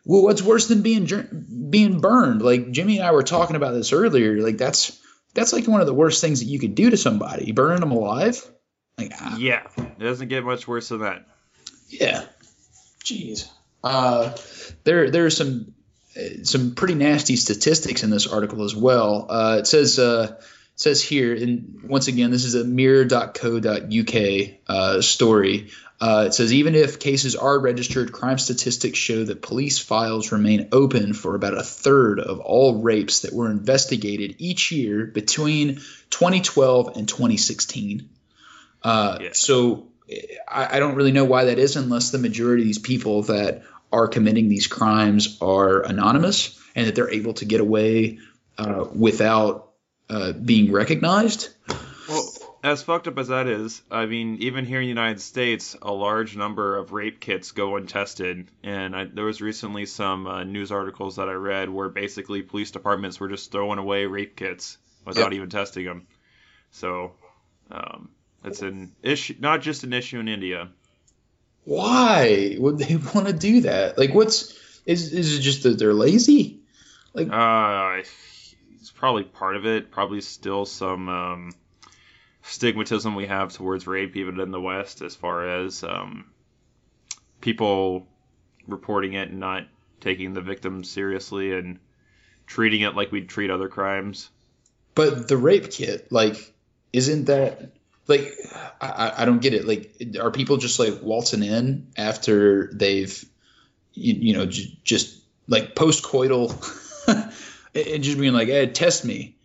well, 0.06 0.24
what's 0.24 0.42
worse 0.42 0.68
than 0.68 0.82
being 0.82 1.08
being 1.70 2.00
burned? 2.00 2.42
Like 2.42 2.72
Jimmy 2.72 2.98
and 2.98 3.08
I 3.08 3.12
were 3.12 3.24
talking 3.24 3.56
about 3.56 3.74
this 3.74 3.94
earlier. 3.94 4.42
Like 4.42 4.58
that's 4.58 5.00
that's 5.34 5.54
like 5.54 5.68
one 5.68 5.82
of 5.82 5.88
the 5.88 5.94
worst 5.94 6.22
things 6.22 6.40
that 6.40 6.48
you 6.48 6.60
could 6.60 6.76
do 6.76 6.90
to 6.90 6.98
somebody, 6.98 7.52
burning 7.52 7.80
them 7.82 7.92
alive. 7.92 8.44
Like 8.98 9.14
ah, 9.20 9.38
Yeah, 9.38 9.68
it 9.78 10.00
doesn't 10.00 10.28
get 10.28 10.44
much 10.44 10.68
worse 10.68 10.90
than 10.90 11.00
that. 11.02 11.26
yeah, 11.90 12.26
jeez. 13.04 13.48
Uh, 13.84 14.36
there 14.84 15.10
there 15.12 15.26
are 15.26 15.30
some 15.32 15.74
some 16.44 16.76
pretty 16.76 16.96
nasty 16.96 17.36
statistics 17.36 18.04
in 18.04 18.10
this 18.10 18.28
article 18.28 18.64
as 18.64 18.76
well. 18.76 19.28
Uh, 19.30 19.58
it 19.60 19.68
says 19.68 19.98
uh, 20.00 20.36
it 20.40 20.44
says 20.76 21.02
here, 21.02 21.34
and 21.34 21.82
once 21.88 22.08
again, 22.08 22.32
this 22.32 22.46
is 22.46 22.56
a 22.56 22.64
mirror.co.uk 22.64 24.50
uh, 24.68 25.02
story. 25.02 25.70
Uh, 26.02 26.24
it 26.28 26.34
says 26.34 26.52
even 26.52 26.74
if 26.74 27.00
cases 27.00 27.36
are 27.36 27.60
registered, 27.60 28.12
crime 28.12 28.40
statistics 28.40 28.98
show 28.98 29.24
that 29.24 29.44
police 29.44 29.78
files 29.78 30.32
remain 30.32 30.70
open 30.72 31.14
for 31.14 31.36
about 31.36 31.56
a 31.56 31.62
third 31.62 32.20
of 32.20 32.40
all 32.40 32.82
rapes 32.82 33.20
that 33.20 33.32
were 33.34 33.52
investigated 33.52 34.36
each 34.40 34.72
year 34.72 35.06
between 35.06 35.76
2012 36.10 36.98
and 36.98 37.08
2016. 37.08 38.10
Uh, 38.82 39.20
Yeah. 39.22 39.30
So 39.34 39.90
I, 40.48 40.78
I 40.78 40.80
don't 40.80 40.96
really 40.96 41.12
know 41.12 41.26
why 41.26 41.46
that 41.46 41.60
is, 41.60 41.76
unless 41.76 42.10
the 42.10 42.18
majority 42.18 42.64
of 42.64 42.68
these 42.68 42.80
people 42.80 43.22
that 43.24 43.62
are 43.92 44.08
committing 44.08 44.50
these 44.50 44.68
crimes 44.68 45.38
are 45.42 45.82
anonymous 45.82 46.60
and 46.76 46.88
that 46.88 46.96
they're 46.96 47.12
able 47.12 47.34
to 47.34 47.46
get 47.46 47.62
away 47.62 48.20
uh, 48.58 48.86
without 48.94 49.72
uh, 50.10 50.32
being 50.34 50.72
recognized. 50.72 51.50
Well, 52.08 52.30
as 52.64 52.84
fucked 52.84 53.08
up 53.08 53.18
as 53.18 53.30
that 53.30 53.48
is, 53.48 53.82
I 53.90 54.06
mean, 54.06 54.38
even 54.42 54.66
here 54.66 54.80
in 54.80 54.84
the 54.86 54.90
United 54.90 55.20
States, 55.20 55.76
a 55.82 55.92
large 55.92 56.38
number 56.38 56.78
of 56.78 56.92
rape 56.92 57.20
kits 57.20 57.52
go 57.52 57.76
untested. 57.76 58.50
And 58.64 58.96
I, 58.96 59.06
there 59.06 59.26
was 59.26 59.42
recently 59.42 59.86
some 59.86 60.28
uh, 60.28 60.44
news 60.44 60.72
articles 60.72 61.16
that 61.16 61.28
I 61.28 61.34
read 61.34 61.70
where 61.70 61.90
basically 61.90 62.42
police 62.44 62.72
departments 62.72 63.20
were 63.20 63.30
just 63.30 63.52
throwing 63.52 63.80
away 63.80 64.06
rape 64.06 64.36
kits 64.36 64.78
without 65.06 65.32
Yep. 65.32 65.34
even 65.34 65.50
testing 65.50 65.86
them. 65.86 66.08
So 66.72 67.14
um, 67.72 68.10
it's 68.44 68.62
an 68.62 68.92
issue, 69.02 69.36
not 69.40 69.62
just 69.62 69.84
an 69.84 69.94
issue 69.94 70.20
in 70.20 70.28
India. 70.28 70.70
Why 71.64 72.56
would 72.60 72.78
they 72.78 72.96
want 73.16 73.28
to 73.28 73.34
do 73.34 73.62
that? 73.62 73.98
Like, 73.98 74.14
what's 74.14 74.58
is 74.86 75.14
is 75.14 75.38
it 75.38 75.42
just 75.42 75.64
that 75.64 75.78
they're 75.78 75.94
lazy? 75.94 76.60
Like, 77.14 77.30
uh, 77.30 77.98
it's 78.00 78.92
probably 78.92 79.24
part 79.24 79.56
of 79.56 79.66
it. 79.66 79.92
Probably 79.92 80.22
still 80.22 80.66
some 80.66 81.10
um, 81.10 81.52
stigmatism 82.44 83.16
we 83.16 83.28
have 83.28 83.54
towards 83.54 83.86
rape, 83.88 84.16
even 84.16 84.40
in 84.40 84.52
the 84.52 84.62
West, 84.62 85.02
as 85.02 85.16
far 85.16 85.48
as 85.48 85.84
um, 85.84 86.26
people 87.42 88.08
reporting 88.68 89.14
it 89.14 89.30
and 89.30 89.40
not 89.40 89.68
taking 90.00 90.34
the 90.34 90.42
victim 90.42 90.84
seriously 90.84 91.54
and 91.54 91.80
treating 92.48 92.82
it 92.82 92.96
like 92.96 93.12
we'd 93.12 93.30
treat 93.30 93.52
other 93.52 93.68
crimes. 93.68 94.30
But 94.96 95.28
the 95.28 95.38
rape 95.38 95.72
kit, 95.72 96.12
like, 96.12 96.54
isn't 96.92 97.26
that 97.26 97.72
like 98.12 98.38
I, 98.80 99.14
I- 99.20 99.26
don't 99.26 99.42
get 99.42 99.54
it. 99.54 99.66
Like, 99.68 99.92
are 100.20 100.30
people 100.32 100.58
just 100.58 100.78
like 100.80 101.02
waltzing 101.02 101.44
in 101.44 101.88
after 101.98 102.70
they've 102.74 103.24
you, 103.94 104.14
you 104.14 104.34
know 104.34 104.46
j- 104.46 104.78
just 104.84 105.18
like 105.48 105.76
post 105.76 106.04
coital 106.04 106.52
and 107.76 108.04
just 108.04 108.20
being 108.20 108.34
like, 108.34 108.48
"Hey, 108.48 108.68
test 108.68 109.04
me." 109.06 109.36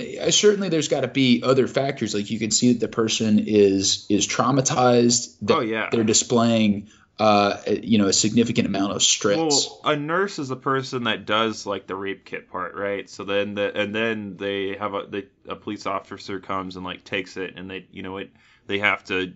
I, 0.00 0.30
certainly, 0.30 0.68
there's 0.68 0.86
got 0.88 1.00
to 1.00 1.08
be 1.08 1.42
other 1.44 1.66
factors. 1.66 2.14
Like, 2.14 2.30
you 2.30 2.38
can 2.38 2.52
see 2.52 2.72
that 2.72 2.78
the 2.80 2.88
person 2.88 3.40
is 3.40 4.06
is 4.08 4.26
traumatized. 4.28 5.34
That 5.42 5.56
Oh, 5.56 5.60
yeah. 5.60 5.88
they're 5.90 6.04
displaying. 6.04 6.88
Uh, 7.18 7.60
you 7.82 7.98
know, 7.98 8.06
a 8.06 8.12
significant 8.12 8.68
amount 8.68 8.92
of 8.92 9.02
stress. 9.02 9.36
Well, 9.36 9.80
a 9.84 9.96
nurse 9.96 10.38
is 10.38 10.52
a 10.52 10.56
person 10.56 11.04
that 11.04 11.26
does 11.26 11.66
like 11.66 11.88
the 11.88 11.96
rape 11.96 12.24
kit 12.24 12.48
part, 12.48 12.76
right? 12.76 13.10
So 13.10 13.24
then 13.24 13.54
the 13.54 13.76
and 13.76 13.92
then 13.92 14.36
they 14.36 14.76
have 14.76 14.94
a 14.94 15.04
they, 15.08 15.26
a 15.48 15.56
police 15.56 15.84
officer 15.84 16.38
comes 16.38 16.76
and 16.76 16.84
like 16.84 17.02
takes 17.02 17.36
it 17.36 17.54
and 17.56 17.68
they 17.68 17.88
you 17.90 18.04
know 18.04 18.18
it 18.18 18.30
they 18.68 18.78
have 18.78 19.02
to 19.06 19.34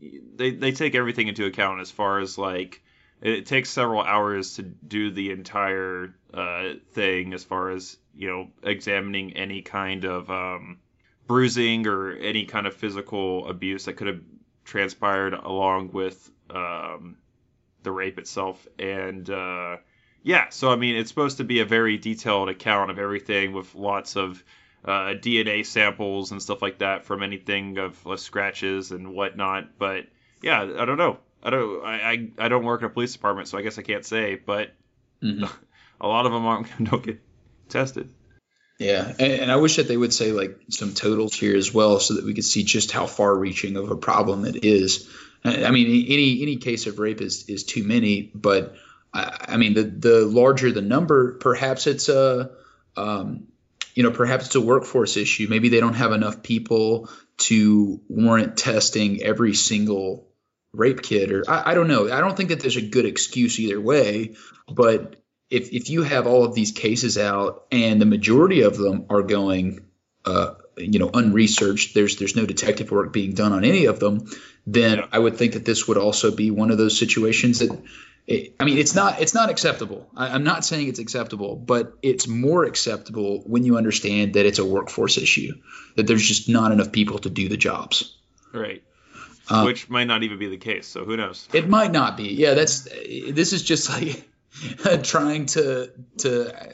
they 0.00 0.52
they 0.52 0.70
take 0.70 0.94
everything 0.94 1.26
into 1.26 1.46
account 1.46 1.80
as 1.80 1.90
far 1.90 2.20
as 2.20 2.38
like 2.38 2.82
it 3.20 3.46
takes 3.46 3.70
several 3.70 4.02
hours 4.02 4.54
to 4.54 4.62
do 4.62 5.10
the 5.10 5.30
entire 5.30 6.14
uh, 6.32 6.74
thing 6.92 7.34
as 7.34 7.44
far 7.44 7.70
as 7.70 7.96
you 8.14 8.28
know 8.28 8.48
examining 8.62 9.36
any 9.36 9.62
kind 9.62 10.04
of 10.04 10.30
um, 10.30 10.78
bruising 11.26 11.86
or 11.86 12.12
any 12.12 12.46
kind 12.46 12.66
of 12.66 12.74
physical 12.74 13.48
abuse 13.48 13.84
that 13.84 13.94
could 13.94 14.06
have 14.06 14.20
transpired 14.64 15.34
along 15.34 15.90
with 15.92 16.30
um, 16.54 17.16
the 17.82 17.90
rape 17.90 18.18
itself 18.18 18.66
and 18.78 19.28
uh, 19.30 19.76
yeah 20.22 20.48
so 20.50 20.70
i 20.70 20.76
mean 20.76 20.96
it's 20.96 21.08
supposed 21.08 21.38
to 21.38 21.44
be 21.44 21.60
a 21.60 21.64
very 21.64 21.96
detailed 21.96 22.48
account 22.48 22.90
of 22.90 22.98
everything 22.98 23.52
with 23.52 23.74
lots 23.74 24.16
of 24.16 24.42
uh, 24.84 25.14
dna 25.14 25.64
samples 25.64 26.30
and 26.32 26.42
stuff 26.42 26.60
like 26.62 26.78
that 26.78 27.04
from 27.04 27.22
anything 27.22 27.78
of 27.78 28.06
uh, 28.06 28.16
scratches 28.16 28.90
and 28.90 29.12
whatnot 29.14 29.78
but 29.78 30.04
yeah 30.42 30.62
i 30.62 30.84
don't 30.84 30.98
know 30.98 31.18
i 31.42 31.50
don't 31.50 31.84
I, 31.84 32.10
I 32.12 32.28
i 32.38 32.48
don't 32.48 32.64
work 32.64 32.80
in 32.80 32.86
a 32.86 32.90
police 32.90 33.12
department 33.12 33.48
so 33.48 33.56
i 33.58 33.62
guess 33.62 33.78
i 33.78 33.82
can't 33.82 34.04
say 34.04 34.34
but 34.34 34.72
Mhm. 35.22 35.50
a 36.00 36.08
lot 36.08 36.26
of 36.26 36.32
them 36.32 36.46
aren't 36.46 36.84
don't 36.84 37.02
get 37.02 37.20
tested 37.68 38.08
Yeah, 38.78 39.06
and, 39.06 39.32
and 39.42 39.52
I 39.52 39.56
wish 39.56 39.76
that 39.76 39.86
they 39.86 39.96
would 39.96 40.14
say 40.14 40.32
like 40.32 40.58
some 40.70 40.94
totals 40.94 41.34
here 41.34 41.54
as 41.54 41.72
well, 41.74 42.00
so 42.00 42.14
that 42.14 42.24
we 42.24 42.32
could 42.32 42.44
see 42.46 42.64
just 42.64 42.90
how 42.90 43.06
far-reaching 43.06 43.76
of 43.76 43.90
a 43.90 43.96
problem 43.96 44.46
it 44.46 44.64
is. 44.64 45.06
I 45.44 45.70
mean, 45.70 46.06
any 46.08 46.42
any 46.42 46.56
case 46.56 46.86
of 46.86 46.98
rape 46.98 47.20
is 47.20 47.48
is 47.48 47.64
too 47.64 47.82
many, 47.82 48.30
but 48.34 48.74
I, 49.12 49.46
I 49.48 49.56
mean, 49.56 49.74
the 49.74 49.84
the 49.84 50.26
larger 50.26 50.70
the 50.70 50.82
number, 50.82 51.34
perhaps 51.34 51.86
it's 51.86 52.08
a 52.08 52.50
um, 52.96 53.48
you 53.94 54.02
know, 54.02 54.10
perhaps 54.10 54.46
it's 54.46 54.54
a 54.54 54.60
workforce 54.60 55.16
issue. 55.16 55.46
Maybe 55.48 55.68
they 55.68 55.80
don't 55.80 55.94
have 55.94 56.12
enough 56.12 56.42
people 56.42 57.08
to 57.38 58.00
warrant 58.08 58.56
testing 58.56 59.22
every 59.22 59.54
single 59.54 60.28
rape 60.72 61.02
kit, 61.02 61.32
or 61.32 61.44
I, 61.48 61.70
I 61.70 61.74
don't 61.74 61.88
know. 61.88 62.12
I 62.12 62.20
don't 62.20 62.36
think 62.36 62.50
that 62.50 62.60
there's 62.60 62.76
a 62.76 62.82
good 62.82 63.06
excuse 63.06 63.58
either 63.58 63.80
way, 63.80 64.36
but 64.68 65.16
if 65.48 65.72
if 65.72 65.90
you 65.90 66.02
have 66.02 66.26
all 66.26 66.44
of 66.44 66.54
these 66.54 66.72
cases 66.72 67.18
out 67.18 67.66
and 67.72 68.00
the 68.00 68.06
majority 68.06 68.62
of 68.62 68.76
them 68.76 69.06
are 69.10 69.22
going 69.22 69.80
uh, 70.24 70.54
you 70.80 70.98
know 70.98 71.10
unresearched 71.12 71.94
there's 71.94 72.16
there's 72.16 72.36
no 72.36 72.46
detective 72.46 72.90
work 72.90 73.12
being 73.12 73.32
done 73.32 73.52
on 73.52 73.64
any 73.64 73.86
of 73.86 74.00
them 74.00 74.26
then 74.66 74.98
Yeah. 74.98 75.06
i 75.12 75.18
would 75.18 75.36
think 75.36 75.52
that 75.54 75.64
this 75.64 75.86
would 75.88 75.96
also 75.98 76.30
be 76.34 76.50
one 76.50 76.70
of 76.70 76.78
those 76.78 76.98
situations 76.98 77.58
that 77.60 77.70
it, 78.26 78.54
i 78.60 78.64
mean 78.64 78.78
it's 78.78 78.94
not 78.94 79.20
it's 79.20 79.34
not 79.34 79.50
acceptable 79.50 80.08
I, 80.16 80.28
i'm 80.28 80.44
not 80.44 80.64
saying 80.64 80.88
it's 80.88 80.98
acceptable 80.98 81.56
but 81.56 81.94
it's 82.02 82.26
more 82.26 82.64
acceptable 82.64 83.42
when 83.46 83.64
you 83.64 83.76
understand 83.76 84.34
that 84.34 84.46
it's 84.46 84.58
a 84.58 84.64
workforce 84.64 85.16
issue 85.18 85.52
that 85.96 86.06
there's 86.06 86.26
just 86.26 86.48
not 86.48 86.72
enough 86.72 86.92
people 86.92 87.18
to 87.20 87.30
do 87.30 87.48
the 87.48 87.56
jobs 87.56 88.16
right 88.52 88.82
Um, 89.48 89.64
which 89.66 89.88
might 89.90 90.06
not 90.06 90.22
even 90.22 90.38
be 90.38 90.48
the 90.48 90.58
case 90.58 90.86
so 90.86 91.04
who 91.04 91.16
knows 91.16 91.48
It 91.52 91.68
might 91.68 91.90
not 91.92 92.16
be. 92.16 92.28
Yeah, 92.34 92.54
that's 92.54 92.82
this 93.32 93.52
is 93.52 93.62
just 93.62 93.88
like 93.90 94.28
trying 95.02 95.46
to 95.46 95.90
to 96.18 96.30
uh, 96.54 96.72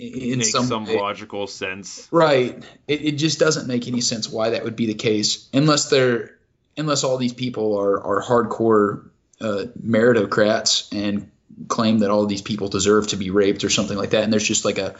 in 0.00 0.38
make 0.38 0.46
some, 0.48 0.66
some, 0.66 0.84
logical 0.86 1.46
sense 1.46 2.08
right. 2.10 2.62
It, 2.88 3.04
it 3.04 3.12
just 3.12 3.38
doesn't 3.38 3.66
make 3.68 3.86
any 3.86 4.00
sense 4.00 4.28
why 4.28 4.50
that 4.50 4.64
would 4.64 4.76
be 4.76 4.86
the 4.86 4.94
case 4.94 5.48
unless 5.52 5.90
they're 5.90 6.38
unless 6.76 7.04
all 7.04 7.18
these 7.18 7.34
people 7.34 7.78
are 7.78 8.02
are 8.02 8.22
hardcore 8.22 9.10
uh, 9.40 9.66
meritocrats 9.82 10.88
and 10.92 11.30
claim 11.68 11.98
that 11.98 12.10
all 12.10 12.26
these 12.26 12.42
people 12.42 12.68
deserve 12.68 13.08
to 13.08 13.16
be 13.16 13.30
raped 13.30 13.64
or 13.64 13.70
something 13.70 13.96
like 13.96 14.10
that. 14.10 14.24
And 14.24 14.32
there's 14.32 14.46
just 14.46 14.64
like 14.64 14.78
a 14.78 14.96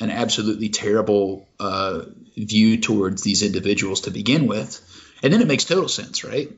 an 0.00 0.10
absolutely 0.10 0.68
terrible 0.68 1.48
uh, 1.60 2.02
view 2.36 2.78
towards 2.78 3.22
these 3.22 3.42
individuals 3.42 4.02
to 4.02 4.10
begin 4.10 4.46
with. 4.46 4.80
And 5.22 5.32
then 5.32 5.40
it 5.40 5.46
makes 5.46 5.64
total 5.64 5.88
sense, 5.88 6.24
right? 6.24 6.50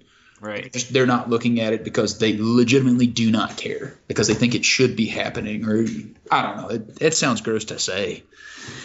Right 0.45 0.73
Just- 0.73 0.93
they're 0.93 1.07
not 1.07 1.29
looking 1.31 1.61
at 1.61 1.73
it 1.73 1.85
because 1.85 2.19
they 2.19 2.37
legitimately 2.39 3.07
do 3.07 3.31
not 3.31 3.57
care 3.57 3.99
because 4.09 4.29
they 4.29 4.35
think 4.35 4.55
it 4.55 4.65
should 4.65 4.95
be 4.97 5.07
happening 5.07 5.65
or 5.67 5.85
I 6.31 6.43
don't 6.43 6.57
know. 6.57 6.69
It, 6.69 6.99
it 7.01 7.15
sounds 7.15 7.41
gross 7.41 7.67
to 7.67 7.79
say. 7.79 8.23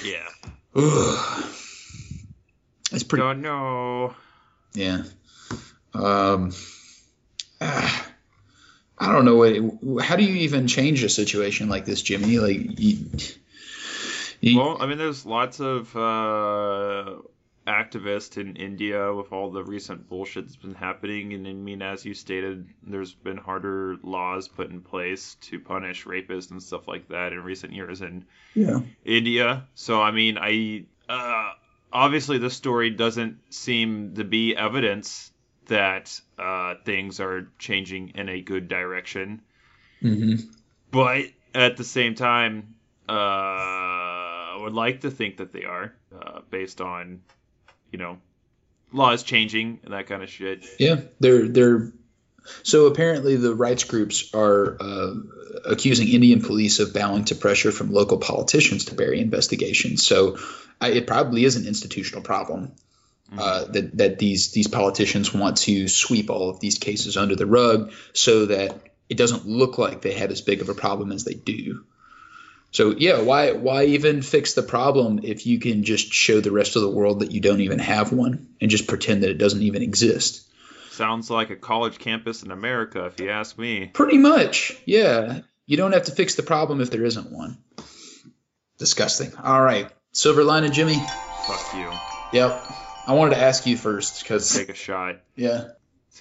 yeah 0.03 0.27
Ugh. 0.75 1.45
It's 2.91 3.03
pretty. 3.03 3.21
don't 3.21 3.41
know 3.41 4.15
Yeah. 4.73 5.03
Um. 5.93 6.51
ah, 7.61 8.07
I 8.97 9.11
don't 9.11 9.25
know 9.25 9.35
what. 9.37 10.03
How 10.03 10.15
do 10.15 10.23
you 10.23 10.35
even 10.41 10.67
change 10.67 11.03
a 11.03 11.09
situation 11.09 11.69
like 11.69 11.85
this, 11.85 12.01
Jimmy? 12.01 12.37
Like, 12.39 12.79
you, 12.79 13.09
you, 14.41 14.57
Well, 14.59 14.77
I 14.79 14.87
mean, 14.87 14.97
there's 14.97 15.25
lots 15.25 15.59
of 15.59 15.95
uh, 15.95 17.15
activists 17.69 18.37
in 18.37 18.55
India 18.55 19.13
with 19.13 19.31
all 19.31 19.51
the 19.51 19.63
recent 19.63 20.09
bullshit 20.09 20.45
that's 20.45 20.55
been 20.55 20.73
happening, 20.73 21.33
and 21.33 21.47
I 21.47 21.53
mean, 21.53 21.81
as 21.81 22.03
you 22.03 22.13
stated, 22.13 22.67
there's 22.83 23.13
been 23.13 23.37
harder 23.37 23.97
laws 24.03 24.47
put 24.47 24.69
in 24.69 24.81
place 24.81 25.35
to 25.41 25.59
punish 25.59 26.05
rapists 26.05 26.51
and 26.51 26.61
stuff 26.61 26.87
like 26.87 27.07
that 27.09 27.31
in 27.33 27.43
recent 27.43 27.73
years 27.73 28.01
in 28.01 28.25
yeah. 28.55 28.79
India. 29.05 29.67
So, 29.75 30.01
I 30.01 30.11
mean, 30.11 30.37
I 30.39 30.85
uh, 31.07 31.51
obviously 31.93 32.37
this 32.39 32.55
story 32.55 32.89
doesn't 32.89 33.53
seem 33.53 34.15
to 34.15 34.23
be 34.23 34.55
evidence 34.55 35.31
that 35.67 36.19
uh, 36.37 36.75
things 36.83 37.19
are 37.19 37.47
changing 37.59 38.13
in 38.15 38.27
a 38.27 38.41
good 38.41 38.67
direction 38.67 39.41
hmm 40.01 40.35
but 40.91 41.25
at 41.53 41.77
the 41.77 41.83
same 41.83 42.15
time, 42.15 42.75
uh, 43.07 43.11
I 43.11 44.57
would 44.59 44.73
like 44.73 45.01
to 45.01 45.11
think 45.11 45.37
that 45.37 45.53
they 45.53 45.63
are, 45.63 45.93
uh, 46.19 46.41
based 46.49 46.81
on, 46.81 47.21
you 47.91 47.99
know, 47.99 48.17
laws 48.91 49.23
changing 49.23 49.79
and 49.83 49.93
that 49.93 50.07
kind 50.07 50.23
of 50.23 50.29
shit. 50.29 50.65
Yeah, 50.79 51.01
they're 51.19 51.47
they're 51.47 51.93
so 52.63 52.87
apparently 52.87 53.35
the 53.35 53.53
rights 53.53 53.83
groups 53.83 54.33
are 54.33 54.77
uh, 54.79 55.13
accusing 55.65 56.07
Indian 56.07 56.41
police 56.41 56.79
of 56.79 56.93
bowing 56.93 57.25
to 57.25 57.35
pressure 57.35 57.71
from 57.71 57.91
local 57.91 58.17
politicians 58.17 58.85
to 58.85 58.95
bury 58.95 59.19
investigations. 59.19 60.05
So 60.05 60.37
I, 60.81 60.89
it 60.89 61.07
probably 61.07 61.45
is 61.45 61.55
an 61.55 61.67
institutional 61.67 62.23
problem 62.23 62.73
uh, 63.37 63.65
that 63.65 63.97
that 63.97 64.19
these 64.19 64.51
these 64.51 64.67
politicians 64.67 65.33
want 65.33 65.57
to 65.57 65.87
sweep 65.87 66.29
all 66.29 66.49
of 66.49 66.59
these 66.59 66.77
cases 66.77 67.17
under 67.17 67.35
the 67.35 67.45
rug 67.45 67.91
so 68.13 68.47
that 68.47 68.75
it 69.07 69.17
doesn't 69.17 69.45
look 69.45 69.77
like 69.77 70.01
they 70.01 70.13
have 70.13 70.31
as 70.31 70.41
big 70.41 70.61
of 70.61 70.69
a 70.69 70.73
problem 70.73 71.11
as 71.11 71.23
they 71.23 71.33
do. 71.33 71.83
So 72.71 72.91
yeah, 72.91 73.21
why 73.21 73.53
why 73.53 73.85
even 73.85 74.21
fix 74.21 74.53
the 74.53 74.61
problem 74.63 75.21
if 75.23 75.45
you 75.47 75.59
can 75.59 75.83
just 75.83 76.13
show 76.13 76.39
the 76.39 76.51
rest 76.51 76.75
of 76.75 76.83
the 76.83 76.89
world 76.89 77.21
that 77.21 77.31
you 77.31 77.41
don't 77.41 77.61
even 77.61 77.79
have 77.79 78.13
one 78.13 78.49
and 78.61 78.69
just 78.69 78.87
pretend 78.87 79.23
that 79.23 79.31
it 79.31 79.37
doesn't 79.39 79.61
even 79.63 79.81
exist? 79.81 80.45
Sounds 80.91 81.29
like 81.29 81.49
a 81.49 81.55
college 81.55 81.97
campus 81.97 82.43
in 82.43 82.51
America, 82.51 83.05
if 83.05 83.19
you 83.19 83.29
ask 83.29 83.57
me. 83.57 83.87
Pretty 83.87 84.17
much, 84.17 84.75
yeah. 84.85 85.39
You 85.65 85.77
don't 85.77 85.93
have 85.93 86.05
to 86.05 86.11
fix 86.11 86.35
the 86.35 86.43
problem 86.43 86.81
if 86.81 86.91
there 86.91 87.05
isn't 87.05 87.31
one. 87.31 87.57
Disgusting. 88.77 89.31
All 89.35 89.61
right, 89.61 89.89
Silver 90.11 90.43
Lining 90.43 90.71
Jimmy. 90.71 90.95
Fuck 90.95 91.75
you. 91.75 91.91
Yep. 92.33 92.65
I 93.07 93.13
wanted 93.13 93.35
to 93.35 93.41
ask 93.41 93.65
you 93.65 93.75
first 93.77 94.21
because 94.21 94.55
Take 94.55 94.69
a 94.69 94.73
shot. 94.75 95.17
yeah. 95.35 95.69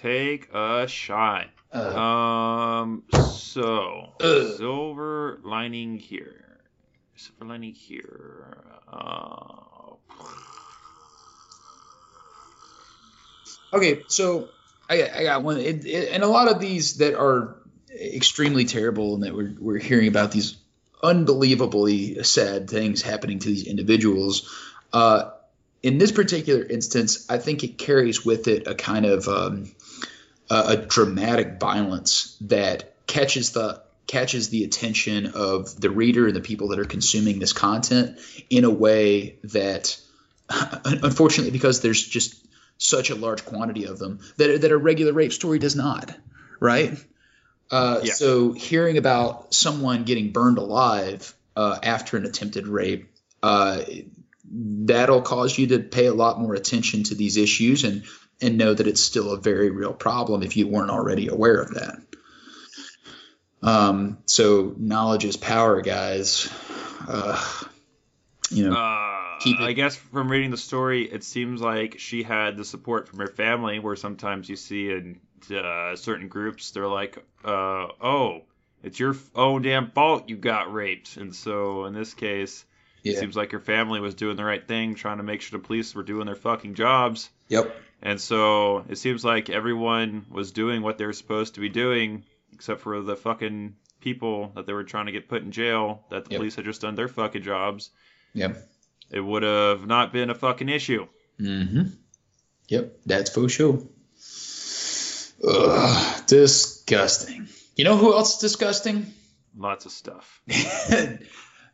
Take 0.01 0.53
a 0.55 0.87
shot. 0.89 1.47
Uh, 1.73 1.99
Um. 1.99 3.03
So, 3.11 4.15
Ugh. 4.21 4.57
silver 4.57 5.41
lining 5.43 5.99
here. 5.99 6.61
Christopher 7.13 7.45
Lenny 7.47 7.73
here. 7.73 8.57
Uh, 8.91 9.69
Okay, 13.73 14.05
so 14.09 14.49
I 14.89 14.99
got, 14.99 15.11
I 15.11 15.23
got 15.25 15.43
one, 15.43 15.59
it, 15.59 15.85
it, 15.85 16.09
and 16.13 16.23
a 16.23 16.27
lot 16.27 16.51
of 16.51 16.59
these 16.59 16.99
that 16.99 17.15
are 17.19 17.57
extremely 17.95 18.65
terrible, 18.65 19.15
and 19.15 19.25
that 19.25 19.35
we're 19.35 19.55
we're 19.59 19.79
hearing 19.79 20.09
about 20.09 20.33
these 20.33 20.57
unbelievably 21.03 22.23
sad 22.25 22.71
things 22.71 23.03
happening 23.03 23.39
to 23.41 23.49
these 23.49 23.67
individuals. 23.67 24.51
Uh, 24.93 25.31
in 25.83 25.99
this 25.99 26.13
particular 26.13 26.65
instance, 26.65 27.27
I 27.31 27.39
think 27.39 27.63
it 27.63 27.77
carries 27.79 28.25
with 28.25 28.49
it 28.49 28.67
a 28.67 28.75
kind 28.75 29.05
of 29.05 29.29
um, 29.29 29.71
a, 30.51 30.65
a 30.69 30.77
dramatic 30.77 31.59
violence 31.61 32.37
that 32.43 32.95
catches 33.07 33.53
the 33.53 33.83
catches 34.07 34.49
the 34.49 34.65
attention 34.65 35.27
of 35.35 35.79
the 35.79 35.91
reader 35.91 36.27
and 36.27 36.35
the 36.35 36.41
people 36.41 36.69
that 36.69 36.79
are 36.79 36.85
consuming 36.87 37.39
this 37.39 37.53
content 37.53 38.19
in 38.49 38.65
a 38.65 38.71
way 38.71 39.39
that 39.45 39.99
unfortunately 40.85 41.51
because 41.51 41.81
there's 41.83 42.03
just 42.07 42.35
such 42.79 43.11
a 43.11 43.15
large 43.15 43.45
quantity 43.45 43.85
of 43.85 43.99
them 43.99 44.21
that, 44.39 44.63
that 44.63 44.71
a 44.73 44.77
regular 44.79 45.13
rape 45.13 45.33
story 45.33 45.59
does 45.59 45.77
not 45.77 46.15
right 46.61 46.97
uh, 47.71 48.01
Yeah. 48.03 48.13
so 48.15 48.53
hearing 48.53 48.97
about 48.97 49.53
someone 49.53 50.05
getting 50.05 50.33
burned 50.33 50.57
alive 50.57 51.35
uh, 51.55 51.79
after 51.83 52.17
an 52.17 52.25
attempted 52.25 52.67
rape 52.67 53.11
uh, 53.43 53.83
that'll 54.51 55.23
cause 55.23 55.59
you 55.59 55.67
to 55.69 55.79
pay 55.81 56.07
a 56.07 56.15
lot 56.15 56.41
more 56.41 56.55
attention 56.55 57.03
to 57.05 57.15
these 57.15 57.37
issues 57.37 57.85
and 57.85 58.05
and 58.41 58.57
know 58.59 58.73
that 58.75 58.87
it's 58.87 59.01
still 59.01 59.33
a 59.33 59.41
very 59.41 59.71
real 59.71 59.93
problem 59.93 60.43
if 60.43 60.57
you 60.57 60.67
weren't 60.69 60.91
already 60.91 61.29
aware 61.29 61.61
of 61.61 61.75
that 61.75 61.99
um, 63.63 64.19
so 64.27 64.75
knowledge 64.79 65.25
is 65.25 65.37
power 65.37 65.81
guys 65.81 66.49
uh, 67.09 67.43
you 68.51 68.69
know 68.69 68.77
Uh, 68.77 69.15
it- 69.47 69.61
I 69.61 69.73
guess 69.73 69.95
from 69.97 70.31
reading 70.31 70.51
the 70.51 70.57
story, 70.57 71.03
it 71.05 71.23
seems 71.23 71.61
like 71.61 71.99
she 71.99 72.23
had 72.25 72.57
the 72.57 72.65
support 72.65 73.09
from 73.09 73.21
her 73.21 73.29
family, 73.29 73.79
where 73.79 73.95
sometimes 73.95 74.49
you 74.49 74.57
see 74.57 74.91
in 74.91 75.21
uh, 75.55 75.95
certain 75.95 76.27
groups, 76.27 76.73
they're 76.73 76.89
like, 76.89 77.19
uh, 77.45 77.87
oh, 78.01 78.43
it's 78.83 78.99
your 78.99 79.15
own 79.37 79.63
damn 79.63 79.91
fault 79.93 80.29
you 80.29 80.37
got 80.37 80.73
raped. 80.73 81.17
And 81.19 81.35
so 81.35 81.85
in 81.85 81.95
this 81.95 82.15
case, 82.15 82.65
it 83.05 83.13
seems 83.21 83.37
like 83.37 83.53
her 83.53 83.61
family 83.61 84.01
was 84.01 84.15
doing 84.17 84.37
the 84.37 84.45
right 84.45 84.67
thing, 84.67 84.97
trying 84.97 85.19
to 85.19 85.23
make 85.23 85.41
sure 85.41 85.59
the 85.59 85.65
police 85.65 85.95
were 85.95 86.03
doing 86.03 86.27
their 86.27 86.35
fucking 86.35 86.75
jobs. 86.75 87.31
yep 87.49 87.75
And 88.03 88.21
so 88.21 88.85
it 88.89 88.97
seems 88.97 89.25
like 89.25 89.51
everyone 89.51 90.27
was 90.31 90.53
doing 90.53 90.83
what 90.83 90.99
they 90.99 91.07
were 91.07 91.13
supposed 91.13 91.55
to 91.55 91.61
be 91.61 91.69
doing, 91.69 92.25
except 92.53 92.81
for 92.81 93.01
the 93.03 93.17
fucking 93.17 93.75
people 94.01 94.53
that 94.55 94.67
they 94.67 94.73
were 94.73 94.85
trying 94.85 95.07
to 95.07 95.13
get 95.13 95.29
put 95.29 95.43
in 95.43 95.51
jail, 95.51 96.05
that 96.11 96.25
the 96.25 96.31
Yep. 96.33 96.39
police 96.39 96.55
had 96.57 96.65
just 96.65 96.81
done 96.81 96.95
their 96.95 97.09
fucking 97.09 97.43
jobs 97.43 97.91
yep 98.35 98.57
it 99.11 99.21
would 99.21 99.43
have 99.43 99.87
not 99.87 100.13
been 100.13 100.31
a 100.31 100.35
fucking 100.35 100.69
issue. 100.69 101.07
Mm-hmm. 101.41 101.89
Yep, 102.69 102.99
that's 103.07 103.31
for 103.31 103.49
sure. 103.49 103.83
Ugh, 105.47 106.27
disgusting. 106.27 107.49
You 107.77 107.85
know 107.85 107.97
who 107.97 108.13
else 108.13 108.35
is 108.35 108.41
disgusting? 108.41 109.07
Lots 109.57 109.87
of 109.87 109.93
stuff. 109.93 110.43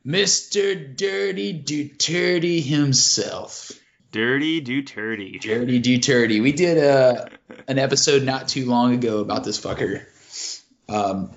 Mr. 0.06 0.96
Dirty 0.96 1.62
Duterte 1.62 2.62
himself. 2.62 3.72
Dirty 4.14 4.60
do 4.60 4.80
dirty. 4.80 5.40
Duterte. 5.40 6.40
We 6.40 6.52
did 6.52 6.78
a, 6.78 7.28
an 7.66 7.80
episode 7.80 8.22
not 8.22 8.46
too 8.46 8.64
long 8.64 8.94
ago 8.94 9.18
about 9.18 9.42
this 9.42 9.60
fucker. 9.60 10.06
Um, 10.88 11.32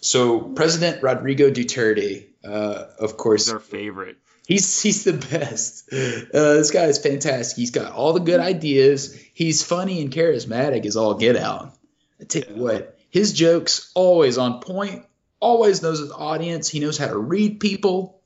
so 0.00 0.38
President 0.38 1.02
Rodrigo 1.02 1.50
Duterte, 1.50 2.26
uh, 2.44 2.84
of 3.00 3.16
course, 3.16 3.46
He's 3.46 3.52
our 3.52 3.58
favorite. 3.58 4.16
He's 4.46 4.80
he's 4.80 5.02
the 5.02 5.14
best. 5.14 5.92
Uh, 5.92 6.54
this 6.54 6.70
guy 6.70 6.84
is 6.84 6.98
fantastic. 6.98 7.56
He's 7.56 7.72
got 7.72 7.90
all 7.90 8.12
the 8.12 8.20
good 8.20 8.38
ideas. 8.38 9.12
He's 9.34 9.64
funny 9.64 10.00
and 10.00 10.12
charismatic 10.12 10.86
as 10.86 10.96
all 10.96 11.14
get 11.14 11.34
out. 11.34 11.74
I 12.20 12.24
tell 12.26 12.42
you 12.44 12.62
what, 12.62 12.96
his 13.10 13.32
jokes 13.32 13.90
always 13.96 14.38
on 14.38 14.60
point. 14.60 15.04
Always 15.40 15.82
knows 15.82 15.98
his 15.98 16.12
audience. 16.12 16.68
He 16.68 16.78
knows 16.78 16.96
how 16.96 17.08
to 17.08 17.18
read 17.18 17.58
people. 17.58 18.22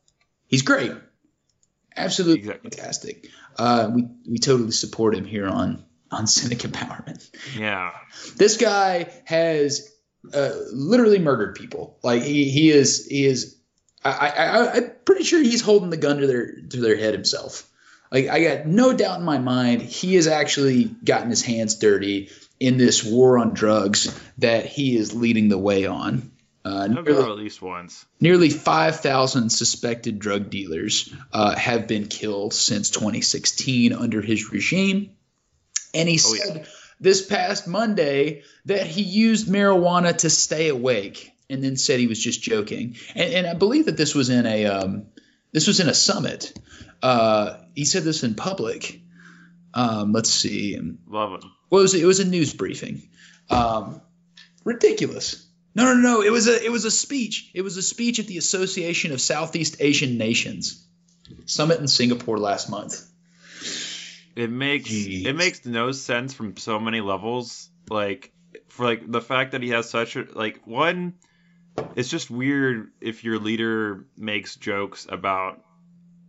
He's 0.47 0.61
great. 0.61 0.93
Absolutely 1.97 2.41
Exactly. 2.41 2.71
fantastic. 2.71 3.29
Uh, 3.57 3.91
we 3.95 4.09
we 4.29 4.39
totally 4.39 4.73
support 4.73 5.15
him 5.15 5.25
here 5.25 5.47
on 5.47 5.85
on 6.11 6.27
Cynic 6.27 6.59
Empowerment 6.61 7.29
Yeah. 7.59 7.91
this 8.37 8.57
guy 8.57 9.11
has 9.25 9.91
uh, 10.33 10.51
literally 10.73 11.19
murdered 11.19 11.55
people. 11.55 11.99
Like 12.03 12.23
he, 12.23 12.51
he 12.51 12.71
is 12.71 13.07
he 13.07 13.27
is. 13.27 13.57
I, 14.05 14.11
I, 14.11 14.29
I 14.47 14.73
I'm 14.75 14.91
pretty 15.05 15.25
sure 15.25 15.41
he's 15.43 15.61
holding 15.63 15.91
the 15.91 15.97
gun 15.97 16.19
to 16.19 16.27
their 16.27 16.53
to 16.71 16.81
their 16.81 16.97
head 16.97 17.15
himself. 17.15 17.69
Like 18.13 18.29
I 18.29 18.43
got 18.43 18.67
no 18.67 18.93
doubt 18.93 19.19
in 19.21 19.25
my 19.25 19.39
mind 19.39 19.83
he 19.83 20.15
has 20.17 20.27
actually 20.27 20.85
gotten 20.85 21.31
his 21.31 21.43
hands 21.43 21.77
dirty 21.77 22.31
in 22.61 22.77
this 22.77 23.03
war 23.05 23.39
on 23.39 23.55
drugs 23.55 24.19
that 24.39 24.67
he 24.67 24.97
is 24.97 25.15
leading 25.15 25.49
the 25.49 25.59
way 25.59 25.87
on. 25.87 26.31
Uh, 26.65 26.87
nearly, 26.87 27.13
at 27.13 27.37
least 27.37 27.61
once. 27.61 28.07
nearly 28.21 28.49
5,000 28.49 29.51
suspected 29.51 30.19
drug 30.19 30.49
dealers 30.49 31.13
uh, 31.33 31.55
have 31.55 31.87
been 31.87 32.07
killed 32.07 32.55
since 32.55 32.89
2016 32.91 33.93
under 33.93 34.23
his 34.23 34.51
regime. 34.51 35.11
And 35.93 36.09
he 36.09 36.19
Oh, 36.25 36.35
yeah. 36.35 36.45
said 36.45 36.69
this 36.99 37.25
past 37.27 37.69
Monday 37.69 38.45
that 38.65 38.87
he 38.87 39.03
used 39.03 39.47
marijuana 39.47 40.17
to 40.19 40.31
stay 40.31 40.69
awake 40.69 41.33
and 41.51 41.63
then 41.63 41.77
said 41.77 42.01
he 42.01 42.07
was 42.07 42.19
just 42.19 42.41
joking. 42.43 42.97
And, 43.15 43.35
and 43.35 43.47
I 43.47 43.53
believe 43.53 43.85
that 43.87 43.99
this 43.99 44.15
was 44.15 44.31
in 44.31 44.47
a 44.47 44.65
um, 44.65 45.07
this 45.53 45.67
was 45.67 45.81
in 45.81 45.89
a 45.91 45.95
summit. 45.95 46.53
Uh, 47.03 47.59
he 47.75 47.85
said 47.85 48.05
this 48.05 48.23
in 48.25 48.35
public. 48.37 49.03
Um, 49.75 50.13
let's 50.13 50.31
see. 50.31 50.81
Love 51.07 51.43
him. 51.43 51.51
Well, 51.69 51.81
it 51.81 51.83
was 51.83 51.95
it 51.95 52.07
was 52.07 52.21
a 52.21 52.25
news 52.25 52.55
briefing. 52.55 53.11
Um, 53.51 54.01
ridiculous. 54.65 55.44
No, 55.75 55.85
no, 55.85 55.95
no. 55.95 56.23
It 56.23 56.31
was 56.31 56.47
a 56.49 56.65
it 56.65 56.71
was 56.71 56.85
a 56.85 56.91
speech. 56.91 57.51
It 57.55 57.63
was 57.63 57.77
a 57.77 57.83
speech 57.83 58.19
at 58.21 58.27
the 58.27 58.39
Association 58.39 59.13
of 59.13 59.21
Southeast 59.21 59.77
Asian 59.81 60.19
Nations 60.19 60.87
summit 61.47 61.81
in 61.81 61.89
Singapore 61.89 62.39
last 62.39 62.71
month. 62.71 63.01
It 64.37 64.51
makes 64.51 64.91
Jeez. 64.91 65.27
it 65.27 65.35
makes 65.35 65.65
no 65.65 65.93
sense 65.93 66.35
from 66.35 66.57
so 66.57 66.79
many 66.81 67.01
levels. 67.01 67.71
Like 67.91 68.33
for 68.69 68.85
like 68.85 69.11
the 69.11 69.21
fact 69.21 69.53
that 69.53 69.63
he 69.63 69.71
has 69.71 69.89
such 69.89 70.17
a 70.17 70.27
like 70.35 70.67
one 70.67 71.15
it's 71.97 72.09
just 72.09 72.31
weird 72.31 72.93
if 73.01 73.25
your 73.25 73.39
leader 73.39 74.07
makes 74.17 74.55
jokes 74.57 75.07
about 75.09 75.61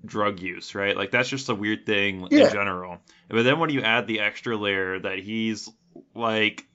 drug 0.03 0.39
use, 0.39 0.73
right? 0.75 0.95
Like 0.97 1.11
that's 1.11 1.29
just 1.29 1.49
a 1.49 1.55
weird 1.55 1.85
thing 1.85 2.27
Yeah. 2.31 2.47
in 2.47 2.51
general. 2.51 2.97
But 3.29 3.43
then 3.43 3.59
when 3.59 3.69
you 3.69 3.81
add 3.81 4.07
the 4.07 4.21
extra 4.21 4.57
layer 4.57 4.99
that 4.99 5.19
he's 5.19 5.69
like 6.15 6.65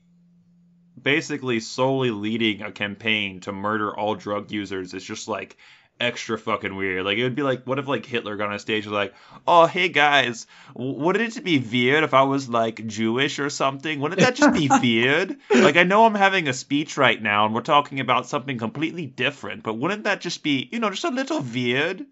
basically 1.01 1.61
solely 1.61 2.11
leading 2.11 2.63
a 2.63 2.73
campaign 2.73 3.41
to 3.41 3.53
murder 3.53 3.95
all 3.95 4.15
drug 4.15 4.51
users, 4.51 4.95
it's 4.95 5.05
just 5.05 5.29
like 5.29 5.57
extra 6.01 6.39
fucking 6.39 6.75
weird. 6.75 7.05
Like 7.05 7.19
it 7.19 7.23
would 7.23 7.35
be 7.35 7.43
like, 7.43 7.65
what 7.65 7.79
if 7.79 7.87
like 7.87 8.07
Hitler 8.07 8.37
got 8.37 8.51
on 8.51 8.59
stage 8.59 8.85
and 8.87 8.93
was 8.93 8.99
like, 8.99 9.15
"Oh, 9.47 9.67
hey 9.67 9.89
guys, 9.89 10.47
wouldn't 10.75 11.37
it 11.37 11.45
be 11.45 11.59
weird 11.59 12.05
if 12.05 12.15
I 12.15 12.23
was 12.23 12.49
like 12.49 12.87
Jewish 12.87 13.39
or 13.39 13.51
something? 13.51 14.01
Wouldn't 14.01 14.21
that 14.21 14.35
just 14.35 14.55
be 14.55 14.69
weird? 14.83 15.37
Like 15.51 15.77
I 15.77 15.83
know 15.83 16.07
I'm 16.07 16.15
having 16.15 16.49
a 16.49 16.53
speech 16.53 16.97
right 16.97 17.21
now 17.21 17.45
and 17.45 17.55
we're 17.55 17.61
talking 17.61 18.01
about 18.01 18.27
something 18.27 18.59
completely 18.59 19.07
different, 19.07 19.63
but 19.63 19.75
wouldn't 19.75 20.05
that 20.05 20.21
just 20.21 20.43
be, 20.43 20.69
you 20.73 20.79
know, 20.79 20.91
just 20.91 21.05
a 21.05 21.11
little 21.11 21.41
weird? 21.41 22.07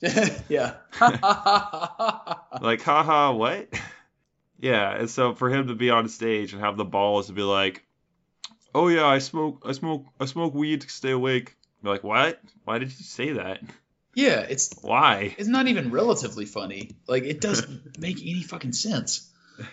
yeah. 0.48 0.74
Like, 2.60 2.82
haha, 2.82 3.32
what? 3.32 3.68
Yeah, 4.60 4.94
and 4.96 5.10
so 5.10 5.34
for 5.34 5.50
him 5.50 5.66
to 5.66 5.74
be 5.74 5.90
on 5.90 6.08
stage 6.08 6.52
and 6.52 6.62
have 6.62 6.76
the 6.76 6.84
balls 6.84 7.26
to 7.26 7.32
be 7.32 7.42
like, 7.42 7.84
"Oh 8.74 8.88
yeah, 8.88 9.06
I 9.06 9.18
smoke, 9.18 9.62
I 9.66 9.72
smoke, 9.72 10.06
I 10.18 10.26
smoke 10.26 10.54
weed 10.54 10.82
to 10.82 10.88
stay 10.88 11.10
awake." 11.10 11.56
You're 11.82 11.92
like, 11.92 12.04
what? 12.04 12.40
Why 12.64 12.78
did 12.78 12.88
you 12.88 13.04
say 13.04 13.32
that? 13.32 13.60
yeah, 14.14 14.40
it's 14.40 14.74
Why? 14.80 15.34
it's 15.36 15.48
not 15.48 15.66
even 15.66 15.90
relatively 15.90 16.46
funny. 16.46 16.90
Like 17.06 17.24
it 17.24 17.40
doesn't 17.40 17.98
make 17.98 18.20
any 18.20 18.42
fucking 18.42 18.72
sense. 18.72 19.30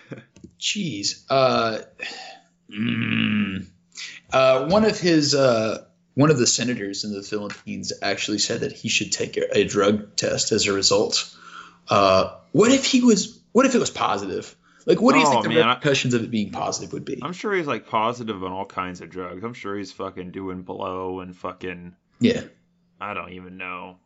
Jeez. 0.59 1.23
Uh, 1.29 1.79
mm. 2.69 3.65
uh, 4.31 4.67
one 4.67 4.85
of 4.85 4.99
his 4.99 5.33
uh, 5.35 5.85
one 6.13 6.31
of 6.31 6.37
the 6.37 6.47
senators 6.47 7.03
in 7.03 7.13
the 7.13 7.23
Philippines 7.23 7.93
actually 8.01 8.39
said 8.39 8.61
that 8.61 8.73
he 8.73 8.89
should 8.89 9.11
take 9.11 9.37
a, 9.37 9.59
a 9.59 9.63
drug 9.63 10.15
test 10.15 10.51
as 10.51 10.67
a 10.67 10.73
result. 10.73 11.33
Uh, 11.87 12.35
what 12.51 12.71
if 12.71 12.85
he 12.85 13.01
was? 13.01 13.39
What 13.51 13.65
if 13.65 13.75
it 13.75 13.79
was 13.79 13.89
positive? 13.89 14.55
Like, 14.85 14.99
what 15.01 15.13
do 15.13 15.19
you 15.19 15.25
Oh, 15.27 15.31
think 15.31 15.43
the 15.43 15.49
man, 15.49 15.63
I- 15.63 15.73
repercussions 15.75 16.13
of 16.13 16.23
it 16.23 16.31
being 16.31 16.51
positive 16.51 16.91
would 16.93 17.05
be? 17.05 17.19
I'm 17.21 17.33
sure 17.33 17.53
he's 17.53 17.67
like 17.67 17.87
positive 17.87 18.43
on 18.43 18.51
all 18.51 18.65
kinds 18.65 19.01
of 19.01 19.09
drugs. 19.09 19.43
I'm 19.43 19.53
sure 19.53 19.77
he's 19.77 19.91
fucking 19.91 20.31
doing 20.31 20.61
blow 20.63 21.19
and 21.19 21.35
fucking 21.35 21.95
yeah, 22.19 22.41
I 22.99 23.13
don't 23.13 23.33
even 23.33 23.57
know. 23.57 23.97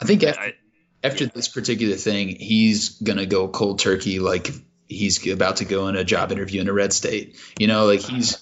I 0.00 0.04
think 0.04 0.22
after, 0.24 0.40
I, 0.40 0.54
after 1.02 1.26
this 1.26 1.48
particular 1.48 1.96
thing, 1.96 2.28
he's 2.28 2.90
gonna 3.00 3.26
go 3.26 3.48
cold 3.48 3.78
turkey, 3.80 4.18
like 4.20 4.50
he's 4.88 5.26
about 5.28 5.56
to 5.56 5.64
go 5.64 5.88
in 5.88 5.96
a 5.96 6.04
job 6.04 6.32
interview 6.32 6.60
in 6.60 6.68
a 6.68 6.72
red 6.72 6.92
state. 6.92 7.36
You 7.58 7.66
know, 7.66 7.86
like 7.86 8.00
he's 8.00 8.38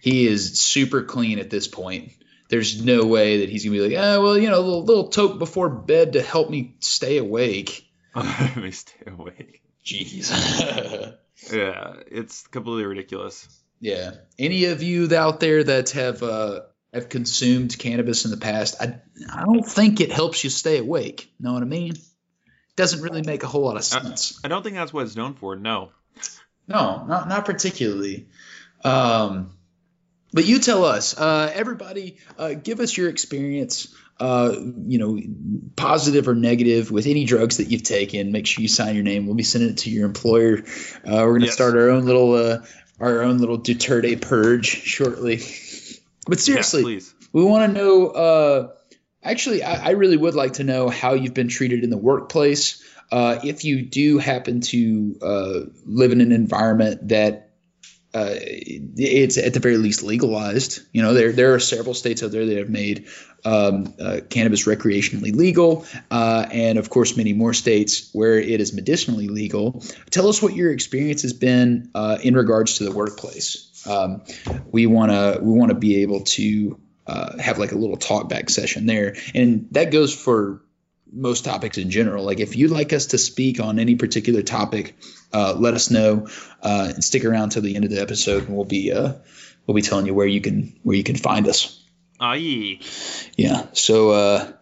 he 0.00 0.26
is 0.26 0.60
super 0.60 1.02
clean 1.02 1.38
at 1.38 1.50
this 1.50 1.66
point. 1.68 2.12
there's 2.50 2.84
no 2.84 3.04
way 3.06 3.38
that 3.40 3.48
he's 3.48 3.64
gonna 3.64 3.76
be 3.76 3.88
like, 3.88 3.98
oh 3.98 4.22
well, 4.22 4.38
you 4.38 4.48
know, 4.50 4.58
a 4.58 4.60
little, 4.60 4.84
little 4.84 5.08
toke 5.08 5.38
before 5.38 5.68
bed 5.70 6.12
to 6.14 6.22
help 6.22 6.50
me 6.50 6.76
stay 6.80 7.18
awake. 7.18 7.88
Let 8.14 8.56
me 8.58 8.70
stay 8.72 9.10
awake. 9.10 9.61
Jeez. 9.84 11.14
Yeah, 11.52 11.94
it's 12.06 12.46
completely 12.46 12.84
ridiculous. 12.84 13.48
yeah. 13.80 14.12
Any 14.38 14.66
of 14.66 14.80
you 14.82 15.08
out 15.16 15.40
there 15.40 15.64
that 15.64 15.90
have 15.90 16.22
uh, 16.22 16.60
have 16.92 17.08
consumed 17.08 17.76
cannabis 17.76 18.24
in 18.24 18.30
the 18.30 18.36
past, 18.36 18.76
I 18.80 19.00
I 19.28 19.44
don't 19.44 19.64
think 19.66 20.00
it 20.00 20.12
helps 20.12 20.44
you 20.44 20.50
stay 20.50 20.78
awake. 20.78 21.32
Know 21.40 21.52
what 21.54 21.62
I 21.62 21.66
mean? 21.66 21.94
Doesn't 22.76 23.02
really 23.02 23.22
make 23.22 23.42
a 23.42 23.48
whole 23.48 23.62
lot 23.62 23.76
of 23.76 23.82
sense. 23.82 24.38
I 24.44 24.48
don't 24.48 24.62
think 24.62 24.76
that's 24.76 24.92
what 24.92 25.04
it's 25.04 25.16
known 25.16 25.34
for. 25.34 25.56
No. 25.56 25.90
No, 26.68 27.04
not 27.06 27.28
not 27.28 27.44
particularly. 27.44 28.28
Um, 28.84 29.56
but 30.32 30.44
you 30.44 30.60
tell 30.60 30.84
us, 30.84 31.18
uh, 31.18 31.50
everybody, 31.52 32.18
uh, 32.38 32.54
give 32.54 32.78
us 32.78 32.96
your 32.96 33.08
experience. 33.08 33.92
Uh, 34.22 34.54
you 34.86 34.98
know, 34.98 35.18
positive 35.74 36.28
or 36.28 36.34
negative 36.36 36.92
with 36.92 37.06
any 37.08 37.24
drugs 37.24 37.56
that 37.56 37.64
you've 37.72 37.82
taken. 37.82 38.30
Make 38.30 38.46
sure 38.46 38.62
you 38.62 38.68
sign 38.68 38.94
your 38.94 39.02
name. 39.02 39.26
We'll 39.26 39.34
be 39.34 39.42
sending 39.42 39.70
it 39.70 39.78
to 39.78 39.90
your 39.90 40.06
employer. 40.06 40.58
Uh, 41.04 41.24
we're 41.26 41.32
gonna 41.38 41.46
Yes. 41.46 41.54
start 41.54 41.74
our 41.76 41.90
own 41.90 42.04
little 42.06 42.34
uh, 42.34 42.58
our 43.00 43.22
own 43.22 43.38
little 43.38 43.58
Duterte 43.58 44.20
purge 44.20 44.66
shortly. 44.66 45.38
But 46.28 46.38
seriously, 46.38 46.82
yeah, 46.82 46.86
please. 46.86 47.14
we 47.32 47.42
want 47.42 47.72
to 47.74 47.78
know. 47.80 48.08
Uh, 48.10 48.68
actually, 49.24 49.64
I, 49.64 49.88
I 49.88 49.90
really 49.90 50.16
would 50.16 50.36
like 50.36 50.52
to 50.54 50.64
know 50.64 50.88
how 50.88 51.14
you've 51.14 51.34
been 51.34 51.48
treated 51.48 51.82
in 51.82 51.90
the 51.90 51.98
workplace. 51.98 52.80
Uh, 53.10 53.40
if 53.42 53.64
you 53.64 53.82
do 53.82 54.18
happen 54.18 54.60
to 54.60 55.16
uh, 55.20 55.60
live 55.84 56.12
in 56.12 56.20
an 56.20 56.30
environment 56.32 57.08
that 57.08 57.50
uh, 58.14 58.34
it's 58.34 59.38
at 59.38 59.54
the 59.54 59.60
very 59.60 59.78
least 59.78 60.02
legalized, 60.02 60.80
you 60.92 61.00
know, 61.00 61.14
there 61.14 61.32
there 61.32 61.54
are 61.54 61.60
several 61.60 61.94
states 61.94 62.22
out 62.22 62.30
there 62.30 62.44
that 62.44 62.58
have 62.58 62.68
made 62.68 63.06
um, 63.44 63.94
uh, 63.98 64.20
cannabis 64.28 64.66
recreationally 64.66 65.34
legal, 65.34 65.86
uh, 66.10 66.46
and 66.52 66.78
of 66.78 66.90
course, 66.90 67.16
many 67.16 67.32
more 67.32 67.54
states 67.54 68.10
where 68.12 68.38
it 68.38 68.60
is 68.60 68.74
medicinally 68.74 69.28
legal. 69.28 69.82
Tell 70.10 70.28
us 70.28 70.42
what 70.42 70.54
your 70.54 70.70
experience 70.72 71.22
has 71.22 71.32
been 71.32 71.90
uh, 71.94 72.18
in 72.22 72.34
regards 72.34 72.78
to 72.78 72.84
the 72.84 72.92
workplace. 72.92 73.86
Um, 73.86 74.22
we 74.70 74.86
want 74.86 75.10
to 75.10 75.38
we 75.42 75.58
want 75.58 75.70
to 75.70 75.78
be 75.78 76.02
able 76.02 76.20
to 76.20 76.78
uh, 77.06 77.38
have 77.38 77.58
like 77.58 77.72
a 77.72 77.76
little 77.76 77.96
talk 77.96 78.28
back 78.28 78.50
session 78.50 78.84
there, 78.84 79.16
and 79.34 79.68
that 79.72 79.90
goes 79.90 80.14
for 80.14 80.62
most 81.12 81.44
topics 81.44 81.78
in 81.78 81.90
general. 81.90 82.24
Like 82.24 82.40
if 82.40 82.56
you'd 82.56 82.70
like 82.70 82.92
us 82.92 83.06
to 83.06 83.18
speak 83.18 83.60
on 83.60 83.78
any 83.78 83.94
particular 83.96 84.42
topic, 84.42 84.96
uh, 85.32 85.54
let 85.56 85.74
us 85.74 85.90
know 85.90 86.28
uh, 86.62 86.90
and 86.94 87.04
stick 87.04 87.24
around 87.24 87.50
till 87.50 87.62
the 87.62 87.76
end 87.76 87.84
of 87.84 87.90
the 87.90 88.00
episode, 88.00 88.44
and 88.48 88.56
we'll 88.56 88.64
be 88.64 88.92
uh, 88.92 89.12
we'll 89.66 89.74
be 89.74 89.82
telling 89.82 90.06
you 90.06 90.14
where 90.14 90.26
you 90.26 90.40
can 90.40 90.78
where 90.82 90.96
you 90.96 91.04
can 91.04 91.16
find 91.16 91.46
us. 91.48 91.78
Aye. 92.20 92.78
Yeah. 93.36 93.66
So, 93.72 94.10
uh, 94.10 94.52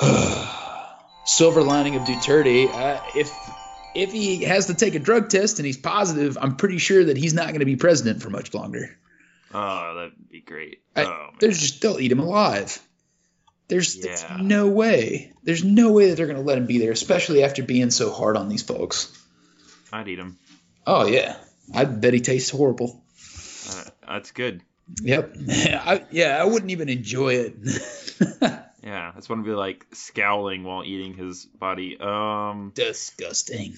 silver 1.26 1.62
lining 1.62 1.96
of 1.96 2.02
Duterte. 2.02 2.68
Uh, 2.72 3.00
if 3.16 3.32
if 3.94 4.12
he 4.12 4.44
has 4.44 4.66
to 4.66 4.74
take 4.74 4.94
a 4.94 4.98
drug 4.98 5.28
test 5.28 5.58
and 5.58 5.66
he's 5.66 5.76
positive, 5.76 6.38
I'm 6.40 6.56
pretty 6.56 6.78
sure 6.78 7.04
that 7.04 7.16
he's 7.16 7.34
not 7.34 7.48
going 7.48 7.60
to 7.60 7.66
be 7.66 7.76
president 7.76 8.22
for 8.22 8.30
much 8.30 8.54
longer. 8.54 8.96
Oh, 9.52 9.94
that'd 9.96 10.30
be 10.30 10.40
great. 10.40 10.82
I- 10.96 11.04
oh, 11.04 11.08
man. 11.08 11.30
There's 11.40 11.58
just 11.60 11.82
they'll 11.82 12.00
eat 12.00 12.10
him 12.12 12.20
alive. 12.20 12.78
There's, 13.72 13.98
there's 14.00 14.24
no 14.40 14.68
way. 14.68 15.32
There's 15.42 15.64
no 15.64 15.92
way 15.92 16.08
that 16.10 16.16
they're 16.16 16.26
going 16.26 16.38
to 16.38 16.42
let 16.44 16.58
him 16.58 16.66
be 16.66 16.78
there, 16.78 16.92
especially 16.92 17.42
after 17.42 17.62
being 17.62 17.90
so 17.90 18.10
hard 18.12 18.36
on 18.36 18.48
these 18.48 18.62
folks. 18.62 19.10
I'd 19.92 20.08
eat 20.08 20.18
him. 20.18 20.38
Oh 20.86 21.06
yeah, 21.06 21.36
I 21.74 21.84
bet 21.84 22.12
he 22.14 22.20
tastes 22.20 22.50
horrible. 22.50 23.02
Uh, 23.70 23.84
that's 24.06 24.30
good. 24.32 24.62
Yep. 25.02 25.36
I, 25.48 26.04
yeah, 26.10 26.38
I 26.40 26.44
wouldn't 26.44 26.70
even 26.70 26.88
enjoy 26.88 27.34
it. 27.34 27.54
Yeah, 28.82 29.12
that's 29.14 29.28
one 29.28 29.38
to 29.38 29.44
be 29.44 29.52
like 29.52 29.86
scowling 29.92 30.64
while 30.64 30.82
eating 30.84 31.14
his 31.14 31.44
body. 31.46 31.96
Um, 32.00 32.72
Disgusting. 32.74 33.76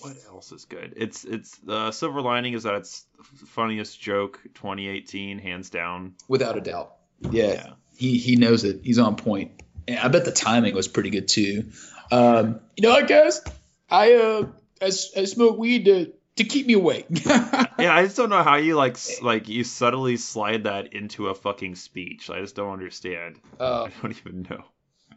what 0.00 0.16
else 0.26 0.50
is 0.50 0.64
good? 0.64 0.94
It's 0.96 1.24
it's 1.24 1.58
the 1.58 1.92
silver 1.92 2.22
lining 2.22 2.54
is 2.54 2.62
that 2.62 2.74
it's 2.76 3.04
funniest 3.48 4.00
joke 4.00 4.40
2018 4.54 5.38
hands 5.40 5.68
down. 5.68 6.14
Without 6.26 6.56
a 6.56 6.62
doubt. 6.62 6.94
Yeah, 7.20 7.52
Yeah. 7.52 7.72
He 8.00 8.16
he 8.18 8.36
knows 8.36 8.64
it. 8.64 8.80
He's 8.82 8.98
on 8.98 9.16
point. 9.16 9.52
And 9.86 9.98
I 9.98 10.08
bet 10.08 10.24
the 10.24 10.32
timing 10.32 10.74
was 10.74 10.88
pretty 10.88 11.10
good 11.10 11.28
too. 11.28 11.70
Um, 12.10 12.60
you 12.76 12.82
know 12.82 12.90
what, 12.90 13.06
guys? 13.06 13.40
I 13.90 14.14
uh, 14.14 14.46
I, 14.80 14.86
I 14.86 15.24
smoke 15.24 15.58
weed 15.58 15.84
to 15.84 16.12
to 16.36 16.44
keep 16.44 16.66
me 16.66 16.74
awake. 16.74 17.06
Yeah, 17.80 17.94
I 17.96 18.04
just 18.04 18.18
don't 18.18 18.28
know 18.28 18.42
how 18.42 18.56
you 18.56 18.76
like 18.76 18.98
like 19.22 19.48
you 19.48 19.64
subtly 19.64 20.18
slide 20.18 20.64
that 20.64 20.92
into 20.92 21.28
a 21.28 21.34
fucking 21.34 21.76
speech. 21.76 22.28
I 22.28 22.40
just 22.40 22.54
don't 22.54 22.74
understand. 22.74 23.36
uh, 23.58 23.84
I 23.84 23.90
don't 24.02 24.14
even 24.18 24.46
know. 24.50 24.64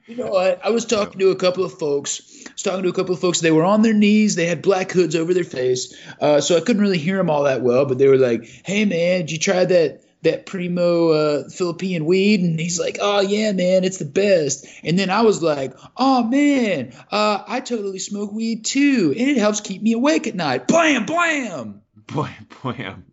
You 0.08 0.16
know 0.16 0.28
what? 0.28 0.66
I 0.66 0.70
was 0.70 0.86
talking 0.86 1.20
to 1.20 1.32
a 1.32 1.36
couple 1.36 1.66
of 1.66 1.78
folks. 1.78 2.22
I 2.48 2.52
was 2.54 2.62
talking 2.62 2.84
to 2.84 2.90
a 2.90 2.94
couple 2.94 3.14
of 3.16 3.20
folks. 3.20 3.42
They 3.42 3.52
were 3.52 3.66
on 3.66 3.82
their 3.82 3.94
knees. 3.94 4.36
They 4.36 4.46
had 4.46 4.62
black 4.62 4.92
hoods 4.92 5.14
over 5.18 5.34
their 5.34 5.44
face, 5.44 5.94
uh, 6.22 6.40
so 6.40 6.56
I 6.56 6.62
couldn't 6.62 6.82
really 6.82 7.00
hear 7.00 7.18
them 7.18 7.30
all 7.30 7.44
that 7.44 7.62
well. 7.62 7.86
But 7.86 7.98
they 7.98 8.08
were 8.08 8.18
like, 8.18 8.46
"Hey, 8.66 8.86
man, 8.86 9.22
did 9.22 9.32
you 9.34 9.40
try 9.40 9.66
that 9.66 10.03
that 10.24 10.46
primo 10.46 11.10
uh, 11.10 11.50
Philippine 11.50 12.06
weed?" 12.06 12.42
And 12.42 12.60
he's 12.60 12.80
like, 12.80 12.98
"Oh 13.00 13.22
yeah, 13.22 13.52
man, 13.52 13.84
it's 13.84 14.00
the 14.00 14.06
best." 14.06 14.66
And 14.84 14.98
then 14.98 15.10
I 15.10 15.22
was 15.22 15.42
like, 15.42 15.74
"Oh 15.96 16.24
man, 16.24 16.94
uh, 17.12 17.44
I 17.48 17.60
totally 17.60 18.00
smoke 18.00 18.32
weed 18.32 18.66
too, 18.66 19.14
and 19.18 19.30
it 19.30 19.38
helps 19.38 19.62
keep 19.62 19.82
me 19.82 19.94
awake 19.94 20.28
at 20.28 20.36
night." 20.36 20.68
Blam, 20.68 21.06
blam. 21.06 21.82
blam, 22.08 22.48
blam. 22.62 23.06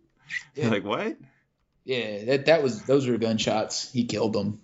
Yeah. 0.55 0.63
You're 0.63 0.71
like 0.71 0.83
what? 0.83 1.17
Yeah, 1.83 2.25
that 2.25 2.45
that 2.47 2.63
was 2.63 2.83
those 2.83 3.07
were 3.07 3.17
gunshots. 3.17 3.91
He 3.91 4.05
killed 4.05 4.33
them. 4.33 4.61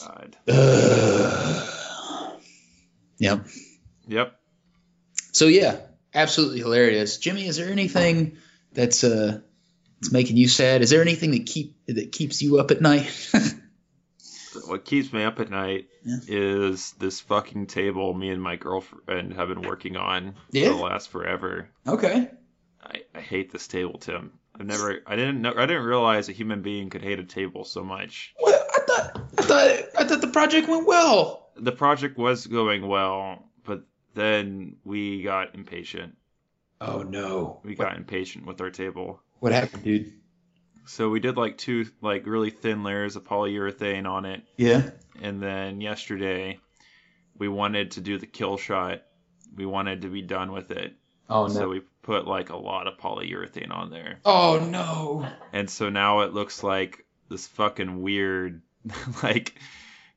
God. 0.00 0.36
yep. 3.18 3.46
Yep. 4.08 4.40
So 5.32 5.46
yeah, 5.46 5.80
absolutely 6.14 6.60
hilarious. 6.60 7.18
Jimmy, 7.18 7.46
is 7.46 7.56
there 7.56 7.70
anything 7.70 8.38
that's 8.72 9.04
uh 9.04 9.40
that's 10.00 10.12
making 10.12 10.36
you 10.36 10.48
sad? 10.48 10.82
Is 10.82 10.90
there 10.90 11.02
anything 11.02 11.30
that 11.32 11.46
keep 11.46 11.76
that 11.86 12.12
keeps 12.12 12.42
you 12.42 12.58
up 12.58 12.70
at 12.70 12.80
night? 12.80 13.10
What 14.66 14.86
keeps 14.86 15.12
me 15.12 15.22
up 15.22 15.38
at 15.38 15.50
night 15.50 15.86
Yeah. 16.02 16.16
is 16.28 16.92
this 16.92 17.20
fucking 17.20 17.66
table 17.66 18.14
me 18.14 18.30
and 18.30 18.40
my 18.42 18.56
girlfriend 18.56 19.34
have 19.34 19.48
been 19.48 19.60
working 19.60 19.96
on 19.98 20.34
Yeah? 20.50 20.68
for 20.70 20.76
the 20.76 20.82
last 20.82 21.10
forever. 21.10 21.68
okay. 21.86 22.30
I, 22.82 23.02
I 23.14 23.20
hate 23.20 23.52
this 23.52 23.66
table, 23.68 23.98
Tim. 23.98 24.32
I've 24.58 24.64
never 24.64 25.00
I 25.06 25.14
didn't 25.16 25.42
know 25.42 25.52
I 25.54 25.66
didn't 25.66 25.84
realize 25.84 26.28
a 26.30 26.32
human 26.32 26.62
being 26.62 26.88
could 26.88 27.02
hate 27.02 27.18
a 27.18 27.24
table 27.24 27.64
so 27.64 27.84
much. 27.84 28.34
Well, 28.40 28.64
I 28.74 28.78
thought 28.86 29.20
I 29.38 29.42
thought 29.42 29.70
I 29.98 30.04
thought 30.04 30.20
the 30.22 30.28
project 30.28 30.68
went 30.68 30.86
well. 30.86 31.50
The 31.56 31.72
project 31.72 32.16
was 32.16 32.46
going 32.46 32.86
well, 32.88 33.50
but 33.64 33.82
then 34.14 34.76
we 34.84 35.22
got 35.22 35.54
impatient. 35.54 36.16
Oh 36.80 37.02
no. 37.02 37.60
We 37.62 37.74
got 37.74 37.96
impatient 37.98 38.46
with 38.46 38.60
our 38.62 38.70
table. 38.70 39.20
What 39.40 39.52
happened, 39.52 39.82
dude? 39.84 40.12
So 40.86 41.10
we 41.10 41.20
did 41.20 41.36
like 41.36 41.58
two 41.58 41.86
like 42.00 42.26
really 42.26 42.50
thin 42.50 42.82
layers 42.84 43.16
of 43.16 43.24
polyurethane 43.24 44.06
on 44.08 44.24
it, 44.24 44.42
Yeah. 44.56 44.90
and 45.20 45.42
then 45.42 45.80
yesterday 45.80 46.58
we 47.38 47.48
wanted 47.48 47.92
to 47.92 48.00
do 48.00 48.18
the 48.18 48.26
kill 48.26 48.56
shot. 48.56 49.02
We 49.54 49.66
wanted 49.66 50.02
to 50.02 50.08
be 50.08 50.22
done 50.22 50.52
with 50.52 50.70
it. 50.70 50.94
Oh 51.28 51.48
no. 51.48 51.52
So 51.52 51.68
we 51.68 51.80
put 52.02 52.26
like 52.26 52.50
a 52.50 52.56
lot 52.56 52.86
of 52.86 52.98
polyurethane 52.98 53.72
on 53.72 53.90
there. 53.90 54.20
oh 54.24 54.58
no. 54.60 55.26
And 55.52 55.68
so 55.68 55.90
now 55.90 56.20
it 56.20 56.32
looks 56.32 56.62
like 56.62 57.04
this 57.28 57.46
fucking 57.48 58.00
weird 58.00 58.62
like 59.24 59.58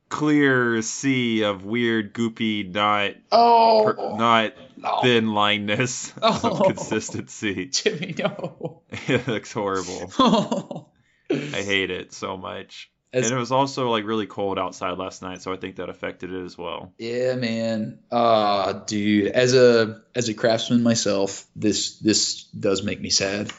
clear 0.09 0.82
sea 0.82 1.43
of 1.43 1.65
weird 1.65 2.13
goopy 2.13 2.72
not 2.74 3.13
Oh. 3.32 3.84
per, 3.86 4.17
not 4.17 4.53
no. 4.80 5.02
thin 5.02 5.26
lineness 5.28 6.14
Oh. 6.22 6.40
of 6.62 6.64
consistency. 6.76 7.66
Jimmy, 7.72 8.16
no. 8.18 8.82
it 9.08 9.28
looks 9.28 9.52
horrible. 9.54 10.12
Oh. 10.20 10.90
I 11.32 11.62
hate 11.62 11.92
it 11.92 12.12
so 12.14 12.38
much. 12.38 12.92
As- 13.12 13.26
and 13.26 13.36
it 13.36 13.40
was 13.40 13.52
also 13.52 13.90
like 13.90 14.06
really 14.06 14.28
cold 14.28 14.60
outside 14.60 14.98
last 15.00 15.22
night, 15.24 15.42
so 15.42 15.52
I 15.52 15.58
think 15.58 15.78
that 15.78 15.90
affected 15.90 16.32
it 16.32 16.44
as 16.46 16.56
well. 16.58 16.94
Yeah, 17.00 17.34
man. 17.36 18.00
Ah, 18.12 18.74
dude. 18.86 19.28
As 19.32 19.56
a 19.56 20.02
as 20.14 20.30
a 20.30 20.34
craftsman 20.36 20.84
myself, 20.84 21.46
this 21.56 21.98
this 22.00 22.44
does 22.46 22.84
make 22.84 23.02
me 23.02 23.10
sad. 23.10 23.52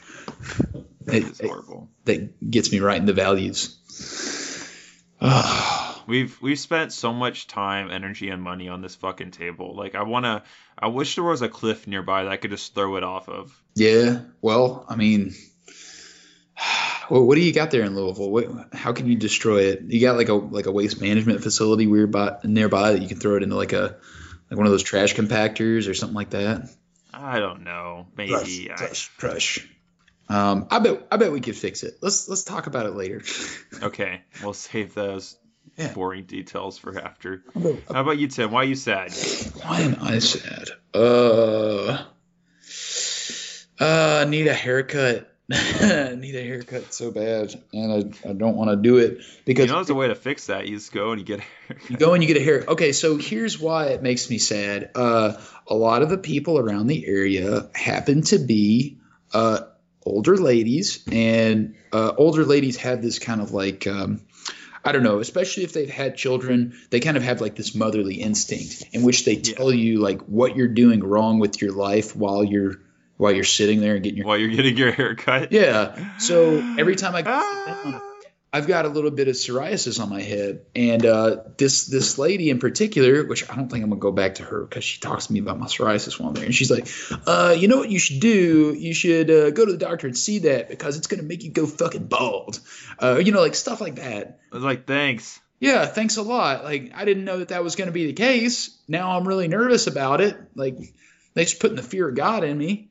It, 1.07 1.25
It's 1.27 1.39
it- 1.41 1.47
horrible. 1.47 1.89
that 2.05 2.49
gets 2.49 2.71
me 2.71 2.79
right 2.79 2.97
in 2.97 3.05
the 3.05 3.13
values. 3.13 3.77
Ah, 5.19 5.80
We've 6.07 6.39
we've 6.41 6.59
spent 6.59 6.93
so 6.93 7.13
much 7.13 7.47
time, 7.47 7.91
energy, 7.91 8.29
and 8.29 8.41
money 8.41 8.69
on 8.69 8.81
this 8.81 8.95
fucking 8.95 9.31
table. 9.31 9.75
Like 9.75 9.95
I 9.95 10.03
wanna, 10.03 10.43
I 10.77 10.87
wish 10.87 11.15
there 11.15 11.23
was 11.23 11.41
a 11.41 11.49
cliff 11.49 11.87
nearby 11.87 12.23
that 12.23 12.31
I 12.31 12.37
could 12.37 12.51
just 12.51 12.73
throw 12.73 12.95
it 12.97 13.03
off 13.03 13.29
of. 13.29 13.61
yeah. 13.75 14.21
Well, 14.41 14.85
I 14.87 14.95
mean, 14.95 15.33
well, 17.09 17.25
what 17.25 17.35
do 17.35 17.41
you 17.41 17.53
got 17.53 17.71
there 17.71 17.83
in 17.83 17.95
Louisville? 17.95 18.31
What, 18.31 18.73
how 18.73 18.93
can 18.93 19.07
you 19.07 19.15
destroy 19.15 19.63
it? 19.63 19.81
You 19.81 20.01
got 20.01 20.17
like 20.17 20.29
a 20.29 20.33
like 20.33 20.65
a 20.65 20.71
waste 20.71 21.01
management 21.01 21.41
facility 21.43 21.85
nearby 21.85 22.37
nearby 22.43 22.93
that 22.93 23.01
you 23.01 23.07
can 23.07 23.19
throw 23.19 23.35
it 23.35 23.43
into 23.43 23.55
like 23.55 23.73
a 23.73 23.97
like 24.49 24.57
one 24.57 24.65
of 24.65 24.71
those 24.71 24.83
trash 24.83 25.15
compactors 25.15 25.89
or 25.89 25.93
something 25.93 26.15
like 26.15 26.31
that. 26.31 26.69
I 27.13 27.39
don't 27.39 27.63
know. 27.63 28.07
Maybe. 28.15 28.69
I, 28.71 28.75
Crush, 28.75 29.09
crush. 29.17 29.67
Um, 30.29 30.67
I 30.71 30.79
bet 30.79 31.07
I 31.11 31.17
bet 31.17 31.31
we 31.31 31.41
could 31.41 31.57
fix 31.57 31.83
it. 31.83 31.95
Let's 32.01 32.29
let's 32.29 32.43
talk 32.43 32.67
about 32.67 32.85
it 32.85 32.95
later. 32.95 33.21
Okay, 33.83 34.21
we'll 34.43 34.53
save 34.53 34.93
those 34.93 35.35
Yeah. 35.77 35.93
boring 35.93 36.25
details 36.25 36.77
for 36.77 36.99
after. 36.99 37.43
How 37.53 38.01
about 38.01 38.17
you, 38.17 38.27
Tim? 38.27 38.51
Why 38.51 38.61
are 38.61 38.65
you 38.65 38.75
sad? 38.75 39.13
Why 39.63 39.81
am 39.81 39.97
I 40.01 40.19
sad? 40.19 40.69
Uh, 40.93 42.03
uh, 43.79 44.23
I 44.25 44.29
need 44.29 44.47
a 44.47 44.53
haircut. 44.53 45.27
I 45.51 46.15
need 46.17 46.35
a 46.35 46.43
haircut 46.43 46.93
so 46.93 47.11
bad, 47.11 47.53
and 47.73 47.91
I, 47.91 48.29
I 48.29 48.33
don't 48.33 48.55
want 48.55 48.69
to 48.69 48.75
do 48.77 48.97
it 48.97 49.21
because 49.43 49.65
You 49.65 49.71
know, 49.71 49.75
there's 49.79 49.89
a 49.89 49.95
way 49.95 50.07
to 50.07 50.15
fix 50.15 50.47
that. 50.47 50.67
You 50.67 50.77
just 50.77 50.93
go 50.93 51.11
and 51.11 51.19
you 51.19 51.25
get. 51.25 51.45
you 51.89 51.97
go 51.97 52.13
and 52.13 52.23
you 52.23 52.27
get 52.27 52.37
a 52.37 52.43
hair. 52.43 52.63
Okay, 52.67 52.91
so 52.91 53.17
here's 53.17 53.59
why 53.59 53.87
it 53.87 54.01
makes 54.01 54.29
me 54.29 54.37
sad. 54.37 54.91
Uh, 54.95 55.33
a 55.67 55.75
lot 55.75 56.03
of 56.03 56.09
the 56.09 56.17
people 56.17 56.57
around 56.59 56.87
the 56.87 57.05
area 57.05 57.69
happen 57.73 58.21
to 58.23 58.37
be 58.39 58.99
uh, 59.33 59.61
older 60.03 60.37
ladies, 60.37 61.03
and 61.11 61.75
uh, 61.91 62.13
older 62.17 62.45
ladies 62.45 62.77
have 62.77 63.01
this 63.01 63.19
kind 63.19 63.41
of 63.41 63.51
like. 63.51 63.87
Um, 63.87 64.21
I 64.83 64.91
don't 64.91 65.03
know, 65.03 65.19
especially 65.19 65.63
if 65.63 65.73
they've 65.73 65.89
had 65.89 66.15
children, 66.17 66.73
they 66.89 66.99
kind 66.99 67.17
of 67.17 67.23
have 67.23 67.39
like 67.41 67.55
this 67.55 67.75
motherly 67.75 68.15
instinct 68.15 68.83
in 68.93 69.03
which 69.03 69.25
they 69.25 69.35
tell 69.35 69.71
you 69.71 69.99
like 69.99 70.21
what 70.21 70.55
you're 70.55 70.67
doing 70.67 71.01
wrong 71.01 71.39
with 71.39 71.61
your 71.61 71.71
life 71.71 72.15
while 72.15 72.43
you're 72.43 72.79
while 73.17 73.31
you're 73.31 73.43
sitting 73.43 73.81
there 73.81 73.93
and 73.95 74.03
getting 74.03 74.17
your 74.17 74.25
While 74.27 74.37
you're 74.37 74.49
getting 74.49 74.75
your 74.75 74.91
hair 74.91 75.13
cut. 75.15 75.51
yeah. 75.51 76.17
So 76.17 76.55
every 76.79 76.95
time 76.95 77.13
I 77.15 77.23
ah. 77.25 78.01
Go 78.51 78.57
sit 78.59 78.67
down. 78.67 78.67
I've 78.67 78.67
got 78.67 78.85
a 78.85 78.89
little 78.89 79.11
bit 79.11 79.27
of 79.27 79.35
psoriasis 79.35 79.99
on 80.01 80.09
my 80.09 80.21
head, 80.21 80.65
and 80.75 81.05
uh, 81.05 81.37
this 81.57 81.87
this 81.87 82.17
lady 82.17 82.49
in 82.49 82.59
particular, 82.59 83.23
which 83.25 83.49
I 83.49 83.55
don't 83.55 83.69
think 83.69 83.83
I'm 83.83 83.89
gonna 83.89 83.99
go 83.99 84.11
back 84.11 84.35
to 84.35 84.43
her 84.43 84.61
because 84.65 84.83
she 84.83 84.99
talks 84.99 85.27
to 85.27 85.33
me 85.33 85.39
about 85.39 85.59
my 85.59 85.67
psoriasis 85.67 86.19
one 86.19 86.33
day, 86.33 86.45
and 86.45 86.55
she's 86.55 86.71
like, 86.71 86.87
uh, 87.27 87.55
"You 87.57 87.67
know 87.67 87.77
what 87.77 87.89
you 87.89 87.99
should 87.99 88.19
do? 88.19 88.73
You 88.73 88.93
should 88.93 89.29
uh, 89.29 89.51
go 89.51 89.65
to 89.65 89.71
the 89.71 89.77
doctor 89.77 90.07
and 90.07 90.17
see 90.17 90.39
that 90.39 90.69
because 90.69 90.97
it's 90.97 91.07
gonna 91.07 91.23
make 91.23 91.43
you 91.43 91.51
go 91.51 91.65
fucking 91.65 92.07
bald." 92.07 92.59
Uh, 92.99 93.21
you 93.23 93.31
know, 93.31 93.41
like 93.41 93.55
stuff 93.55 93.81
like 93.81 93.95
that. 93.95 94.39
I 94.51 94.55
was 94.55 94.63
like, 94.63 94.85
thanks. 94.85 95.39
Yeah, 95.59 95.85
thanks 95.85 96.17
a 96.17 96.23
lot. 96.23 96.63
Like 96.63 96.91
I 96.95 97.05
didn't 97.05 97.25
know 97.25 97.37
that 97.37 97.49
that 97.49 97.63
was 97.63 97.75
gonna 97.75 97.91
be 97.91 98.07
the 98.07 98.13
case. 98.13 98.75
Now 98.87 99.17
I'm 99.17 99.27
really 99.27 99.47
nervous 99.47 99.87
about 99.87 100.19
it. 100.19 100.35
Like 100.55 100.77
they 101.33 101.45
just 101.45 101.59
putting 101.59 101.77
the 101.77 101.83
fear 101.83 102.09
of 102.09 102.15
God 102.15 102.43
in 102.43 102.57
me. 102.57 102.89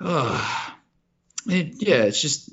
Ugh. 0.00 0.72
It, 1.46 1.74
yeah, 1.78 2.04
it's 2.04 2.20
just 2.20 2.50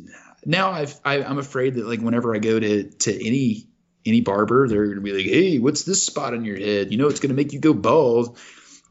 now 0.48 0.72
I've 0.72 0.96
I, 1.06 1.22
I'm 1.22 1.38
afraid 1.38 1.76
that 1.76 1.86
like 1.86 2.00
whenever 2.00 2.34
I 2.36 2.40
go 2.40 2.60
to 2.60 2.84
to 2.90 3.28
any 3.28 3.68
any 4.06 4.22
barber, 4.22 4.68
they're 4.68 4.88
gonna 4.88 5.02
be 5.02 5.12
like, 5.14 5.26
"Hey, 5.26 5.60
what's 5.60 5.84
this 5.84 6.02
spot 6.02 6.34
on 6.34 6.46
your 6.46 6.58
head? 6.58 6.92
You 6.92 6.98
know, 6.98 7.08
it's 7.08 7.20
gonna 7.20 7.34
make 7.36 7.54
you 7.54 7.60
go 7.60 7.74
bald." 7.74 8.38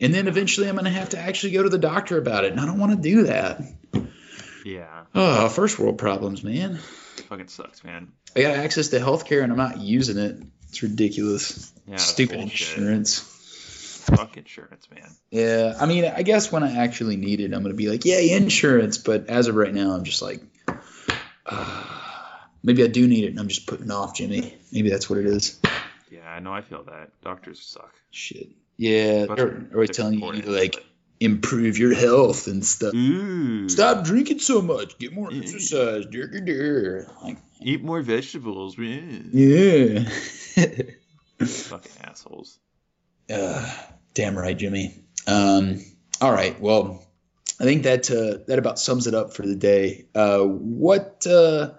And 0.00 0.12
then 0.14 0.28
eventually, 0.28 0.68
I'm 0.68 0.76
gonna 0.76 0.90
have 0.90 1.08
to 1.10 1.18
actually 1.18 1.52
go 1.54 1.62
to 1.62 1.70
the 1.70 1.78
doctor 1.78 2.18
about 2.18 2.44
it, 2.44 2.52
and 2.52 2.60
I 2.60 2.66
don't 2.66 2.78
want 2.78 2.92
to 2.92 2.98
do 3.02 3.22
that. 3.24 3.62
Yeah, 4.64 5.04
Oh, 5.14 5.48
first 5.48 5.78
world 5.78 5.96
problems, 5.98 6.42
man. 6.44 6.78
fucking 7.28 7.48
sucks, 7.48 7.82
man. 7.84 8.08
I 8.34 8.42
got 8.42 8.56
access 8.56 8.88
to 8.88 8.98
healthcare, 8.98 9.42
and 9.42 9.50
I'm 9.52 9.58
not 9.58 9.80
using 9.80 10.18
it. 10.18 10.42
It's 10.68 10.82
ridiculous. 10.82 11.72
Yeah, 11.88 11.96
Stupid 11.96 12.38
bullshit. 12.40 12.76
insurance. 12.78 13.20
Fuck 14.06 14.36
insurance, 14.36 14.88
man. 14.90 15.08
Yeah, 15.30 15.76
I 15.80 15.86
mean, 15.86 16.04
I 16.04 16.22
guess 16.22 16.52
when 16.52 16.62
I 16.62 16.76
actually 16.84 17.16
need 17.16 17.40
it, 17.40 17.52
I'm 17.54 17.62
gonna 17.62 17.74
be 17.74 17.88
like, 17.88 18.04
yeah, 18.04 18.18
insurance!" 18.18 18.98
But 18.98 19.28
as 19.30 19.46
of 19.48 19.54
right 19.54 19.72
now, 19.72 19.92
I'm 19.92 20.04
just 20.04 20.20
like, 20.20 20.42
maybe 22.62 22.82
I 22.82 22.88
do 22.88 23.06
need 23.06 23.24
it, 23.24 23.28
and 23.28 23.40
I'm 23.40 23.48
just 23.48 23.66
putting 23.66 23.90
off, 23.90 24.14
Jimmy. 24.14 24.54
Maybe 24.72 24.90
that's 24.90 25.08
what 25.08 25.18
it 25.18 25.26
is. 25.26 25.60
Yeah, 26.10 26.28
I 26.28 26.40
know. 26.40 26.52
I 26.52 26.60
feel 26.60 26.84
that. 26.84 27.10
Doctors 27.22 27.60
suck. 27.60 27.94
Shit. 28.10 28.48
Yeah, 28.76 29.26
But 29.26 29.36
they're 29.36 29.66
always 29.72 29.90
telling 29.90 30.14
you, 30.14 30.18
you 30.20 30.32
need 30.32 30.38
important, 30.40 30.44
to 30.44 30.50
like 30.78 30.86
improve 31.18 31.78
your 31.78 31.94
health 31.94 32.46
and 32.46 32.64
stuff. 32.64 32.94
Ooh. 32.94 33.68
Stop 33.68 34.04
drinking 34.04 34.40
so 34.40 34.60
much. 34.60 34.98
Get 34.98 35.12
more 35.12 35.30
exercise. 35.32 36.04
Dur, 36.06 36.26
dur, 36.26 36.40
dur. 36.40 37.06
Like, 37.22 37.38
Eat 37.62 37.82
more 37.82 38.02
vegetables, 38.02 38.76
man. 38.76 39.30
yeah. 39.32 40.08
Fucking 41.44 41.92
assholes. 42.04 42.58
Uh, 43.30 43.66
damn 44.14 44.36
right, 44.36 44.56
Jimmy. 44.56 44.94
Um, 45.26 45.80
all 46.20 46.32
right. 46.32 46.60
Well, 46.60 47.05
I 47.58 47.64
think 47.64 47.84
that 47.84 48.10
uh, 48.10 48.44
that 48.46 48.58
about 48.58 48.78
sums 48.78 49.06
it 49.06 49.14
up 49.14 49.32
for 49.32 49.46
the 49.46 49.56
day. 49.56 50.06
Uh, 50.14 50.40
what, 50.40 51.26
uh, 51.26 51.72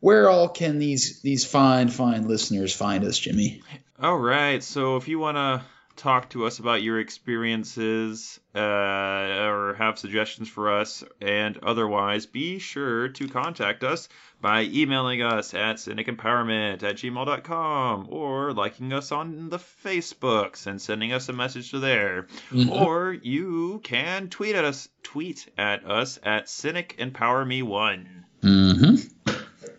where 0.00 0.28
all 0.28 0.48
can 0.48 0.78
these 0.78 1.22
these 1.22 1.46
fine 1.46 1.88
fine 1.88 2.28
listeners 2.28 2.74
find 2.74 3.04
us, 3.04 3.18
Jimmy? 3.18 3.62
All 3.98 4.18
right. 4.18 4.62
So 4.62 4.96
if 4.96 5.08
you 5.08 5.18
want 5.18 5.36
to 5.36 5.62
talk 5.96 6.30
to 6.30 6.46
us 6.46 6.58
about 6.58 6.82
your 6.82 6.98
experiences 6.98 8.40
uh, 8.54 8.58
or 8.58 9.74
have 9.78 9.98
suggestions 9.98 10.48
for 10.48 10.72
us 10.78 11.04
and 11.20 11.58
otherwise, 11.62 12.26
be 12.26 12.58
sure 12.58 13.08
to 13.08 13.28
contact 13.28 13.84
us 13.84 14.08
by 14.40 14.62
emailing 14.62 15.22
us 15.22 15.54
at 15.54 15.76
cynicempowerment 15.76 16.82
at 16.82 16.96
gmail.com 16.96 18.08
or 18.10 18.52
liking 18.52 18.92
us 18.92 19.12
on 19.12 19.48
the 19.48 19.58
Facebooks 19.58 20.66
and 20.66 20.80
sending 20.80 21.12
us 21.12 21.28
a 21.28 21.32
message 21.32 21.70
to 21.70 21.78
there. 21.78 22.26
Or 22.70 23.12
you 23.12 23.80
can 23.82 24.28
tweet 24.28 24.54
at 24.54 24.64
us 24.64 24.88
tweet 25.02 25.48
at 25.56 25.84
us 25.84 26.18
at 26.22 26.48
cynic 26.48 26.96
empower 26.98 27.44
me 27.44 27.62
one. 27.62 28.24
Mm-hmm. 28.42 29.32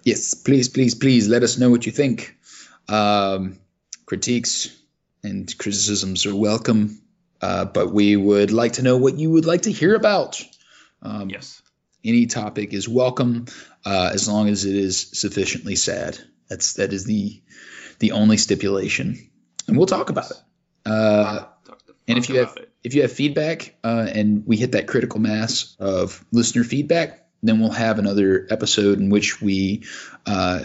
Yes, 0.04 0.34
please, 0.34 0.70
please, 0.70 0.96
please 0.96 1.28
let 1.28 1.44
us 1.44 1.58
know 1.58 1.70
what 1.70 1.86
you 1.86 1.92
think. 1.92 2.38
Um, 2.88 3.60
critiques 4.06 4.70
and 5.26 5.58
criticisms 5.58 6.26
are 6.26 6.36
welcome, 6.36 7.02
uh, 7.42 7.66
but 7.66 7.92
we 7.92 8.16
would 8.16 8.52
like 8.52 8.74
to 8.74 8.84
know 8.84 8.98
what 8.98 9.18
you 9.18 9.32
would 9.32 9.46
like 9.46 9.64
to 9.64 9.72
hear 9.72 9.96
about. 9.96 10.42
Um, 11.02 11.30
Yes. 11.30 11.62
any 12.04 12.28
topic 12.28 12.74
is 12.74 12.88
welcome 12.88 13.46
uh, 13.86 14.12
as 14.14 14.28
long 14.28 14.48
as 14.50 14.66
it 14.66 14.76
is 14.76 15.00
sufficiently 15.20 15.76
sad. 15.76 16.18
That's 16.50 16.74
that 16.74 16.94
is 16.94 17.06
the 17.06 17.42
the 18.00 18.12
only 18.12 18.38
stipulation, 18.38 19.18
and 19.68 19.78
we'll 19.78 19.88
talk 19.88 20.10
about 20.10 20.30
it. 20.32 20.38
Uh, 20.86 21.46
and 22.08 22.18
if 22.20 22.30
you 22.30 22.38
have 22.38 22.56
it. 22.58 22.70
if 22.84 22.94
you 22.94 23.02
have 23.02 23.12
feedback 23.12 23.76
uh, 23.84 24.08
and 24.14 24.44
we 24.46 24.58
hit 24.58 24.74
that 24.74 24.88
critical 24.88 25.20
mass 25.20 25.76
of 25.80 26.24
listener 26.32 26.64
feedback, 26.64 27.28
then 27.42 27.60
we'll 27.60 27.72
have 27.72 27.98
another 27.98 28.46
episode 28.52 29.00
in 29.00 29.10
which 29.10 29.42
we 29.42 29.84
uh, 30.28 30.60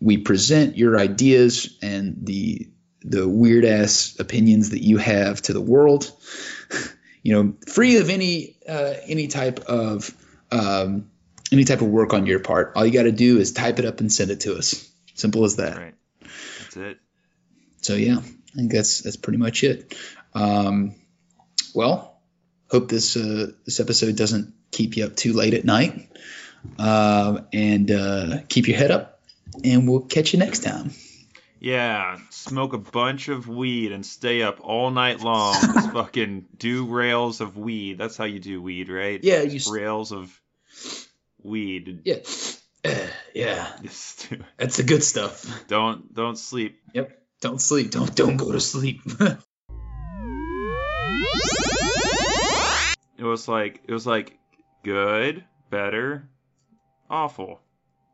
we 0.00 0.16
present 0.18 0.76
your 0.78 0.98
ideas 0.98 1.78
and 1.82 2.16
the 2.22 2.68
the 3.04 3.28
weird 3.28 3.64
ass 3.64 4.16
opinions 4.18 4.70
that 4.70 4.82
you 4.82 4.98
have 4.98 5.42
to 5.42 5.52
the 5.52 5.60
world. 5.60 6.10
you 7.22 7.34
know, 7.34 7.54
free 7.68 7.96
of 7.96 8.10
any 8.10 8.56
uh, 8.68 8.94
any 9.04 9.28
type 9.28 9.60
of 9.60 10.14
um, 10.50 11.10
any 11.50 11.64
type 11.64 11.80
of 11.80 11.88
work 11.88 12.12
on 12.12 12.26
your 12.26 12.40
part. 12.40 12.72
All 12.76 12.84
you 12.84 12.92
got 12.92 13.04
to 13.04 13.12
do 13.12 13.38
is 13.38 13.52
type 13.52 13.78
it 13.78 13.84
up 13.84 14.00
and 14.00 14.12
send 14.12 14.30
it 14.30 14.40
to 14.40 14.56
us. 14.56 14.88
Simple 15.14 15.44
as 15.44 15.56
that. 15.56 15.76
Right. 15.76 15.94
That's 16.20 16.76
it. 16.76 16.98
So 17.82 17.94
yeah, 17.94 18.18
I 18.18 18.56
think 18.56 18.72
that's 18.72 19.00
that's 19.00 19.16
pretty 19.16 19.38
much 19.38 19.62
it. 19.64 19.96
Um, 20.34 20.94
well, 21.74 22.20
hope 22.70 22.88
this 22.88 23.16
uh, 23.16 23.52
this 23.64 23.80
episode 23.80 24.16
doesn't 24.16 24.54
keep 24.70 24.96
you 24.96 25.04
up 25.04 25.16
too 25.16 25.32
late 25.32 25.54
at 25.54 25.64
night, 25.64 26.08
um, 26.78 27.46
and 27.52 27.90
uh, 27.90 28.38
keep 28.48 28.68
your 28.68 28.78
head 28.78 28.90
up. 28.90 29.20
And 29.64 29.86
we'll 29.86 30.00
catch 30.00 30.32
you 30.32 30.38
next 30.38 30.60
time. 30.60 30.92
Yeah, 31.62 32.18
smoke 32.30 32.72
a 32.72 32.78
bunch 32.78 33.28
of 33.28 33.46
weed 33.46 33.92
and 33.92 34.04
stay 34.04 34.42
up 34.42 34.58
all 34.62 34.90
night 34.90 35.20
long. 35.20 35.54
Just 35.54 35.92
fucking 35.92 36.46
do 36.56 36.86
rails 36.86 37.40
of 37.40 37.56
weed. 37.56 37.98
That's 37.98 38.16
how 38.16 38.24
you 38.24 38.40
do 38.40 38.60
weed, 38.60 38.88
right? 38.88 39.22
Yeah, 39.22 39.42
you. 39.42 39.60
Just 39.60 39.70
rails 39.70 40.10
of 40.10 40.28
weed. 41.40 42.00
Yeah, 42.04 42.16
eh, 42.84 43.06
yeah, 43.32 43.68
Just 43.84 44.28
that's 44.56 44.78
the 44.78 44.82
good 44.82 45.04
stuff. 45.04 45.46
don't 45.68 46.12
don't 46.12 46.36
sleep. 46.36 46.80
Yep. 46.94 47.16
Don't 47.40 47.60
sleep. 47.60 47.92
Don't 47.92 48.12
don't 48.12 48.36
go 48.38 48.50
to 48.50 48.60
sleep. 48.60 49.02
It 53.18 53.24
was 53.24 53.46
like 53.46 53.82
it 53.86 53.92
was 53.92 54.04
like 54.04 54.36
good, 54.82 55.44
better, 55.70 56.28
awful. 57.08 57.60